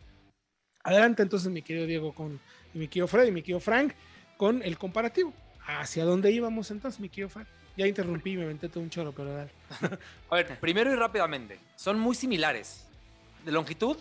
Adelante 0.84 1.21
entonces, 1.21 1.51
mi 1.51 1.61
querido 1.61 1.86
Diego, 1.86 2.13
con 2.13 2.39
mi 2.73 2.88
querido 2.88 3.07
Fred 3.07 3.28
y 3.28 3.32
mi 3.32 3.41
querido 3.41 3.59
Frank, 3.59 3.93
con 4.38 4.63
el 4.63 4.78
comparativo. 4.78 5.34
¿Hacia 5.65 6.05
dónde 6.05 6.32
íbamos 6.32 6.71
entonces, 6.71 6.99
mi 6.99 7.09
querido 7.09 7.30
Frank? 7.30 7.47
Ya 7.75 7.86
interrumpí, 7.86 8.38
me 8.38 8.43
aventé 8.43 8.69
todo 8.69 8.82
un 8.82 8.89
choro, 8.89 9.11
pero 9.11 9.34
dale. 9.34 9.51
A 10.30 10.36
ver, 10.36 10.59
primero 10.59 10.91
y 10.91 10.95
rápidamente, 10.95 11.59
son 11.75 11.99
muy 11.99 12.15
similares. 12.15 12.88
De 13.45 13.51
longitud, 13.51 13.97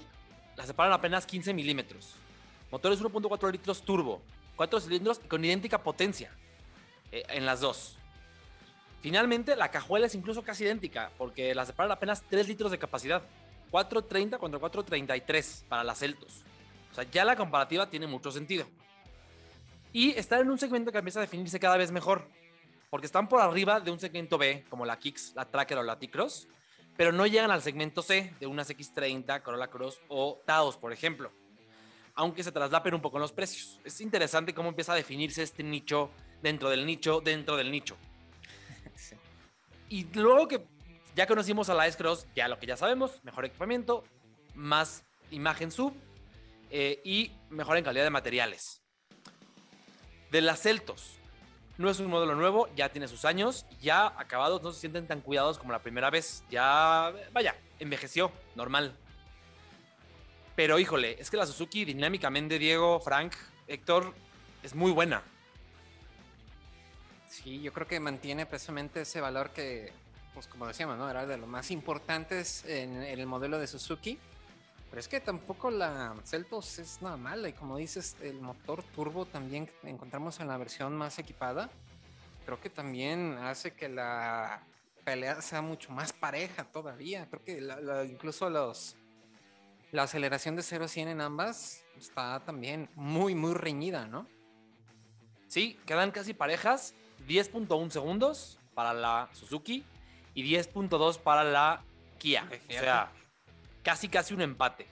las 0.57 0.69
separan 0.69 0.93
apenas 0.93 1.27
15 1.27 1.53
milímetros. 1.53 2.15
Motores 2.71 3.01
1.4 3.01 3.53
litros 3.53 3.83
turbo, 3.83 4.21
4 4.57 4.81
cilindros 4.81 5.19
con 5.21 5.45
idéntica 5.45 5.83
potencia. 5.83 6.31
eh, 7.13 7.23
en 7.29 7.47
las 7.47 7.61
dos. 7.61 7.97
Finalmente, 9.01 9.55
la 9.55 9.71
cajuela 9.71 10.07
es 10.07 10.15
incluso 10.15 10.43
casi 10.43 10.65
idéntica, 10.65 11.11
porque 11.17 11.55
la 11.55 11.65
separan 11.65 11.93
apenas 11.93 12.23
3 12.29 12.49
litros 12.49 12.71
de 12.71 12.79
capacidad. 12.79 13.23
4.30 13.71 14.39
contra 14.39 14.61
4.33 14.61 15.65
para 15.69 15.85
las 15.85 15.99
Celtos. 15.99 16.43
O 16.91 16.95
sea, 16.95 17.05
ya 17.05 17.25
la 17.25 17.37
comparativa 17.37 17.89
tiene 17.89 18.07
mucho 18.07 18.31
sentido. 18.31 18.67
Y 19.93 20.11
están 20.11 20.41
en 20.41 20.51
un 20.51 20.59
segmento 20.59 20.93
que 20.93 20.99
empieza 20.99 21.21
a 21.21 21.23
definirse 21.23 21.61
cada 21.61 21.77
vez 21.77 21.91
mejor, 21.91 22.29
porque 22.91 23.07
están 23.07 23.29
por 23.29 23.41
arriba 23.41 23.81
de 23.81 23.91
un 23.91 24.01
segmento 24.01 24.39
B, 24.39 24.65
como 24.69 24.85
la 24.85 24.99
Kicks, 24.99 25.33
la 25.35 25.45
Tracker 25.45 25.79
o 25.79 25.83
la 25.83 25.99
T-Cross, 25.99 26.49
pero 26.97 27.13
no 27.13 27.27
llegan 27.27 27.51
al 27.51 27.63
segmento 27.63 28.03
C 28.03 28.35
de 28.41 28.47
unas 28.47 28.71
X30, 28.71 29.43
Corolla 29.43 29.69
Cross 29.69 30.01
o 30.09 30.41
Taos, 30.45 30.77
por 30.77 30.93
ejemplo. 30.93 31.31
Aunque 32.17 32.43
se 32.43 32.51
traslapen 32.51 32.95
un 32.95 33.01
poco 33.01 33.19
en 33.19 33.23
los 33.23 33.33
precios. 33.33 33.79
Es 33.85 34.01
interesante 34.01 34.53
cómo 34.53 34.71
empieza 34.71 34.93
a 34.93 34.97
definirse 34.97 35.43
este 35.43 35.63
nicho 35.63 36.11
dentro 36.43 36.69
del 36.69 36.85
nicho, 36.85 37.21
dentro 37.21 37.57
del 37.57 37.71
nicho. 37.71 37.97
Y 39.89 40.03
luego 40.15 40.49
que 40.49 40.67
ya 41.15 41.29
conocimos 41.29 41.69
a 41.69 41.75
la 41.75 41.87
S-Cross, 41.87 42.27
ya 42.35 42.49
lo 42.49 42.59
que 42.59 42.67
ya 42.67 42.77
sabemos, 42.77 43.23
mejor 43.23 43.45
equipamiento, 43.45 44.03
más 44.55 45.05
imagen 45.31 45.71
sub 45.71 45.95
eh, 46.71 47.01
y 47.05 47.31
mejor 47.51 47.77
en 47.77 47.85
calidad 47.85 48.05
de 48.05 48.11
materiales. 48.11 48.83
De 50.33 50.41
las 50.41 50.61
Celtos, 50.61 51.17
no 51.79 51.91
es 51.91 52.01
un 52.01 52.09
modelo 52.09 52.35
nuevo, 52.35 52.69
ya 52.75 52.89
tiene 52.89 53.07
sus 53.07 53.25
años, 53.25 53.67
ya 53.81 54.07
acabados, 54.19 54.63
no 54.63 54.73
se 54.73 54.81
sienten 54.81 55.07
tan 55.07 55.21
cuidados 55.21 55.59
como 55.59 55.73
la 55.73 55.79
primera 55.79 56.11
vez, 56.11 56.43
ya, 56.51 57.13
vaya, 57.33 57.55
envejeció, 57.79 58.33
normal. 58.55 58.97
Pero 60.57 60.79
híjole, 60.79 61.21
es 61.21 61.31
que 61.31 61.37
la 61.37 61.47
Suzuki 61.47 61.85
dinámicamente, 61.85 62.59
Diego, 62.59 62.99
Frank, 62.99 63.35
Héctor, 63.69 64.15
es 64.63 64.75
muy 64.75 64.91
buena. 64.91 65.23
Sí, 67.29 67.61
yo 67.61 67.75
creo 67.75 67.87
que 67.87 68.01
mantiene 68.01 68.47
precisamente 68.47 69.03
ese 69.03 69.21
valor 69.21 69.51
que, 69.51 69.93
pues 70.33 70.47
como 70.47 70.67
decíamos, 70.67 70.97
¿no? 70.97 71.11
Era 71.11 71.27
de 71.27 71.37
los 71.37 71.47
más 71.47 71.71
importantes 71.71 72.65
en, 72.65 73.03
el 73.03 73.27
modelo 73.27 73.59
de 73.59 73.67
Suzuki. 73.67 74.19
Pero 74.89 75.01
es 75.01 75.09
que 75.09 75.21
tampoco 75.21 75.71
la 75.71 76.15
Celtos 76.25 76.79
es 76.79 77.03
nada 77.03 77.19
mala. 77.19 77.51
Y 77.51 77.53
como 77.53 77.77
dices, 77.77 78.17
el 78.23 78.41
motor 78.41 78.83
turbo 78.83 79.27
también 79.27 79.71
encontramos 79.83 80.41
en 80.41 80.49
la 80.49 80.57
versión 80.57 80.97
más 80.97 81.19
equipada. 81.19 81.69
Creo 82.47 82.59
que 82.63 82.71
también 82.71 83.37
hace 83.43 83.75
que 83.75 83.91
la 83.91 84.63
pelea 85.05 85.43
sea 85.43 85.61
mucho 85.61 85.93
más 85.93 86.15
pareja 86.15 86.65
todavía. 86.65 87.29
Creo 87.29 87.45
que 87.45 88.09
incluso 88.11 88.49
los, 88.49 88.97
la 89.93 90.05
aceleración 90.05 90.57
de 90.57 90.63
0 90.63 90.85
a 90.85 90.89
100 90.89 91.09
en 91.09 91.21
ambas 91.21 91.85
está 91.97 92.41
también 92.45 92.89
muy, 92.95 93.35
muy 93.35 93.55
reñida, 93.55 94.07
¿no? 94.07 94.27
Sí, 95.49 95.79
quedan 95.87 96.11
casi 96.11 96.35
parejas. 96.35 96.95
10.1 97.27 97.91
segundos 97.91 98.59
para 98.75 98.93
la 98.93 99.29
Suzuki 99.33 99.85
y 100.35 100.45
10.2 100.45 101.19
para 101.19 101.45
la 101.45 101.83
Kia. 102.19 102.49
O 102.69 102.73
sea, 102.73 103.11
casi 103.83 104.09
casi 104.09 104.35
un 104.35 104.43
empate. 104.43 104.87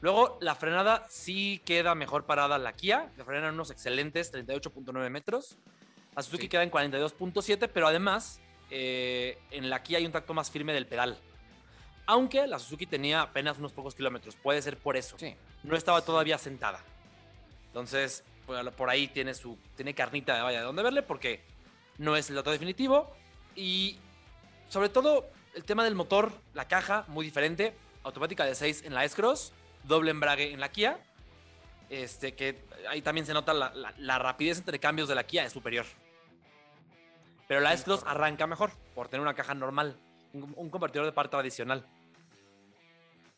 Luego, 0.00 0.38
la 0.40 0.54
frenada 0.54 1.06
sí 1.08 1.62
queda 1.64 1.94
mejor 1.94 2.26
parada 2.26 2.58
la 2.58 2.74
Kia. 2.74 3.10
Le 3.16 3.24
frenan 3.24 3.54
unos 3.54 3.70
excelentes 3.70 4.32
38.9 4.32 5.08
metros. 5.08 5.56
La 6.14 6.22
Suzuki 6.22 6.48
queda 6.48 6.62
en 6.62 6.70
42.7, 6.70 7.70
pero 7.72 7.88
además 7.88 8.40
eh, 8.70 9.38
en 9.50 9.70
la 9.70 9.82
Kia 9.82 9.98
hay 9.98 10.06
un 10.06 10.12
tacto 10.12 10.34
más 10.34 10.50
firme 10.50 10.74
del 10.74 10.86
pedal. 10.86 11.18
Aunque 12.06 12.46
la 12.46 12.58
Suzuki 12.58 12.86
tenía 12.86 13.22
apenas 13.22 13.58
unos 13.58 13.72
pocos 13.72 13.94
kilómetros. 13.94 14.36
Puede 14.36 14.60
ser 14.62 14.76
por 14.76 14.96
eso. 14.96 15.16
No 15.62 15.76
estaba 15.76 16.02
todavía 16.02 16.38
sentada. 16.38 16.80
Entonces, 17.66 18.22
por 18.76 18.90
ahí 18.90 19.08
tiene 19.08 19.34
su 19.34 19.58
tiene 19.76 19.94
carnita 19.94 20.36
de 20.36 20.42
vaya 20.42 20.58
de 20.58 20.64
dónde 20.64 20.82
verle 20.82 21.02
porque 21.02 21.40
no 21.98 22.16
es 22.16 22.28
el 22.28 22.36
dato 22.36 22.50
definitivo. 22.50 23.10
Y 23.56 23.98
sobre 24.68 24.88
todo 24.88 25.26
el 25.54 25.64
tema 25.64 25.84
del 25.84 25.94
motor, 25.94 26.32
la 26.52 26.68
caja, 26.68 27.04
muy 27.08 27.24
diferente. 27.24 27.74
Automática 28.02 28.44
de 28.44 28.54
6 28.54 28.82
en 28.84 28.94
la 28.94 29.04
S-Cross, 29.04 29.52
doble 29.84 30.10
embrague 30.10 30.52
en 30.52 30.60
la 30.60 30.68
Kia. 30.68 30.98
Este, 31.88 32.34
que 32.34 32.64
ahí 32.88 33.02
también 33.02 33.26
se 33.26 33.32
nota 33.32 33.54
la, 33.54 34.18
rapidez 34.18 34.58
entre 34.58 34.78
cambios 34.78 35.08
de 35.08 35.14
la 35.14 35.24
Kia 35.24 35.44
es 35.44 35.52
superior. 35.52 35.86
Pero 37.46 37.60
la 37.60 37.72
S-Cross 37.72 38.04
arranca 38.06 38.46
mejor 38.46 38.72
por 38.94 39.08
tener 39.08 39.22
una 39.22 39.34
caja 39.34 39.54
normal, 39.54 39.96
un, 40.34 40.52
un 40.54 40.70
convertidor 40.70 41.06
de 41.06 41.12
par 41.12 41.30
tradicional. 41.30 41.86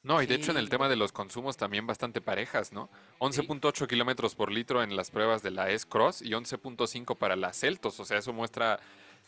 No, 0.02 0.22
y 0.22 0.26
de 0.26 0.36
hecho 0.36 0.52
en 0.52 0.56
el 0.56 0.68
tema 0.68 0.88
de 0.88 0.94
los 0.94 1.10
consumos 1.10 1.56
también 1.56 1.84
bastante 1.84 2.20
parejas, 2.20 2.72
¿no? 2.72 2.88
11.8 3.18 3.88
kilómetros 3.88 4.36
por 4.36 4.52
litro 4.52 4.84
en 4.84 4.94
las 4.94 5.10
pruebas 5.10 5.42
de 5.42 5.50
la 5.50 5.68
S-Cross 5.70 6.22
y 6.22 6.30
11.5 6.30 7.16
para 7.16 7.34
la 7.34 7.52
Celtos. 7.52 7.98
O 7.98 8.04
sea, 8.04 8.18
eso 8.18 8.32
muestra 8.32 8.78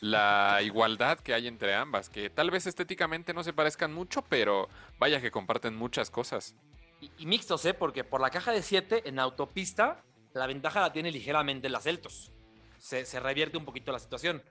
la 0.00 0.60
igualdad 0.62 1.18
que 1.18 1.34
hay 1.34 1.48
entre 1.48 1.74
ambas, 1.74 2.08
que 2.08 2.30
tal 2.30 2.52
vez 2.52 2.66
estéticamente 2.66 3.34
no 3.34 3.42
se 3.42 3.52
parezcan 3.52 3.92
mucho, 3.92 4.22
pero 4.22 4.68
vaya 4.98 5.20
que 5.20 5.32
comparten 5.32 5.74
muchas 5.74 6.10
cosas. 6.10 6.54
Y, 7.00 7.26
mixtos, 7.26 7.64
¿eh? 7.64 7.74
Porque 7.74 8.04
por 8.04 8.20
la 8.20 8.30
caja 8.30 8.52
de 8.52 8.62
7 8.62 9.08
en 9.08 9.18
autopista, 9.18 10.04
la 10.32 10.46
ventaja 10.46 10.80
la 10.80 10.92
tiene 10.92 11.10
ligeramente 11.10 11.68
la 11.68 11.80
Celtos. 11.80 12.32
Se, 12.78 13.04
revierte 13.18 13.56
un 13.56 13.64
poquito 13.64 13.90
la 13.90 13.98
situación. 13.98 14.42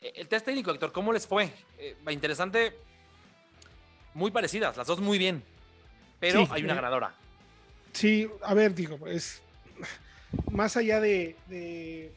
Eh, 0.00 0.12
el 0.16 0.28
test 0.28 0.46
técnico, 0.46 0.70
Héctor, 0.70 0.92
¿cómo 0.92 1.12
les 1.12 1.26
fue? 1.26 1.52
Eh, 1.78 1.96
interesante, 2.10 2.76
muy 4.14 4.30
parecidas, 4.30 4.76
las 4.76 4.86
dos 4.86 5.00
muy 5.00 5.18
bien 5.18 5.42
pero 6.20 6.46
hay 6.50 6.64
una 6.64 6.72
eh, 6.72 6.76
ganadora. 6.76 7.14
Sí, 7.92 8.28
a 8.42 8.54
ver, 8.54 8.74
digo, 8.74 9.06
es 9.06 9.42
más 10.50 10.76
allá 10.76 11.00
de, 11.00 12.12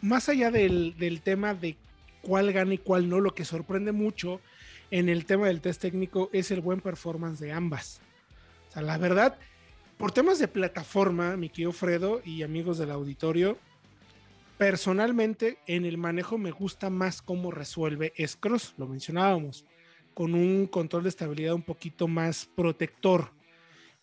más 0.00 0.28
allá 0.28 0.50
del, 0.50 0.96
del, 0.98 1.20
tema 1.20 1.54
de 1.54 1.76
cuál 2.20 2.52
gana 2.52 2.74
y 2.74 2.78
cuál 2.78 3.08
no, 3.08 3.20
lo 3.20 3.34
que 3.34 3.44
sorprende 3.44 3.92
mucho 3.92 4.40
en 4.90 5.08
el 5.08 5.24
tema 5.24 5.46
del 5.46 5.60
test 5.60 5.80
técnico 5.80 6.30
es 6.32 6.50
el 6.50 6.60
buen 6.60 6.80
performance 6.80 7.40
de 7.40 7.52
ambas. 7.52 8.00
O 8.70 8.72
sea, 8.72 8.82
la 8.82 8.98
verdad, 8.98 9.38
por 9.98 10.12
temas 10.12 10.38
de 10.38 10.48
plataforma, 10.48 11.36
mi 11.36 11.48
querido 11.48 11.72
Fredo 11.72 12.22
y 12.24 12.42
amigos 12.42 12.78
del 12.78 12.90
auditorio, 12.90 13.56
personalmente 14.58 15.58
en 15.66 15.84
el 15.84 15.98
manejo 15.98 16.38
me 16.38 16.50
gusta 16.50 16.90
más 16.90 17.22
cómo 17.22 17.50
resuelve 17.50 18.12
Scross, 18.26 18.74
lo 18.76 18.86
mencionábamos 18.86 19.64
con 20.14 20.34
un 20.34 20.66
control 20.66 21.04
de 21.04 21.08
estabilidad 21.08 21.54
un 21.54 21.62
poquito 21.62 22.08
más 22.08 22.46
protector. 22.54 23.32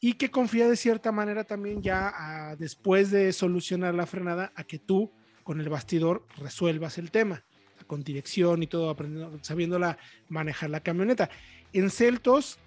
Y 0.01 0.13
que 0.13 0.31
confía 0.31 0.69
de 0.69 0.77
cierta 0.77 1.11
manera 1.11 1.43
también 1.43 1.81
ya 1.81 2.55
después 2.57 3.11
de 3.11 3.33
solucionar 3.33 3.93
la 3.93 4.05
frenada 4.05 4.51
a 4.55 4.63
que 4.63 4.79
tú 4.79 5.11
con 5.43 5.59
el 5.59 5.69
bastidor 5.69 6.25
resuelvas 6.37 6.97
el 6.97 7.11
tema. 7.11 7.43
Con 7.85 8.03
dirección 8.03 8.63
y 8.63 8.67
todo 8.67 8.89
aprendiendo 8.89 9.37
sabiéndola 9.41 9.97
manejar 10.29 10.69
la 10.69 10.79
camioneta. 10.79 11.29
En 11.73 11.89
Celtos 11.89 12.59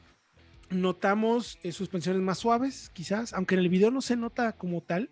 notamos 0.68 1.59
eh, 1.62 1.72
suspensiones 1.72 2.22
más 2.22 2.39
suaves 2.39 2.91
quizás 2.95 3.33
aunque 3.35 3.55
en 3.55 3.61
el 3.61 3.68
video 3.68 3.91
no 3.91 4.01
se 4.01 4.16
nota 4.16 4.53
como 4.53 4.80
tal 4.80 5.11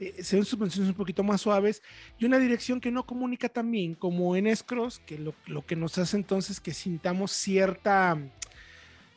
eh, 0.00 0.22
se 0.22 0.36
ven 0.36 0.44
suspensiones 0.44 0.90
un 0.90 0.96
poquito 0.96 1.24
más 1.24 1.40
suaves 1.40 1.82
y 2.18 2.24
una 2.24 2.38
dirección 2.38 2.80
que 2.80 2.92
no 2.92 3.04
comunica 3.04 3.48
tan 3.48 3.70
bien 3.70 3.94
como 3.94 4.36
en 4.36 4.54
Scross, 4.54 5.00
que 5.00 5.18
lo, 5.18 5.66
que 5.66 5.74
nos 5.74 5.98
hace 5.98 6.16
entonces 6.16 6.60
que 6.60 6.72
sintamos 6.72 7.32
cierta, 7.32 8.16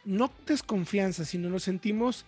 no 0.05 0.31
desconfianza, 0.45 1.23
sino 1.23 1.49
nos 1.49 1.63
sentimos 1.63 2.25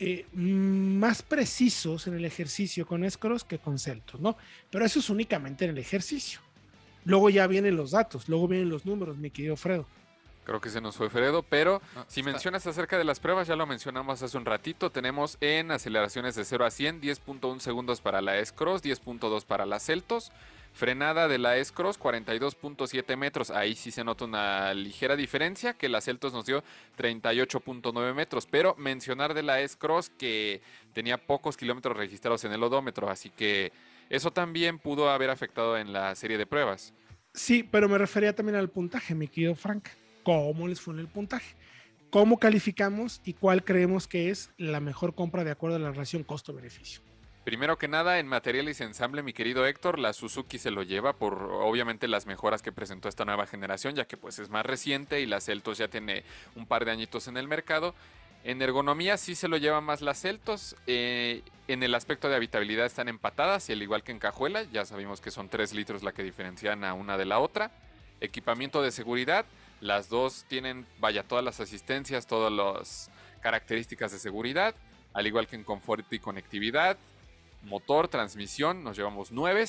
eh, 0.00 0.26
más 0.32 1.22
precisos 1.22 2.08
en 2.08 2.14
el 2.14 2.24
ejercicio 2.24 2.86
con 2.86 3.08
Scross 3.08 3.44
que 3.44 3.58
con 3.58 3.78
Celtos, 3.78 4.20
¿no? 4.20 4.36
Pero 4.68 4.84
eso 4.84 4.98
es 4.98 5.08
únicamente 5.08 5.64
en 5.64 5.70
el 5.70 5.78
ejercicio. 5.78 6.40
Luego 7.04 7.30
ya 7.30 7.46
vienen 7.46 7.76
los 7.76 7.92
datos, 7.92 8.28
luego 8.28 8.48
vienen 8.48 8.68
los 8.68 8.84
números, 8.84 9.16
mi 9.16 9.30
querido 9.30 9.56
Fredo. 9.56 9.86
Creo 10.44 10.60
que 10.60 10.70
se 10.70 10.80
nos 10.80 10.96
fue 10.96 11.08
Fredo, 11.08 11.44
pero 11.44 11.80
si 12.08 12.22
mencionas 12.24 12.66
acerca 12.66 12.98
de 12.98 13.04
las 13.04 13.20
pruebas, 13.20 13.46
ya 13.46 13.54
lo 13.54 13.64
mencionamos 13.64 14.22
hace 14.22 14.36
un 14.36 14.44
ratito, 14.44 14.90
tenemos 14.90 15.38
en 15.40 15.70
aceleraciones 15.70 16.34
de 16.34 16.44
0 16.44 16.64
a 16.64 16.70
100, 16.70 17.00
10.1 17.00 17.60
segundos 17.60 18.00
para 18.00 18.20
la 18.20 18.36
S-Cross, 18.38 18.82
10.2 18.82 19.44
para 19.44 19.66
la 19.66 19.78
Celtos, 19.78 20.32
frenada 20.72 21.28
de 21.28 21.38
la 21.38 21.58
S-Cross, 21.58 22.00
42.7 22.00 23.16
metros, 23.16 23.50
ahí 23.52 23.76
sí 23.76 23.92
se 23.92 24.02
nota 24.02 24.24
una 24.24 24.74
ligera 24.74 25.14
diferencia, 25.14 25.74
que 25.74 25.88
la 25.88 26.00
Celtos 26.00 26.32
nos 26.32 26.44
dio 26.44 26.64
38.9 26.98 28.12
metros, 28.12 28.46
pero 28.46 28.74
mencionar 28.76 29.34
de 29.34 29.44
la 29.44 29.60
S-Cross 29.60 30.10
que 30.10 30.60
tenía 30.92 31.18
pocos 31.18 31.56
kilómetros 31.56 31.96
registrados 31.96 32.42
en 32.44 32.52
el 32.52 32.64
odómetro, 32.64 33.08
así 33.08 33.30
que 33.30 33.72
eso 34.10 34.32
también 34.32 34.80
pudo 34.80 35.08
haber 35.08 35.30
afectado 35.30 35.78
en 35.78 35.92
la 35.92 36.16
serie 36.16 36.36
de 36.36 36.46
pruebas. 36.46 36.92
Sí, 37.32 37.62
pero 37.62 37.88
me 37.88 37.96
refería 37.96 38.34
también 38.34 38.56
al 38.56 38.68
puntaje, 38.68 39.14
mi 39.14 39.28
querido 39.28 39.54
Frank 39.54 39.88
cómo 40.22 40.68
les 40.68 40.80
fue 40.80 40.94
en 40.94 41.00
el 41.00 41.08
puntaje, 41.08 41.54
cómo 42.10 42.38
calificamos 42.38 43.20
y 43.24 43.34
cuál 43.34 43.64
creemos 43.64 44.06
que 44.08 44.30
es 44.30 44.50
la 44.56 44.80
mejor 44.80 45.14
compra 45.14 45.44
de 45.44 45.50
acuerdo 45.50 45.76
a 45.76 45.80
la 45.80 45.90
relación 45.90 46.24
costo-beneficio. 46.24 47.02
Primero 47.44 47.76
que 47.76 47.88
nada, 47.88 48.20
en 48.20 48.28
materiales 48.28 48.78
y 48.78 48.84
ensamble, 48.84 49.24
mi 49.24 49.32
querido 49.32 49.66
Héctor, 49.66 49.98
la 49.98 50.12
Suzuki 50.12 50.58
se 50.58 50.70
lo 50.70 50.84
lleva 50.84 51.14
por 51.14 51.42
obviamente 51.42 52.06
las 52.06 52.24
mejoras 52.24 52.62
que 52.62 52.70
presentó 52.70 53.08
esta 53.08 53.24
nueva 53.24 53.48
generación, 53.48 53.96
ya 53.96 54.04
que 54.04 54.16
pues 54.16 54.38
es 54.38 54.48
más 54.48 54.64
reciente 54.64 55.20
y 55.20 55.26
la 55.26 55.40
Celtos 55.40 55.78
ya 55.78 55.88
tiene 55.88 56.22
un 56.54 56.66
par 56.66 56.84
de 56.84 56.92
añitos 56.92 57.26
en 57.26 57.36
el 57.36 57.48
mercado. 57.48 57.96
En 58.44 58.62
ergonomía 58.62 59.16
sí 59.16 59.34
se 59.34 59.48
lo 59.48 59.56
llevan 59.56 59.82
más 59.82 60.02
las 60.02 60.20
Celtos. 60.20 60.76
Eh, 60.86 61.42
en 61.66 61.82
el 61.82 61.96
aspecto 61.96 62.28
de 62.28 62.36
habitabilidad 62.36 62.86
están 62.86 63.08
empatadas, 63.08 63.68
y 63.68 63.72
al 63.72 63.82
igual 63.82 64.04
que 64.04 64.12
en 64.12 64.20
Cajuela, 64.20 64.62
ya 64.72 64.84
sabemos 64.84 65.20
que 65.20 65.32
son 65.32 65.48
3 65.48 65.74
litros 65.74 66.04
la 66.04 66.12
que 66.12 66.22
diferencian 66.22 66.84
a 66.84 66.94
una 66.94 67.16
de 67.16 67.24
la 67.24 67.40
otra. 67.40 67.72
Equipamiento 68.20 68.82
de 68.82 68.92
seguridad, 68.92 69.46
las 69.82 70.08
dos 70.08 70.44
tienen, 70.48 70.86
vaya, 71.00 71.24
todas 71.24 71.44
las 71.44 71.58
asistencias, 71.58 72.26
todas 72.28 72.52
las 72.52 73.10
características 73.40 74.12
de 74.12 74.20
seguridad, 74.20 74.76
al 75.12 75.26
igual 75.26 75.48
que 75.48 75.56
en 75.56 75.64
confort 75.64 76.10
y 76.12 76.20
conectividad. 76.20 76.96
Motor, 77.62 78.06
transmisión, 78.08 78.84
nos 78.84 78.96
llevamos 78.96 79.32
9. 79.32 79.64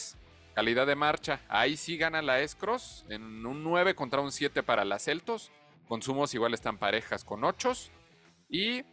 Calidad 0.53 0.86
de 0.86 0.95
marcha, 0.95 1.39
ahí 1.49 1.76
sí 1.76 1.97
gana 1.97 2.22
la 2.22 2.39
S-Cross, 2.39 3.05
en 3.09 3.43
un 3.43 3.64
9 3.64 3.95
contra 3.95 4.22
un 4.22 4.32
7 4.32 4.61
para 4.61 4.86
las 4.86 5.03
Celtos. 5.03 5.51
Consumos 5.88 6.32
igual 6.36 6.53
están 6.53 6.78
parejas 6.78 7.24
con 7.24 7.43
8. 7.43 7.74
Y 8.49 8.84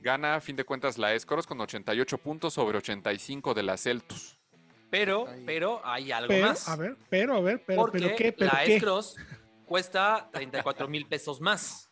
gana 0.00 0.34
a 0.34 0.40
fin 0.40 0.56
de 0.56 0.64
cuentas 0.64 0.98
la 0.98 1.14
Escoros 1.14 1.46
con 1.46 1.60
88 1.60 2.18
puntos 2.18 2.54
sobre 2.54 2.78
85 2.78 3.54
de 3.54 3.62
la 3.62 3.76
Celtus. 3.76 4.36
Pero, 4.90 5.26
pero 5.46 5.82
hay 5.84 6.10
algo 6.10 6.28
Pero, 6.28 6.48
más. 6.48 6.68
a 6.68 6.74
ver, 6.74 6.96
pero, 7.10 7.36
a 7.36 7.40
ver, 7.40 7.62
pero, 7.64 7.80
porque 7.80 7.98
pero 8.00 8.16
qué, 8.16 8.32
pero 8.32 8.50
la 8.52 8.64
qué. 8.64 8.76
S-Cross 8.76 9.16
cuesta 9.68 10.28
34 10.32 10.88
mil 10.88 11.06
pesos 11.06 11.40
más. 11.40 11.88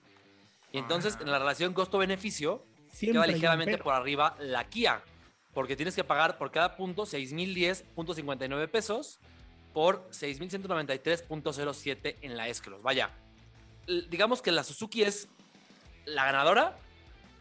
Y 0.72 0.78
entonces, 0.78 1.16
en 1.20 1.30
la 1.30 1.38
relación 1.38 1.74
costo-beneficio, 1.74 2.66
queda 2.98 3.26
ligeramente 3.26 3.78
por 3.78 3.94
arriba 3.94 4.34
la 4.40 4.68
Kia. 4.68 5.02
Porque 5.54 5.76
tienes 5.76 5.94
que 5.94 6.02
pagar 6.02 6.38
por 6.38 6.50
cada 6.50 6.76
punto 6.76 7.04
6.010.59 7.04 8.68
pesos 8.68 9.20
por 9.72 10.10
6.193.07 10.10 12.16
en 12.22 12.36
la 12.36 12.48
S-Cross. 12.48 12.82
Vaya, 12.82 13.12
digamos 14.08 14.42
que 14.42 14.50
la 14.50 14.64
Suzuki 14.64 15.02
es 15.02 15.28
la 16.04 16.24
ganadora, 16.24 16.76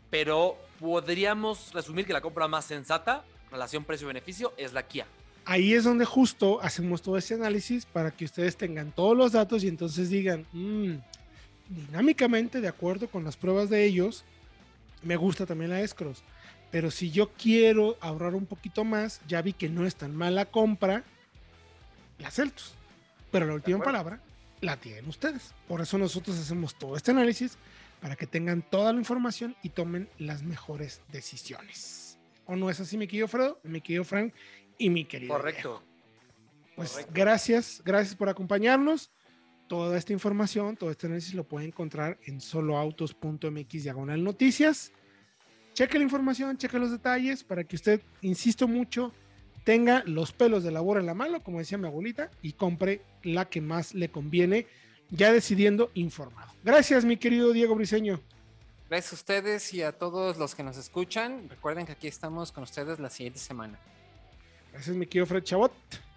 pero 0.10 0.58
podríamos 0.80 1.74
resumir 1.74 2.06
que 2.06 2.14
la 2.14 2.22
compra 2.22 2.48
más 2.48 2.66
sensata, 2.66 3.26
relación 3.52 3.84
precio-beneficio, 3.84 4.54
es 4.58 4.74
la 4.74 4.88
Kia. 4.88 5.08
Ahí 5.46 5.74
es 5.74 5.84
donde 5.84 6.06
justo 6.06 6.62
hacemos 6.62 7.02
todo 7.02 7.18
ese 7.18 7.36
análisis 7.36 7.86
para 7.86 8.12
que 8.12 8.26
ustedes 8.26 8.58
tengan 8.58 8.92
todos 8.92 9.16
los 9.16 9.32
datos 9.32 9.64
y 9.64 9.68
entonces 9.68 10.10
digan, 10.10 10.46
"Mm, 10.52 10.96
dinámicamente, 11.70 12.62
de 12.62 12.68
acuerdo 12.68 13.08
con 13.08 13.24
las 13.24 13.38
pruebas 13.38 13.70
de 13.70 13.86
ellos, 13.86 14.26
me 15.04 15.16
gusta 15.16 15.46
también 15.46 15.70
la 15.70 15.82
Escros. 15.82 16.24
Pero 16.72 16.92
si 16.92 17.12
yo 17.12 17.32
quiero 17.34 17.96
ahorrar 18.02 18.36
un 18.36 18.46
poquito 18.48 18.84
más, 18.84 19.22
ya 19.28 19.42
vi 19.42 19.54
que 19.54 19.70
no 19.70 19.86
es 19.86 19.96
tan 19.96 20.16
mala 20.16 20.46
compra, 20.46 21.04
la 22.18 22.32
Celtus. 22.32 22.74
Pero 23.32 23.46
la 23.46 23.54
última 23.54 23.84
palabra 23.84 24.20
la 24.62 24.78
tienen 24.78 25.08
ustedes. 25.08 25.54
Por 25.68 25.82
eso 25.82 25.98
nosotros 25.98 26.38
hacemos 26.38 26.76
todo 26.76 26.98
este 26.98 27.12
análisis 27.12 27.58
para 28.02 28.16
que 28.16 28.28
tengan 28.28 28.62
toda 28.62 28.92
la 28.94 29.00
información 29.00 29.56
y 29.62 29.70
tomen 29.70 30.10
las 30.18 30.44
mejores 30.44 31.02
decisiones. 31.12 32.18
¿O 32.46 32.56
no 32.56 32.70
es 32.70 32.80
así, 32.80 32.98
mi 32.98 33.08
querido 33.08 33.28
Fredo, 33.28 33.60
mi 33.64 33.82
querido 33.82 34.04
Frank 34.04 34.34
y 34.78 34.90
mi 34.90 35.06
querido? 35.06 35.34
Diego? 35.34 35.42
Correcto. 35.42 35.84
Pues 36.76 36.92
Correcto. 36.92 37.12
gracias, 37.16 37.82
gracias 37.86 38.16
por 38.16 38.30
acompañarnos. 38.30 39.12
Toda 39.68 39.98
esta 39.98 40.14
información, 40.14 40.78
todo 40.78 40.92
este 40.92 41.08
análisis 41.08 41.34
lo 41.34 41.44
pueden 41.44 41.70
encontrar 41.70 42.20
en 42.26 42.40
soloautos.mx 42.40 43.84
diagonal 43.84 44.24
noticias. 44.24 44.92
Cheque 45.74 45.98
la 45.98 46.04
información, 46.04 46.58
cheque 46.58 46.78
los 46.78 46.92
detalles 46.92 47.44
para 47.44 47.64
que 47.64 47.76
usted, 47.76 48.02
insisto 48.22 48.68
mucho, 48.68 49.12
tenga 49.64 50.04
los 50.06 50.32
pelos 50.32 50.64
de 50.64 50.72
labor 50.72 51.00
en 51.00 51.08
la 51.08 51.14
mano, 51.14 51.42
como 51.44 51.60
decía 51.60 51.78
mi 51.78 51.88
abuelita, 51.88 52.30
y 52.42 52.54
compre 52.54 53.02
la 53.24 53.46
que 53.46 53.60
más 53.60 53.94
le 53.94 54.10
conviene, 54.10 54.68
ya 55.10 55.34
decidiendo 55.34 55.92
informado. 55.96 56.54
Gracias, 56.64 57.04
mi 57.04 57.18
querido 57.18 57.52
Diego 57.52 57.76
Briseño. 57.76 58.22
Gracias 58.88 59.14
a 59.14 59.16
ustedes 59.16 59.74
y 59.74 59.82
a 59.82 59.92
todos 59.92 60.38
los 60.38 60.54
que 60.54 60.64
nos 60.64 60.78
escuchan. 60.78 61.50
Recuerden 61.50 61.88
que 61.88 61.94
aquí 61.94 62.08
estamos 62.08 62.52
con 62.52 62.64
ustedes 62.64 63.00
la 63.00 63.10
siguiente 63.10 63.40
semana. 63.40 63.80
Gracias, 64.76 64.98
mi 64.98 65.06
querido 65.06 65.26
Fred 65.26 65.44
Chabot. 65.44 65.72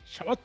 Chabot. 0.05 0.41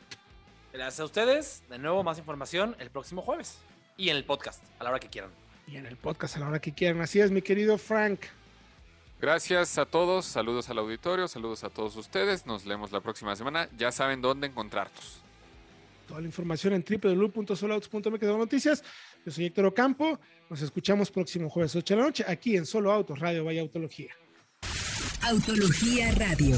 Gracias 0.72 1.00
a 1.00 1.06
ustedes. 1.06 1.64
De 1.68 1.80
nuevo, 1.80 2.04
más 2.04 2.20
información 2.20 2.76
el 2.78 2.92
próximo 2.92 3.24
jueves. 3.24 3.58
Y 3.98 4.10
en 4.10 4.18
el 4.18 4.24
podcast, 4.24 4.64
a 4.78 4.84
la 4.84 4.92
hora 4.92 5.00
que 5.00 5.10
quieran. 5.10 5.32
Y 5.66 5.78
en 5.78 5.88
el 5.88 5.98
podcast 5.98 6.36
a 6.36 6.40
la 6.40 6.50
hora 6.50 6.62
que 6.62 6.72
quieran. 6.74 7.02
Así 7.02 7.20
es, 7.20 7.32
mi 7.32 7.42
querido 7.42 7.76
Frank. 7.80 8.20
Gracias 9.20 9.80
a 9.80 9.88
todos, 9.88 10.26
saludos 10.26 10.70
al 10.70 10.78
auditorio, 10.78 11.28
saludos 11.28 11.64
a 11.64 11.72
todos 11.72 11.96
ustedes. 11.96 12.46
Nos 12.46 12.68
leemos 12.68 12.92
la 12.92 13.02
próxima 13.02 13.36
semana. 13.36 13.68
Ya 13.76 13.92
saben 13.92 14.22
dónde 14.22 14.46
encontrarnos. 14.46 15.24
Toda 16.08 16.22
la 16.22 16.28
información 16.28 16.74
en 16.74 16.86
www.soloautos.mx 16.88 18.20
de 18.20 18.38
noticias. 18.38 18.84
Yo 19.26 19.32
soy 19.32 19.46
Héctor 19.46 19.66
Ocampo. 19.66 20.20
Nos 20.52 20.62
escuchamos 20.62 21.10
próximo 21.10 21.50
jueves 21.50 21.76
8 21.76 21.96
de 21.96 22.00
la 22.00 22.06
noche 22.06 22.26
aquí 22.28 22.58
en 22.58 22.68
Solo 22.68 22.92
Autos 22.92 23.18
Radio 23.18 23.44
Vaya 23.44 23.62
Autología. 23.62 24.14
Autología 25.24 26.12
Radio. 26.12 26.58